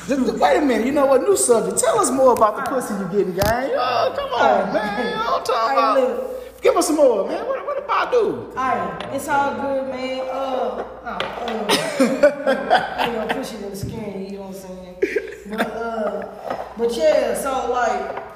Wait 0.08 0.56
a 0.56 0.60
minute, 0.60 0.86
you 0.86 0.92
know 0.92 1.06
what? 1.06 1.22
New 1.22 1.36
subject. 1.36 1.78
Tell 1.78 1.98
us 2.00 2.10
more 2.10 2.32
about 2.32 2.56
the 2.56 2.62
pussy 2.62 2.94
you 2.94 3.04
getting, 3.08 3.34
gang. 3.34 3.70
Oh, 3.74 4.12
come 4.16 4.30
on, 4.32 4.72
man. 4.72 5.06
You 5.06 5.14
I'm 5.14 5.44
talking 5.44 5.78
about? 5.78 6.60
Give 6.62 6.76
us 6.76 6.86
some 6.86 6.96
more, 6.96 7.28
man. 7.28 7.46
What, 7.46 7.66
what 7.66 7.78
about 7.78 8.10
do? 8.10 8.50
Alright, 8.56 9.14
it's 9.14 9.28
all 9.28 9.54
good, 9.54 9.88
man. 9.90 10.20
Uh, 10.20 10.84
uh, 11.04 11.04
uh 11.04 11.66
I 11.70 13.04
ain't 13.06 13.14
gonna 13.14 13.34
push 13.34 13.52
it 13.52 13.62
in 13.62 13.70
the 13.70 13.76
skin, 13.76 14.26
you 14.30 14.38
know 14.38 14.46
what 14.46 14.48
I'm 14.48 14.54
saying? 14.54 14.96
But 15.50 15.60
uh, 15.60 16.64
but 16.78 16.96
yeah, 16.96 17.34
so 17.34 17.70
like, 17.70 18.31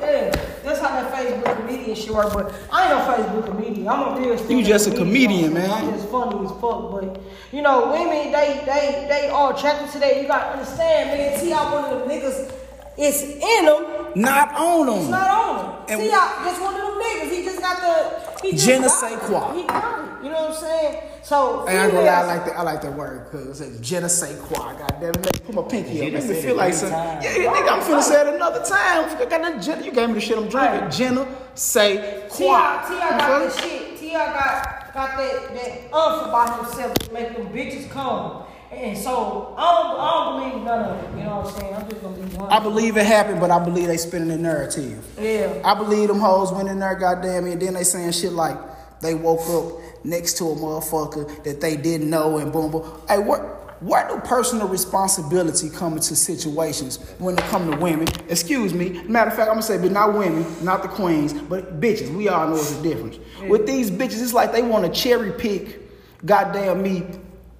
yeah, 0.00 0.30
that's 0.62 0.80
how 0.80 0.88
that 0.88 1.12
Facebook 1.12 1.56
comedian 1.56 1.96
shit 1.96 2.10
work. 2.10 2.32
But 2.32 2.54
I 2.72 2.82
ain't 2.82 2.90
no 2.90 3.12
Facebook 3.12 3.46
comedian. 3.46 3.88
I'm 3.88 4.16
a 4.16 4.20
real. 4.20 4.36
stand-up 4.36 4.66
just 4.66 4.88
a 4.88 4.90
comedian, 4.90 5.40
you 5.40 5.46
I'm 5.48 5.54
man. 5.54 5.70
I'm 5.70 5.92
just 5.92 6.08
funny 6.08 6.44
as 6.44 6.50
fuck. 6.60 6.90
But 6.90 7.20
you 7.52 7.62
know, 7.62 7.90
women 7.90 8.32
they 8.32 8.62
they 8.64 9.06
they 9.08 9.28
all 9.28 9.56
attracted 9.56 9.90
to 9.92 9.98
that. 10.00 10.20
You 10.20 10.28
gotta 10.28 10.58
understand, 10.58 11.10
man. 11.10 11.40
T 11.40 11.52
out 11.52 11.72
one 11.72 11.84
of 11.84 12.00
them 12.00 12.08
niggas. 12.08 12.52
It's 12.96 13.22
in 13.22 13.64
them. 13.64 13.99
Not 14.16 14.54
on 14.54 14.88
It's 14.88 15.02
them. 15.02 15.10
not 15.10 15.30
on 15.30 15.64
him. 15.64 15.72
And- 15.88 16.00
See, 16.02 16.10
I 16.12 16.44
just 16.44 16.60
one 16.62 16.74
of 16.74 16.80
them 16.80 17.00
niggas. 17.00 17.30
He 17.36 17.44
just 17.44 17.60
got 17.60 17.76
the. 17.80 18.40
He 18.42 18.52
just 18.52 18.64
Je 18.66 18.78
ne 18.78 18.86
got 18.86 18.90
sais 18.90 19.12
it. 19.12 19.18
quoi. 19.20 19.52
He 19.54 19.62
got 19.64 19.98
it. 19.98 20.24
You 20.24 20.30
know 20.30 20.40
what 20.42 20.50
I'm 20.50 20.56
saying? 20.56 21.02
So. 21.22 21.66
Hey, 21.66 21.78
I 21.78 21.84
ain't 21.86 21.94
I 21.94 22.24
like 22.26 22.44
that. 22.46 22.56
I 22.58 22.62
like 22.62 22.82
that 22.82 22.94
word 22.94 23.30
because 23.30 23.60
it's 23.60 23.78
je 23.80 24.00
ne 24.00 24.08
sais 24.08 24.36
quoi. 24.48 24.72
Goddamn 24.78 25.10
it, 25.10 25.24
make 25.24 25.44
put 25.46 25.54
my 25.54 25.62
pinky 25.62 25.98
up. 26.06 26.12
done 26.12 26.28
Make 26.28 26.36
me 26.36 26.42
feel 26.42 26.56
like 26.56 26.72
three 26.74 26.88
some. 26.88 26.90
Yeah, 26.90 27.20
yeah, 27.22 27.52
nigga, 27.52 27.72
I'm 27.72 27.80
finna 27.80 28.02
say 28.02 28.20
it 28.20 28.34
another 28.34 28.64
time. 28.64 29.04
I 29.16 29.24
got 29.26 29.42
that 29.42 29.62
gen- 29.62 29.84
you 29.84 29.92
gave 29.92 30.08
me 30.08 30.14
the 30.14 30.20
shit 30.20 30.36
I'm 30.38 30.48
drinking. 30.48 30.80
Right. 30.80 30.90
Je 30.92 31.10
ne 31.10 31.24
sais 31.54 32.24
quoi. 32.30 32.38
T.I. 32.38 32.84
T.I. 32.88 33.18
Got 33.18 33.26
feel 33.28 33.38
this 33.48 33.56
shit. 33.60 33.98
T.I. 33.98 34.12
got 34.12 34.94
got 34.94 35.16
that 35.18 35.54
that 35.54 35.94
umph 35.94 36.26
about 36.28 36.64
himself 36.64 36.94
to 36.94 37.12
make 37.12 37.36
them 37.36 37.46
bitches 37.52 37.88
come. 37.90 38.44
And 38.72 38.96
so 38.96 39.54
I 39.58 39.82
don't 39.82 40.00
I 40.00 40.10
don't 40.14 40.50
believe 40.50 40.64
none 40.64 40.84
of 40.84 41.04
it. 41.04 41.18
You 41.18 41.24
know 41.24 41.38
what 41.40 41.54
I'm 41.54 41.60
saying? 41.60 41.74
I'm 41.74 41.90
just 41.90 42.02
gonna 42.02 42.16
be 42.16 42.36
one. 42.36 42.52
I 42.52 42.60
believe 42.60 42.96
it 42.96 43.06
happened, 43.06 43.40
but 43.40 43.50
I 43.50 43.62
believe 43.62 43.88
they 43.88 43.96
spinning 43.96 44.28
the 44.28 44.38
narrative. 44.38 45.04
yeah. 45.18 45.60
I 45.64 45.74
believe 45.74 46.08
them 46.08 46.20
hoes 46.20 46.52
went 46.52 46.68
in 46.68 46.78
there, 46.78 46.94
goddamn 46.94 47.46
it, 47.46 47.52
and 47.52 47.62
then 47.62 47.74
they 47.74 47.84
saying 47.84 48.12
shit 48.12 48.32
like 48.32 48.56
they 49.00 49.14
woke 49.14 49.40
up 49.48 50.04
next 50.04 50.34
to 50.38 50.44
a 50.44 50.54
motherfucker 50.54 51.42
that 51.44 51.60
they 51.60 51.76
didn't 51.76 52.08
know 52.08 52.38
and 52.38 52.52
boom 52.52 52.70
boom. 52.70 52.88
Hey, 53.08 53.18
where 53.18 53.40
where 53.80 54.06
do 54.08 54.18
personal 54.20 54.68
responsibility 54.68 55.68
come 55.70 55.94
into 55.94 56.14
situations 56.14 56.98
when 57.18 57.36
it 57.36 57.44
come 57.44 57.68
to 57.70 57.76
women? 57.78 58.06
Excuse 58.28 58.72
me. 58.72 59.02
Matter 59.04 59.30
of 59.30 59.36
fact, 59.36 59.48
I'm 59.48 59.54
gonna 59.54 59.62
say, 59.62 59.78
but 59.78 59.90
not 59.90 60.14
women, 60.14 60.44
not 60.64 60.82
the 60.82 60.88
queens, 60.88 61.32
but 61.32 61.80
bitches. 61.80 62.14
We 62.14 62.28
all 62.28 62.46
know 62.48 62.54
it's 62.56 62.78
a 62.78 62.82
difference. 62.82 63.18
With 63.48 63.66
these 63.66 63.90
bitches, 63.90 64.22
it's 64.22 64.32
like 64.34 64.52
they 64.52 64.62
want 64.62 64.84
to 64.84 64.92
cherry 64.92 65.32
pick, 65.32 65.80
goddamn 66.24 66.82
me, 66.82 67.04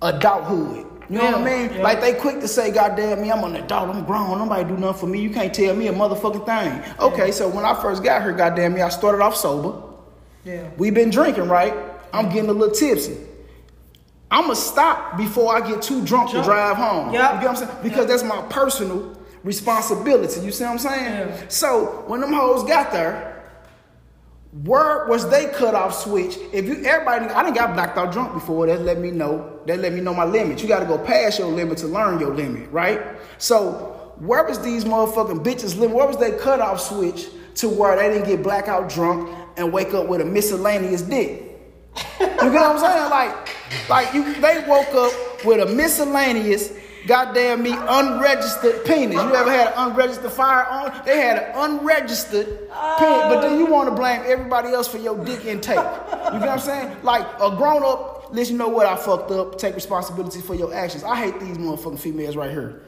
adulthood. 0.02 0.86
You 1.10 1.18
know 1.18 1.24
what 1.32 1.40
I 1.40 1.44
mean? 1.44 1.74
yeah. 1.74 1.82
Like 1.82 2.00
they 2.00 2.14
quick 2.14 2.38
to 2.40 2.46
say, 2.46 2.70
goddamn 2.70 3.20
me, 3.20 3.32
I'm 3.32 3.42
an 3.42 3.56
adult, 3.56 3.94
I'm 3.94 4.04
grown, 4.04 4.38
nobody 4.38 4.62
do 4.68 4.76
nothing 4.76 5.00
for 5.00 5.06
me. 5.08 5.20
You 5.20 5.30
can't 5.30 5.52
tell 5.52 5.74
me 5.74 5.88
a 5.88 5.92
motherfucking 5.92 6.46
thing. 6.46 6.94
Okay, 7.00 7.32
so 7.32 7.48
when 7.48 7.64
I 7.64 7.74
first 7.82 8.04
got 8.04 8.22
here, 8.22 8.32
goddamn 8.32 8.74
me, 8.74 8.80
I 8.80 8.88
started 8.90 9.20
off 9.20 9.34
sober. 9.34 9.88
Yeah. 10.44 10.70
we 10.78 10.90
been 10.90 11.10
drinking, 11.10 11.48
right? 11.48 11.74
I'm 12.12 12.28
getting 12.28 12.48
a 12.48 12.52
little 12.52 12.74
tipsy. 12.74 13.16
I'ma 14.30 14.54
stop 14.54 15.16
before 15.16 15.54
I 15.54 15.68
get 15.68 15.82
too 15.82 16.04
drunk 16.04 16.30
to 16.30 16.42
drive 16.42 16.76
home. 16.76 17.12
Yep. 17.12 17.34
You 17.34 17.40
get 17.40 17.48
what 17.48 17.48
I'm 17.48 17.56
saying? 17.56 17.82
Because 17.82 18.06
that's 18.06 18.22
my 18.22 18.40
personal 18.48 19.16
responsibility. 19.42 20.40
You 20.40 20.52
see 20.52 20.64
what 20.64 20.70
I'm 20.70 20.78
saying? 20.78 21.28
Yeah. 21.28 21.48
So 21.48 22.04
when 22.06 22.20
them 22.20 22.32
hoes 22.32 22.62
got 22.62 22.92
there, 22.92 23.44
where 24.64 25.06
was 25.06 25.28
they 25.30 25.46
cut 25.46 25.74
off 25.74 25.94
switch? 25.94 26.36
If 26.52 26.66
you 26.66 26.84
everybody, 26.84 27.26
I 27.26 27.42
didn't 27.42 27.56
got 27.56 27.74
blacked 27.74 27.98
out 27.98 28.12
drunk 28.12 28.32
before. 28.32 28.66
That 28.66 28.82
let 28.82 28.98
me 28.98 29.10
know. 29.10 29.49
That 29.66 29.80
let 29.80 29.92
me 29.92 30.00
know 30.00 30.14
my 30.14 30.24
limit. 30.24 30.62
You 30.62 30.68
got 30.68 30.80
to 30.80 30.86
go 30.86 30.98
past 30.98 31.38
your 31.38 31.48
limit 31.48 31.78
to 31.78 31.86
learn 31.86 32.18
your 32.18 32.34
limit, 32.34 32.70
right? 32.70 33.00
So 33.38 34.12
where 34.16 34.44
was 34.44 34.60
these 34.60 34.84
motherfucking 34.84 35.44
bitches 35.44 35.76
limit? 35.78 35.96
Where 35.96 36.06
was 36.06 36.16
they 36.18 36.32
cut 36.32 36.60
off 36.60 36.80
switch 36.80 37.28
to 37.56 37.68
where 37.68 37.96
they 37.96 38.08
didn't 38.14 38.26
get 38.26 38.42
blackout 38.42 38.88
drunk 38.88 39.28
and 39.56 39.72
wake 39.72 39.92
up 39.94 40.08
with 40.08 40.20
a 40.20 40.24
miscellaneous 40.24 41.02
dick? 41.02 41.46
You 42.20 42.26
get 42.26 42.52
what 42.52 42.56
I'm 42.56 42.78
saying? 42.78 43.10
Like, 43.10 43.88
like 43.88 44.14
you, 44.14 44.34
they 44.40 44.64
woke 44.66 44.94
up 44.94 45.44
with 45.44 45.60
a 45.60 45.74
miscellaneous, 45.74 46.72
goddamn 47.06 47.62
me, 47.62 47.72
unregistered 47.72 48.84
penis. 48.84 49.16
You 49.16 49.34
ever 49.34 49.50
had 49.50 49.68
an 49.68 49.90
unregistered 49.90 50.30
firearm? 50.32 50.92
They 51.04 51.18
had 51.18 51.38
an 51.38 51.52
unregistered 51.54 52.46
penis, 52.46 53.22
but 53.28 53.40
then 53.40 53.58
you 53.58 53.66
want 53.66 53.88
to 53.88 53.94
blame 53.94 54.22
everybody 54.24 54.70
else 54.70 54.88
for 54.88 54.98
your 54.98 55.22
dick 55.24 55.44
intake. 55.44 55.76
You 55.76 55.82
get 55.82 56.40
what 56.40 56.48
I'm 56.48 56.60
saying? 56.60 56.96
Like 57.02 57.26
a 57.40 57.54
grown 57.56 57.82
up, 57.82 58.19
listen, 58.32 58.54
you 58.54 58.58
know 58.58 58.68
what? 58.68 58.86
I 58.86 58.96
fucked 58.96 59.30
up. 59.30 59.58
Take 59.58 59.74
responsibility 59.74 60.40
for 60.40 60.54
your 60.54 60.74
actions. 60.74 61.04
I 61.04 61.16
hate 61.16 61.40
these 61.40 61.58
motherfucking 61.58 61.98
females 61.98 62.36
right 62.36 62.50
here. 62.50 62.82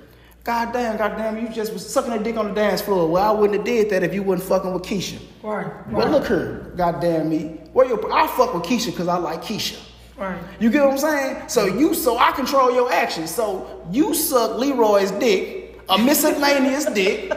God 0.45 0.73
damn, 0.73 0.97
god 0.97 1.17
damn, 1.17 1.39
you 1.39 1.49
just 1.51 1.73
was 1.73 1.89
sucking 1.89 2.13
a 2.13 2.23
dick 2.23 2.37
on 2.37 2.49
the 2.49 2.55
dance 2.55 2.83
floor. 2.83 3.09
Well, 3.09 3.23
I 3.23 3.31
wouldn't 3.39 3.59
have 3.59 3.65
did 3.65 3.91
that 3.91 4.03
if 4.03 4.13
you 4.13 4.25
wasn't 4.25 4.49
fucking 4.49 4.73
with 4.73 4.83
Keisha. 4.83 5.21
Right. 5.41 5.71
But 5.93 6.11
look 6.11 6.27
here, 6.27 6.73
goddamn 6.77 7.29
me. 7.29 7.61
Where 7.73 7.87
your 7.87 8.13
I 8.13 8.27
fuck 8.27 8.53
with 8.53 8.65
Keisha 8.65 8.87
because 8.87 9.07
I 9.07 9.19
like 9.19 9.43
Keisha. 9.43 9.81
Right. 10.19 10.43
You 10.59 10.71
get 10.71 10.85
what 10.85 10.93
I'm 10.93 10.99
saying? 10.99 11.49
So 11.49 11.67
you 11.67 11.95
so 11.95 12.19
I 12.19 12.33
control 12.33 12.75
your 12.75 12.93
actions. 12.93 13.33
So 13.33 13.87
you 13.93 14.15
suck 14.15 14.59
Leroy's 14.59 15.13
dick, 15.13 15.81
a 15.89 15.97
miscellaneous 15.97 16.87
dick, 16.87 17.31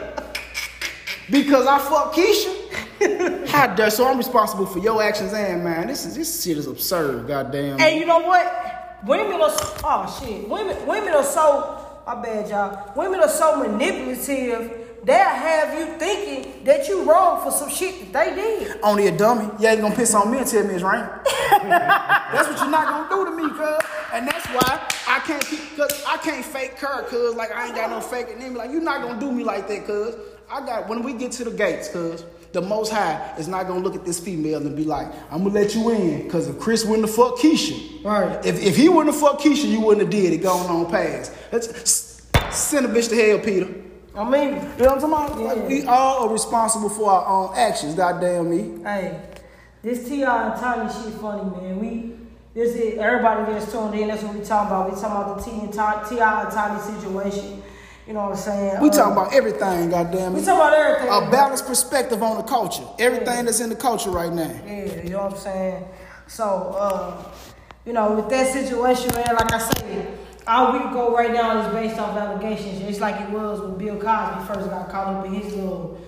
because 1.30 1.66
I 1.68 1.78
fuck 1.78 2.12
Keisha. 2.12 2.65
How 3.48 3.74
dare 3.74 3.90
so 3.90 4.06
I'm 4.06 4.16
responsible 4.16 4.66
for 4.66 4.78
your 4.78 5.02
actions 5.02 5.32
and 5.32 5.62
man. 5.62 5.86
This 5.86 6.06
is 6.06 6.16
this 6.16 6.42
shit 6.42 6.56
is 6.56 6.66
absurd, 6.66 7.26
goddamn. 7.26 7.80
And 7.80 7.98
you 7.98 8.06
know 8.06 8.20
what? 8.20 9.02
Women 9.06 9.40
are 9.40 9.50
oh 9.50 10.20
shit. 10.20 10.48
Women 10.48 10.86
women 10.86 11.12
are 11.12 11.24
so 11.24 12.02
my 12.06 12.22
bad 12.22 12.48
y'all. 12.48 12.92
Women 12.96 13.20
are 13.20 13.28
so 13.28 13.58
manipulative. 13.58 14.82
They'll 15.04 15.18
have 15.18 15.78
you 15.78 15.98
thinking 15.98 16.64
that 16.64 16.88
you 16.88 17.04
wrong 17.04 17.42
for 17.44 17.50
some 17.52 17.68
shit 17.70 18.12
that 18.12 18.34
they 18.34 18.64
did. 18.64 18.80
Only 18.82 19.06
a 19.06 19.16
dummy. 19.16 19.48
You 19.60 19.68
ain't 19.68 19.80
gonna 19.80 19.94
piss 19.94 20.14
on 20.14 20.32
me 20.32 20.38
and 20.38 20.46
tell 20.46 20.64
me 20.66 20.74
it's 20.74 20.82
right. 20.82 21.24
that's 21.62 22.48
what 22.48 22.58
you're 22.58 22.70
not 22.70 22.88
gonna 22.88 23.08
do 23.08 23.30
to 23.30 23.36
me, 23.36 23.48
cuz. 23.56 23.80
And 24.12 24.26
that's 24.26 24.46
why 24.46 24.88
I 25.06 25.20
can't 25.20 25.44
keep 25.44 25.76
cause 25.76 26.02
I 26.06 26.16
can't 26.16 26.44
fake 26.44 26.78
her, 26.78 27.04
cuz 27.04 27.34
like 27.34 27.52
I 27.52 27.66
ain't 27.66 27.76
got 27.76 27.90
no 27.90 28.00
fake 28.00 28.36
name. 28.38 28.54
Like 28.54 28.70
you're 28.70 28.80
not 28.80 29.02
gonna 29.02 29.20
do 29.20 29.30
me 29.30 29.44
like 29.44 29.68
that, 29.68 29.86
cuz. 29.86 30.16
I 30.50 30.64
got 30.64 30.88
when 30.88 31.02
we 31.02 31.12
get 31.12 31.32
to 31.32 31.44
the 31.44 31.50
gates, 31.50 31.88
cuz 31.88 32.24
the 32.52 32.62
Most 32.62 32.92
High 32.92 33.34
is 33.38 33.48
not 33.48 33.66
gonna 33.66 33.80
look 33.80 33.94
at 33.94 34.04
this 34.04 34.18
female 34.18 34.58
and 34.58 34.74
be 34.76 34.84
like, 34.84 35.08
"I'm 35.30 35.44
gonna 35.44 35.54
let 35.54 35.74
you 35.74 35.90
in," 35.90 36.22
because 36.22 36.48
if 36.48 36.58
Chris 36.58 36.84
wouldn't 36.84 37.06
have 37.06 37.14
fucked 37.14 37.40
Keisha, 37.40 38.04
Right. 38.04 38.44
If 38.46 38.62
if 38.64 38.76
he 38.76 38.88
wouldn't 38.88 39.14
have 39.14 39.20
fucked 39.20 39.42
Keisha, 39.42 39.64
you 39.68 39.80
wouldn't 39.80 40.02
have 40.02 40.10
did 40.10 40.32
it. 40.32 40.38
Going 40.42 40.68
on 40.68 40.86
past. 40.90 41.32
Let's 41.50 42.22
send 42.50 42.86
a 42.86 42.88
bitch 42.88 43.08
to 43.08 43.16
hell, 43.16 43.38
Peter. 43.40 43.68
I 44.16 44.24
mean, 44.24 44.54
You 44.78 44.84
know 44.84 44.94
what 44.94 45.04
I'm 45.04 45.10
talking 45.10 45.44
about? 45.44 45.58
Like, 45.58 45.68
we 45.68 45.84
all 45.84 46.26
are 46.26 46.32
responsible 46.32 46.88
for 46.88 47.10
our 47.10 47.26
own 47.26 47.56
actions. 47.56 47.94
Goddamn 47.94 48.48
me. 48.48 48.82
Hey, 48.82 49.20
this 49.82 50.08
Ti 50.08 50.22
and 50.22 50.58
Tiny 50.58 50.90
shit 50.90 51.20
funny, 51.20 51.42
man. 51.50 51.78
We 51.80 52.12
this 52.54 52.74
is 52.74 52.98
everybody 52.98 53.52
that's 53.52 53.70
tuned 53.70 53.94
in. 53.94 54.08
That's 54.08 54.22
what 54.22 54.34
we 54.34 54.40
talking 54.42 54.68
about. 54.68 54.90
We 54.90 54.98
talking 54.98 55.16
about 55.16 55.38
the 55.38 55.44
T 55.44 55.50
and 55.60 55.72
Ti 55.72 56.14
Ti 56.16 56.20
and 56.22 56.50
Tiny 56.50 56.80
situation. 56.80 57.62
You 58.06 58.12
know 58.12 58.22
what 58.22 58.32
I'm 58.32 58.36
saying? 58.36 58.80
We 58.80 58.88
Uh, 58.88 58.92
talking 58.92 59.12
about 59.12 59.34
everything. 59.34 59.90
Goddamn 59.90 60.34
We 60.34 60.40
talking 60.44 60.54
about 60.60 60.74
everything. 60.74 61.08
A 61.08 61.30
balanced 61.30 61.66
perspective 61.66 62.22
on 62.22 62.36
the 62.36 62.44
culture. 62.44 62.84
Everything 63.00 63.46
that's 63.46 63.58
in 63.60 63.68
the 63.68 63.74
culture 63.76 64.10
right 64.10 64.32
now. 64.32 64.50
Yeah, 64.64 65.02
you 65.02 65.10
know 65.10 65.24
what 65.24 65.32
I'm 65.32 65.38
saying? 65.38 65.84
So, 66.28 66.76
uh, 66.78 67.14
you 67.84 67.92
know, 67.92 68.12
with 68.12 68.28
that 68.28 68.52
situation, 68.52 69.12
man, 69.14 69.34
like 69.34 69.52
I 69.52 69.58
said, 69.58 70.18
all 70.46 70.72
we 70.72 70.78
can 70.78 70.92
go 70.92 71.16
right 71.16 71.32
now 71.32 71.58
is 71.66 71.72
based 71.74 71.98
off 71.98 72.16
allegations. 72.16 72.80
Just 72.80 73.00
like 73.00 73.20
it 73.20 73.30
was 73.30 73.60
when 73.60 73.76
Bill 73.76 73.96
Cosby 73.96 74.44
first 74.46 74.70
got 74.70 74.88
caught 74.88 75.08
up 75.08 75.26
in 75.26 75.34
his 75.34 75.52
little, 75.54 76.00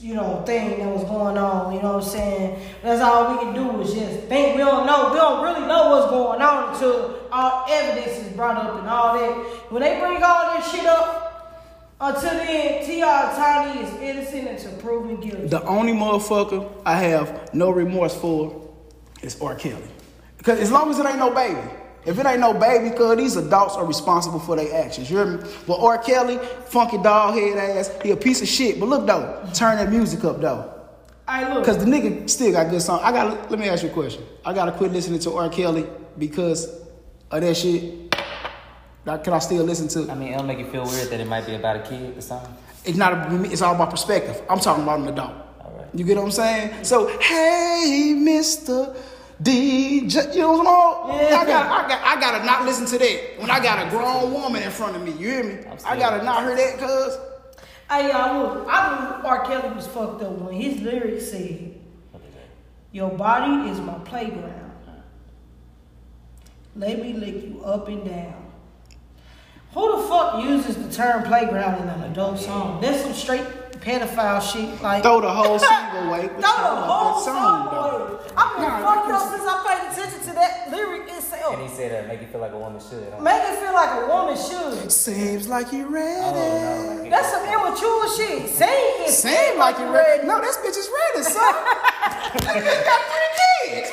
you 0.00 0.14
know, 0.14 0.42
thing 0.46 0.78
that 0.78 0.88
was 0.94 1.02
going 1.04 1.36
on. 1.38 1.72
You 1.74 1.82
know 1.82 1.94
what 1.94 2.04
I'm 2.04 2.08
saying? 2.08 2.60
That's 2.84 3.02
all 3.02 3.32
we 3.32 3.38
can 3.44 3.54
do 3.54 3.80
is 3.80 3.92
just 3.94 4.28
think. 4.28 4.56
We 4.56 4.62
don't 4.62 4.86
know. 4.86 5.10
We 5.10 5.16
don't 5.16 5.42
really 5.42 5.66
know 5.66 5.90
what's 5.90 6.10
going 6.10 6.40
on 6.40 6.72
until 6.74 7.18
all 7.32 7.64
evidence 7.68 8.18
is 8.18 8.32
brought 8.34 8.56
up 8.56 8.78
and 8.78 8.88
all 8.88 9.18
that. 9.18 9.32
When 9.72 9.82
they 9.82 9.98
bring 9.98 10.22
all 10.22 10.56
this 10.56 10.70
shit 10.70 10.86
up, 10.86 11.15
until 12.00 12.30
then, 12.30 12.84
T.I. 12.84 13.34
Tiny 13.36 13.80
is 13.80 13.94
innocent 14.00 14.48
until 14.48 14.72
proven 14.80 15.16
guilty. 15.20 15.46
The 15.46 15.62
only 15.64 15.92
motherfucker 15.92 16.70
I 16.84 16.98
have 16.98 17.54
no 17.54 17.70
remorse 17.70 18.14
for 18.14 18.70
is 19.22 19.40
R. 19.40 19.54
Kelly. 19.54 19.82
Because 20.38 20.60
as 20.60 20.70
long 20.70 20.90
as 20.90 20.98
it 20.98 21.06
ain't 21.06 21.18
no 21.18 21.34
baby. 21.34 21.60
If 22.04 22.20
it 22.20 22.26
ain't 22.26 22.38
no 22.38 22.54
baby, 22.54 22.96
cuz 22.96 23.16
these 23.16 23.34
adults 23.34 23.74
are 23.74 23.84
responsible 23.84 24.38
for 24.38 24.54
their 24.54 24.84
actions. 24.84 25.10
You 25.10 25.16
hear 25.16 25.26
me? 25.26 25.44
But 25.66 25.80
R. 25.80 25.98
Kelly, 25.98 26.38
funky 26.66 26.98
dog 26.98 27.34
head 27.34 27.58
ass, 27.58 27.90
he 28.00 28.12
a 28.12 28.16
piece 28.16 28.40
of 28.40 28.46
shit. 28.46 28.78
But 28.78 28.88
look 28.88 29.06
though, 29.06 29.44
turn 29.52 29.78
that 29.78 29.90
music 29.90 30.22
up 30.22 30.40
though. 30.40 30.72
Hey, 31.28 31.52
look. 31.52 31.64
Cause 31.64 31.78
the 31.78 31.84
nigga 31.84 32.30
still 32.30 32.52
got 32.52 32.70
good 32.70 32.80
song. 32.80 33.00
I 33.02 33.10
gotta 33.10 33.48
let 33.50 33.58
me 33.58 33.68
ask 33.68 33.82
you 33.82 33.90
a 33.90 33.92
question. 33.92 34.22
I 34.44 34.52
gotta 34.52 34.70
quit 34.70 34.92
listening 34.92 35.18
to 35.20 35.32
R. 35.32 35.48
Kelly 35.48 35.84
because 36.16 36.66
of 37.32 37.40
that 37.40 37.56
shit. 37.56 38.05
Now, 39.06 39.16
Can 39.18 39.32
I 39.32 39.38
still 39.38 39.62
listen 39.64 39.86
to? 39.88 40.10
I 40.10 40.16
mean, 40.16 40.32
it'll 40.32 40.42
make 40.44 40.58
you 40.58 40.66
feel 40.66 40.84
weird 40.84 41.10
that 41.10 41.20
it 41.20 41.26
might 41.28 41.46
be 41.46 41.54
about 41.54 41.76
a 41.76 41.80
kid 41.88 42.18
or 42.18 42.20
something. 42.20 42.52
It's 42.84 42.98
not. 42.98 43.12
A, 43.32 43.44
it's 43.44 43.62
all 43.62 43.74
about 43.74 43.90
perspective. 43.90 44.42
I'm 44.50 44.58
talking 44.58 44.82
about 44.82 44.98
an 45.00 45.08
adult. 45.08 45.30
All 45.60 45.72
right. 45.78 45.86
You 45.94 46.04
get 46.04 46.16
what 46.16 46.24
I'm 46.24 46.30
saying? 46.32 46.84
So 46.84 47.06
hey, 47.20 48.14
Mister 48.18 48.94
DJ, 49.42 50.34
you 50.34 50.40
know 50.40 50.52
what 50.58 50.66
I'm 50.66 51.18
saying? 51.18 51.30
Yeah. 51.30 51.38
I 51.38 51.46
got, 51.46 51.84
I 51.84 51.88
got, 51.88 52.02
I 52.16 52.20
gotta 52.20 52.44
not 52.44 52.64
listen 52.64 52.86
to 52.86 52.98
that 52.98 53.38
when 53.38 53.50
I 53.50 53.60
got 53.62 53.86
a 53.86 53.90
grown 53.90 54.32
woman 54.32 54.62
in 54.62 54.70
front 54.70 54.96
of 54.96 55.02
me. 55.02 55.12
You 55.12 55.28
hear 55.30 55.44
me? 55.44 55.64
I'm 55.70 55.78
still- 55.78 55.92
I 55.92 55.98
gotta 55.98 56.24
not 56.24 56.42
hear 56.44 56.56
that, 56.56 56.78
cuz. 56.78 57.18
Hey 57.90 58.08
y'all, 58.10 58.42
look, 58.56 58.66
I 58.68 59.18
knew 59.20 59.28
R. 59.28 59.44
Kelly 59.46 59.72
was 59.74 59.86
fucked 59.86 60.22
up 60.22 60.32
when 60.32 60.54
his 60.54 60.80
lyrics 60.82 61.30
said, 61.30 61.74
Look 62.12 62.22
at 62.24 62.32
that. 62.34 62.48
Your 62.92 63.10
body 63.10 63.70
is 63.70 63.78
my 63.80 63.94
playground. 64.00 64.72
Let 66.74 67.00
me 67.00 67.12
lick 67.12 67.44
you 67.44 67.62
up 67.64 67.86
and 67.88 68.04
down. 68.04 68.45
Who 69.76 69.84
the 70.00 70.08
fuck 70.08 70.42
uses 70.42 70.74
the 70.76 70.90
term 70.90 71.22
playground 71.24 71.82
in 71.82 71.88
an 71.90 72.02
adult 72.10 72.38
song? 72.38 72.80
That's 72.80 73.02
some 73.02 73.12
straight 73.12 73.44
pedophile 73.84 74.40
shit. 74.40 74.80
Like 74.80 75.02
Throw 75.02 75.20
the 75.20 75.28
whole 75.30 75.58
single 75.70 76.08
away. 76.08 76.28
but 76.32 76.40
Throw 76.40 76.74
the 76.80 76.80
whole 76.88 77.20
song 77.20 77.66
away. 77.68 78.16
I've 78.38 78.56
been 78.56 78.64
Nah, 78.64 78.80
fucked 78.80 79.10
up 79.12 79.30
since 79.30 79.44
I 79.46 79.54
paid 79.68 79.92
attention 79.92 80.20
to 80.28 80.32
that 80.34 80.68
lyric 80.70 81.02
itself. 81.12 81.52
And 81.58 81.68
he 81.68 81.76
said 81.76 81.92
that 81.92 82.08
make 82.08 82.22
you 82.22 82.26
feel 82.28 82.40
like 82.40 82.52
a 82.52 82.58
woman 82.58 82.80
should. 82.80 83.06
huh? 83.12 83.20
Make 83.20 83.42
it 83.44 83.58
feel 83.60 83.74
like 83.74 84.02
a 84.02 84.06
woman 84.08 84.36
should. 84.36 84.90
Seems 84.90 85.46
like 85.46 85.70
you 85.74 85.84
Oh, 85.86 85.90
ready. 85.92 86.96
no. 86.96 87.02
like 87.02 87.10
That's 87.10 87.30
some 87.32 87.44
immature 87.44 88.16
shit. 88.16 88.48
Sing 88.48 88.68
it. 89.04 89.10
Seem 89.10 89.58
like 89.58 89.78
you 89.78 89.92
ready. 89.92 90.26
No, 90.26 90.40
this 90.40 90.56
bitch 90.56 90.78
is 90.80 90.88
ready, 90.88 91.22
son. 91.28 91.54
that 92.48 92.84
got 92.88 93.02
three 93.12 93.76
kids. 93.76 93.90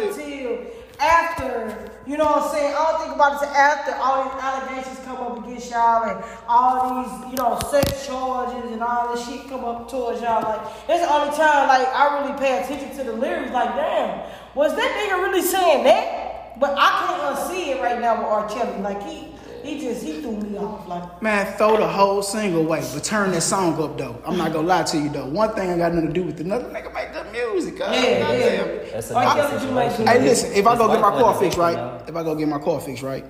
Until 0.00 0.66
after, 1.00 1.90
you 2.06 2.16
know 2.16 2.24
what 2.24 2.44
I'm 2.44 2.50
saying? 2.50 2.74
I 2.74 2.90
don't 2.90 3.02
think 3.02 3.14
about 3.14 3.42
it 3.42 3.48
after 3.48 3.94
all 3.96 4.24
these 4.24 4.42
allegations 4.42 4.98
come 5.04 5.16
up 5.16 5.44
against 5.44 5.70
y'all 5.70 6.04
and 6.08 6.24
all 6.46 7.02
these, 7.02 7.30
you 7.30 7.36
know, 7.36 7.58
sex 7.70 8.06
charges 8.06 8.70
and 8.70 8.82
all 8.82 9.14
this 9.14 9.26
shit 9.26 9.48
come 9.48 9.64
up 9.64 9.90
towards 9.90 10.20
y'all. 10.20 10.42
Like, 10.42 10.86
that's 10.86 11.00
the 11.02 11.12
only 11.12 11.36
time, 11.36 11.68
like, 11.68 11.88
I 11.88 12.20
really 12.20 12.38
pay 12.38 12.62
attention 12.62 12.96
to 12.98 13.04
the 13.04 13.12
lyrics. 13.12 13.52
Like, 13.52 13.74
damn, 13.74 14.30
was 14.54 14.74
that 14.76 14.90
nigga 14.90 15.22
really 15.22 15.42
saying 15.42 15.84
that? 15.84 16.58
But 16.60 16.76
I 16.78 17.06
can't 17.06 17.36
unsee 17.36 17.74
it 17.74 17.82
right 17.82 18.00
now 18.00 18.18
with 18.18 18.26
R. 18.26 18.48
Kelly. 18.48 18.80
Like, 18.80 19.02
he, 19.02 19.33
he 19.64 19.80
just, 19.80 20.04
he 20.04 20.20
threw 20.20 20.36
me 20.36 20.58
off. 20.58 20.86
Like, 20.86 21.22
Man, 21.22 21.46
throw 21.56 21.76
the 21.76 21.88
whole 21.88 22.22
single 22.22 22.60
away, 22.62 22.84
but 22.94 23.02
turn 23.02 23.30
that 23.32 23.42
song 23.42 23.80
up 23.82 23.96
though. 23.98 24.20
I'm 24.26 24.36
not 24.36 24.52
gonna 24.52 24.66
lie 24.68 24.82
to 24.84 24.98
you 24.98 25.08
though. 25.08 25.26
One 25.26 25.54
thing 25.54 25.70
I 25.70 25.78
got 25.78 25.92
nothing 25.94 26.08
to 26.08 26.12
do 26.14 26.22
with 26.24 26.40
another. 26.40 26.66
Nigga 26.70 26.92
make 26.92 27.12
good 27.12 27.32
music. 27.32 27.78
God, 27.78 27.94
Yeah, 27.94 28.20
goddamn. 28.20 28.68
yeah. 28.68 28.92
That's 28.92 29.10
a 29.10 29.14
R. 29.16 29.24
nice 29.24 29.34
Kelly 29.34 29.66
do 29.66 29.74
make 29.74 29.90
situation. 29.90 30.04
good 30.04 30.08
Hey, 30.22 30.28
listen. 30.28 30.52
If 30.52 30.66
I 30.66 30.70
His 30.70 30.78
go 30.78 30.88
get 30.88 31.00
my 31.00 31.10
car 31.10 31.34
fixed, 31.38 31.58
right? 31.58 31.76
you. 32.00 32.06
If 32.08 32.16
I 32.16 32.22
go 32.22 32.34
get 32.34 32.48
my 32.48 32.58
car 32.58 32.80
fixed, 32.80 33.02
right? 33.02 33.24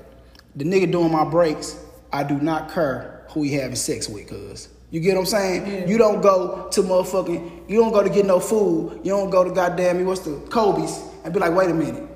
The 0.57 0.65
nigga 0.65 0.91
doing 0.91 1.11
my 1.13 1.25
brakes, 1.25 1.77
I 2.13 2.23
do 2.25 2.39
not 2.39 2.73
care 2.73 3.27
who 3.31 3.43
he 3.43 3.55
having 3.55 3.77
sex 3.77 4.09
with, 4.09 4.29
cuz. 4.29 4.69
You 4.91 5.01
get 5.01 5.15
what 5.15 5.21
I'm 5.23 5.27
saying? 5.27 5.67
Yeah. 5.67 5.87
You 5.87 5.99
don't 5.99 6.21
go 6.21 6.69
to 6.71 6.83
motherfucking, 6.83 7.69
you 7.69 7.81
don't 7.81 7.93
go 7.93 8.03
to 8.05 8.09
get 8.11 8.27
no 8.27 8.39
food. 8.39 9.01
You 9.03 9.11
don't 9.11 9.31
go 9.31 9.43
to 9.43 9.51
goddamn 9.51 9.99
me, 9.99 10.05
what's 10.05 10.21
the 10.21 10.37
Kobe's, 10.51 11.01
and 11.25 11.35
be 11.35 11.41
like, 11.41 11.53
wait 11.53 11.69
a 11.71 11.75
minute. 11.75 12.09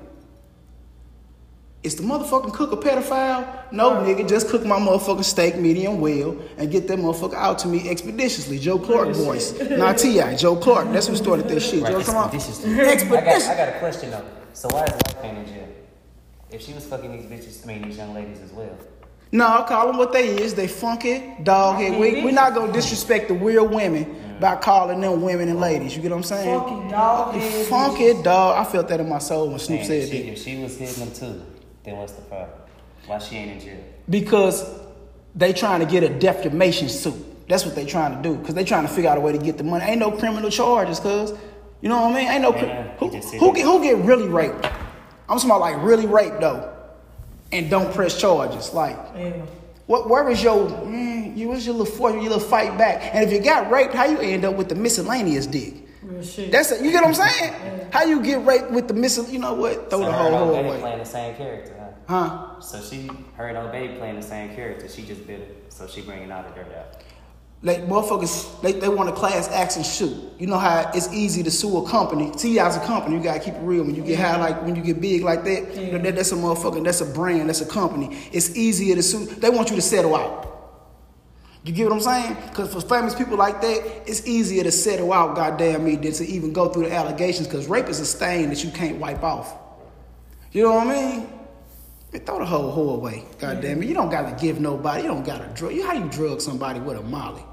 Is 1.81 1.95
the 1.95 2.03
motherfucking 2.03 2.53
cook 2.53 2.73
a 2.73 2.77
pedophile? 2.77 3.71
No, 3.71 3.91
nigga, 3.91 4.27
just 4.27 4.49
cook 4.49 4.65
my 4.65 4.77
motherfucking 4.77 5.23
steak 5.23 5.55
medium 5.55 6.01
well 6.01 6.37
and 6.57 6.69
get 6.69 6.89
that 6.89 6.99
motherfucker 6.99 7.35
out 7.35 7.57
to 7.59 7.69
me 7.69 7.89
expeditiously. 7.89 8.59
Joe 8.59 8.77
Clark 8.77 9.15
voice. 9.15 9.57
Not 9.61 9.97
T.I. 9.97 10.35
Joe 10.35 10.57
Clark. 10.57 10.91
That's 10.91 11.07
who 11.07 11.15
started 11.15 11.47
this 11.47 11.69
shit. 11.69 11.83
Right, 11.83 11.93
Joe, 11.93 12.01
come 12.01 12.17
on. 12.17 12.35
expeditiously. 12.35 12.73
I 13.17 13.23
got, 13.23 13.41
I 13.43 13.57
got 13.57 13.75
a 13.75 13.79
question 13.79 14.11
though. 14.11 14.25
So 14.51 14.67
why 14.73 14.83
is 14.83 14.91
wife 14.91 15.23
ain't 15.23 15.37
in 15.37 15.45
jail? 15.45 15.67
If 16.51 16.61
she 16.61 16.73
was 16.73 16.85
fucking 16.85 17.11
these 17.13 17.25
bitches, 17.25 17.63
I 17.63 17.67
mean 17.67 17.83
these 17.83 17.95
young 17.95 18.13
ladies 18.13 18.41
as 18.41 18.51
well. 18.51 18.77
No, 19.31 19.47
I 19.47 19.65
call 19.65 19.87
them 19.87 19.97
what 19.97 20.11
they 20.11 20.27
is. 20.41 20.55
They 20.55 20.67
funky, 20.67 21.35
dog 21.43 21.77
head. 21.77 21.97
We, 21.97 22.23
we're 22.23 22.31
not 22.31 22.55
gonna 22.55 22.73
disrespect 22.73 23.27
the 23.29 23.35
real 23.35 23.65
women 23.65 24.37
by 24.41 24.55
calling 24.55 24.99
them 24.99 25.21
women 25.21 25.47
and 25.47 25.59
ladies. 25.61 25.95
You 25.95 26.01
get 26.01 26.11
what 26.11 26.17
I'm 26.17 26.23
saying? 26.23 26.59
Funky 26.59 26.89
dog 26.89 27.41
Funky 27.67 28.23
dog. 28.23 28.57
I 28.57 28.69
felt 28.69 28.87
that 28.89 28.99
in 28.99 29.07
my 29.07 29.19
soul 29.19 29.49
when 29.49 29.59
Snoop 29.59 29.79
Man, 29.79 29.87
said 29.87 30.09
she, 30.09 30.21
that. 30.23 30.31
if 30.31 30.39
she 30.39 30.57
was 30.57 30.75
hitting 30.77 31.05
them 31.05 31.13
too, 31.13 31.41
then 31.89 31.97
what's 31.97 32.13
the 32.13 32.21
problem? 32.23 32.49
Why 33.07 33.17
she 33.19 33.35
ain't 33.37 33.51
in 33.51 33.59
jail? 33.59 33.83
Because 34.09 34.79
they 35.35 35.53
trying 35.53 35.79
to 35.79 35.85
get 35.85 36.03
a 36.03 36.09
defamation 36.09 36.89
suit. 36.89 37.47
That's 37.47 37.65
what 37.65 37.75
they 37.75 37.85
trying 37.85 38.15
to 38.15 38.21
do. 38.21 38.35
Because 38.35 38.53
they 38.55 38.63
trying 38.63 38.83
to 38.87 38.93
figure 38.93 39.09
out 39.09 39.17
a 39.17 39.21
way 39.21 39.31
to 39.31 39.37
get 39.39 39.57
the 39.57 39.63
money. 39.63 39.83
Ain't 39.85 39.99
no 39.99 40.11
criminal 40.11 40.51
charges, 40.51 40.99
cuz. 40.99 41.33
You 41.81 41.89
know 41.89 42.01
what 42.01 42.11
I 42.11 42.15
mean? 42.15 42.27
Ain't 42.27 42.41
no 42.43 42.51
cri- 42.51 42.67
Man, 42.67 42.91
who, 42.99 43.09
he 43.09 43.17
just 43.17 43.29
said 43.29 43.39
who 43.39 43.55
get 43.55 43.63
who 43.65 43.81
get 43.81 43.97
really 43.97 44.27
raped. 44.27 44.65
I'm 45.27 45.37
talking 45.37 45.49
about 45.49 45.61
like 45.61 45.81
really 45.81 46.05
raped 46.05 46.41
though, 46.41 46.71
and 47.51 47.69
don't 47.69 47.93
press 47.93 48.19
charges. 48.19 48.73
Like 48.73 48.97
Yeah. 49.15 49.31
What, 49.87 50.07
where 50.07 50.29
is 50.29 50.43
your, 50.43 50.69
mm, 50.69 51.35
you, 51.35 51.47
was 51.49 51.65
your 51.65 51.73
little 51.73 51.91
for 51.91 52.11
your 52.11 52.21
little 52.21 52.39
fight 52.39 52.77
back? 52.77 53.09
And 53.15 53.25
if 53.25 53.33
you 53.33 53.39
got 53.41 53.71
raped, 53.71 53.95
how 53.95 54.05
you 54.05 54.19
end 54.19 54.45
up 54.45 54.53
with 54.55 54.69
the 54.69 54.75
miscellaneous 54.75 55.47
dick? 55.47 55.73
Real 56.03 56.21
shit. 56.21 56.51
That's 56.51 56.71
it. 56.71 56.81
You 56.83 56.91
get 56.91 57.03
what 57.03 57.19
I'm 57.19 57.27
saying? 57.27 57.89
How 57.91 58.03
you 58.03 58.21
get 58.21 58.45
raped 58.45 58.69
with 58.69 58.87
the 58.87 58.93
miscel? 58.93 59.27
You 59.27 59.39
know 59.39 59.55
what? 59.55 59.89
Throw 59.89 60.01
So 60.01 60.05
the 60.05 60.11
whole 60.11 60.29
whole 60.29 60.55
old 60.55 60.65
away. 60.67 60.79
playing 60.79 60.99
the 60.99 61.05
same 61.05 61.33
character, 61.35 61.73
huh? 62.09 62.27
Huh? 62.27 62.59
So 62.59 62.81
she, 62.81 63.09
her 63.35 63.47
and 63.47 63.57
old 63.57 63.71
baby 63.71 63.95
playing 63.95 64.15
the 64.15 64.21
same 64.21 64.55
character. 64.55 64.89
She 64.89 65.03
just 65.03 65.25
bitter, 65.27 65.45
so 65.69 65.87
she 65.87 66.01
bringing 66.01 66.31
all 66.31 66.43
the 66.43 66.49
dirt 66.49 66.73
out. 66.75 67.03
Like 67.61 67.81
motherfuckers, 67.87 68.61
they, 68.61 68.71
they 68.71 68.87
want 68.87 69.09
a 69.09 69.11
class 69.11 69.49
action 69.49 69.83
suit. 69.83 70.15
You 70.39 70.47
know 70.47 70.57
how 70.57 70.89
it's 70.93 71.13
easy 71.13 71.43
to 71.43 71.51
sue 71.51 71.77
a 71.77 71.89
company. 71.89 72.31
T.I.'s 72.31 72.77
a 72.77 72.79
company. 72.85 73.17
You 73.17 73.23
gotta 73.23 73.41
keep 73.41 73.53
it 73.53 73.61
real. 73.61 73.83
When 73.83 73.95
you 73.95 74.01
get 74.01 74.17
high, 74.17 74.37
like 74.37 74.63
when 74.63 74.75
you 74.75 74.81
get 74.81 75.01
big 75.01 75.23
like 75.23 75.43
that, 75.43 75.75
you 75.75 75.91
know, 75.91 75.97
that, 75.99 76.15
that's 76.15 76.31
a 76.31 76.35
motherfucking, 76.35 76.85
that's 76.85 77.01
a 77.01 77.05
brand, 77.05 77.49
that's 77.49 77.61
a 77.61 77.65
company. 77.65 78.17
It's 78.31 78.55
easier 78.55 78.95
to 78.95 79.03
sue. 79.03 79.25
They 79.25 79.49
want 79.49 79.69
you 79.69 79.75
to 79.75 79.81
settle 79.81 80.15
out. 80.15 80.45
You 81.65 81.73
get 81.73 81.83
what 81.89 81.93
I'm 81.93 81.99
saying? 81.99 82.37
Because 82.47 82.73
for 82.73 82.79
famous 82.79 83.13
people 83.13 83.37
like 83.37 83.59
that, 83.59 84.03
it's 84.09 84.25
easier 84.25 84.63
to 84.63 84.71
settle 84.71 85.11
out, 85.11 85.35
goddamn 85.35 85.83
me, 85.83 85.97
than 85.97 86.13
to 86.13 86.25
even 86.25 86.53
go 86.53 86.69
through 86.69 86.83
the 86.83 86.95
allegations. 86.95 87.47
Because 87.47 87.67
rape 87.67 87.89
is 87.89 87.99
a 87.99 88.05
stain 88.05 88.49
that 88.49 88.63
you 88.63 88.71
can't 88.71 88.97
wipe 88.97 89.21
off. 89.21 89.53
You 90.53 90.63
know 90.63 90.75
what 90.75 90.87
I 90.87 90.89
mean? 90.89 91.38
Man, 92.11 92.21
throw 92.25 92.39
the 92.39 92.45
whole 92.45 92.71
whole 92.71 92.95
away, 92.95 93.23
goddamn 93.39 93.83
it. 93.83 93.87
You 93.87 93.93
don't 93.93 94.09
gotta 94.09 94.35
give 94.41 94.59
nobody. 94.59 95.03
You 95.03 95.09
don't 95.09 95.25
gotta 95.25 95.47
drug. 95.53 95.73
You 95.73 95.85
how 95.85 95.93
you 95.93 96.09
drug 96.09 96.41
somebody 96.41 96.79
with 96.79 96.97
a 96.97 97.01
molly? 97.03 97.43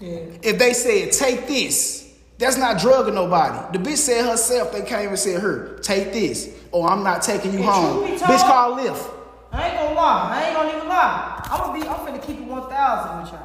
yeah. 0.00 0.18
If 0.42 0.58
they 0.58 0.72
said 0.74 1.12
take 1.12 1.46
this, 1.48 2.04
That's 2.38 2.58
not 2.58 2.78
drugging 2.78 3.14
nobody. 3.14 3.78
The 3.78 3.82
bitch 3.82 3.96
said 3.96 4.26
herself, 4.26 4.70
they 4.70 4.82
came 4.82 5.08
and 5.08 5.18
said 5.18 5.40
her, 5.40 5.78
take 5.78 6.12
this, 6.12 6.54
or 6.70 6.86
I'm 6.86 7.02
not 7.02 7.22
taking 7.22 7.50
you 7.54 7.60
And 7.60 7.66
home. 7.66 8.04
be 8.04 8.10
Bitch 8.12 8.26
told- 8.26 8.40
called 8.40 8.78
Lyft. 8.80 9.10
I 9.52 9.68
ain't 9.68 9.78
gonna 9.78 9.94
lie. 9.94 10.30
I 10.34 10.44
ain't 10.44 10.54
gonna 10.56 10.76
even 10.76 10.88
lie. 10.88 11.40
I'm 11.50 11.60
gonna 11.60 11.80
be. 11.80 11.88
I'm 11.88 11.96
finna 12.06 12.22
keep 12.26 12.38
it 12.40 12.44
1,000 12.46 13.22
with 13.22 13.32
y'all. 13.32 13.40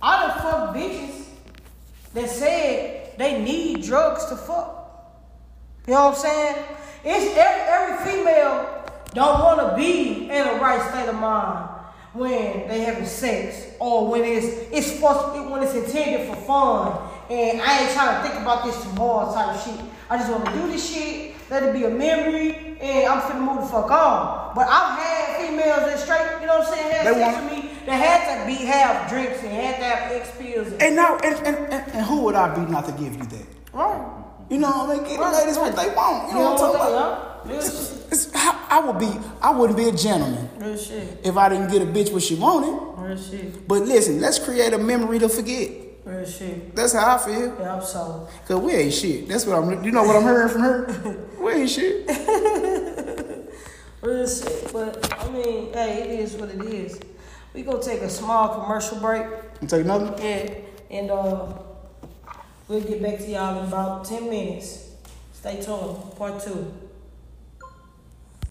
I 0.00 0.26
done 0.28 0.38
fuck 0.38 0.76
bitches 0.76 1.24
that 2.14 2.30
said 2.30 3.18
they 3.18 3.42
need 3.42 3.82
drugs 3.82 4.26
to 4.26 4.36
fuck. 4.36 4.68
You 5.88 5.94
know 5.94 6.04
what 6.06 6.14
I'm 6.14 6.20
saying? 6.20 6.64
It's 7.04 7.36
every, 7.36 7.62
every 7.62 8.12
female 8.12 8.81
don't 9.14 9.40
want 9.40 9.60
to 9.70 9.76
be 9.76 10.30
in 10.30 10.46
a 10.46 10.54
right 10.60 10.80
state 10.90 11.08
of 11.08 11.14
mind 11.16 11.68
when 12.14 12.68
they 12.68 12.80
having 12.80 13.06
sex 13.06 13.66
or 13.78 14.08
when 14.08 14.22
it's 14.24 14.46
it's 14.70 14.92
supposed 14.92 15.34
to, 15.34 15.42
be 15.42 15.48
when 15.50 15.62
it's 15.62 15.74
intended 15.74 16.28
for 16.28 16.36
fun. 16.36 17.08
And 17.30 17.60
I 17.62 17.80
ain't 17.80 17.92
trying 17.92 18.22
to 18.22 18.28
think 18.28 18.40
about 18.42 18.64
this 18.64 18.80
tomorrow 18.82 19.32
type 19.32 19.56
of 19.56 19.62
shit. 19.64 19.80
I 20.10 20.18
just 20.18 20.30
want 20.30 20.44
to 20.46 20.52
do 20.52 20.66
this 20.68 20.92
shit, 20.92 21.34
let 21.50 21.62
it 21.62 21.72
be 21.72 21.84
a 21.84 21.90
memory, 21.90 22.76
and 22.80 23.08
I'm 23.08 23.20
finna 23.22 23.40
move 23.40 23.62
the 23.62 23.66
fuck 23.68 23.90
on. 23.90 24.54
But 24.54 24.66
I've 24.68 24.98
had 24.98 25.36
females 25.48 25.86
that 25.88 25.98
straight, 25.98 26.40
you 26.42 26.46
know 26.46 26.58
what 26.58 26.68
I'm 26.68 26.74
saying, 26.74 26.92
had 26.92 27.06
They 27.06 27.12
sex 27.20 27.36
want- 27.38 27.52
with 27.54 27.64
me 27.64 27.70
that 27.86 27.92
had 27.96 28.40
to 28.40 28.46
be 28.46 28.54
have 28.66 29.08
drinks 29.08 29.38
and 29.42 29.48
had 29.50 29.76
to 29.76 29.84
have 29.84 30.12
X 30.12 30.30
pills. 30.38 30.66
And, 30.72 30.82
And 30.82 30.96
now, 30.96 31.16
and, 31.24 31.34
and, 31.46 31.56
and, 31.72 31.92
and 31.94 32.04
who 32.06 32.20
would 32.24 32.34
I 32.34 32.54
be 32.54 32.70
not 32.70 32.84
to 32.86 32.92
give 32.92 33.14
you 33.16 33.24
that? 33.24 33.46
right. 33.72 34.08
You 34.50 34.58
know 34.58 34.68
what 34.68 34.90
I 34.90 34.94
mean? 35.00 35.08
Give 35.08 35.18
the 35.18 35.30
ladies 35.30 35.56
what 35.56 35.74
they 35.74 35.88
want. 35.94 36.28
You 36.28 36.34
know 36.34 36.50
what 36.52 36.52
I'm 36.52 36.58
talking 36.58 36.80
about? 36.92 37.31
Real 37.44 37.60
shit. 37.60 38.06
It's, 38.10 38.30
I, 38.34 38.80
would 38.80 38.98
be, 38.98 39.10
I 39.40 39.50
wouldn't 39.50 39.76
be 39.76 39.88
a 39.88 39.92
gentleman 39.92 40.48
Real 40.58 40.76
shit. 40.76 41.18
if 41.24 41.36
I 41.36 41.48
didn't 41.48 41.70
get 41.70 41.82
a 41.82 41.86
bitch 41.86 42.12
what 42.12 42.22
she 42.22 42.34
wanted. 42.34 43.00
Real 43.00 43.16
shit. 43.16 43.66
But 43.68 43.82
listen, 43.82 44.20
let's 44.20 44.38
create 44.38 44.72
a 44.72 44.78
memory 44.78 45.18
to 45.18 45.28
forget. 45.28 45.70
Real 46.04 46.24
shit. 46.24 46.74
That's 46.74 46.92
how 46.94 47.16
I 47.16 47.18
feel. 47.18 47.56
Yeah, 47.60 47.76
I'm 47.76 47.82
so. 47.82 48.28
Cause 48.46 48.60
we 48.60 48.72
ain't 48.72 48.92
shit. 48.92 49.28
That's 49.28 49.46
what 49.46 49.56
I'm. 49.56 49.84
You 49.84 49.92
know 49.92 50.02
what 50.02 50.16
I'm 50.16 50.22
hearing 50.22 50.48
from 50.48 50.60
her? 50.62 51.28
We 51.42 51.52
ain't 51.52 51.70
shit. 51.70 52.06
Real 54.02 54.26
shit. 54.28 54.72
But 54.72 55.12
I 55.20 55.30
mean, 55.30 55.72
hey, 55.72 56.02
it 56.02 56.20
is 56.20 56.34
what 56.34 56.50
it 56.50 56.60
is. 56.62 57.00
We 57.54 57.62
gonna 57.62 57.82
take 57.82 58.00
a 58.00 58.10
small 58.10 58.60
commercial 58.60 58.98
break. 58.98 59.26
You 59.60 59.68
take 59.68 59.84
another. 59.84 60.14
Yeah, 60.22 60.54
and 60.90 61.10
uh, 61.10 61.52
we'll 62.68 62.80
get 62.80 63.00
back 63.02 63.18
to 63.18 63.30
y'all 63.30 63.60
in 63.62 63.68
about 63.68 64.04
ten 64.04 64.28
minutes. 64.28 64.90
Stay 65.34 65.60
tuned. 65.62 66.16
Part 66.16 66.40
two. 66.42 66.72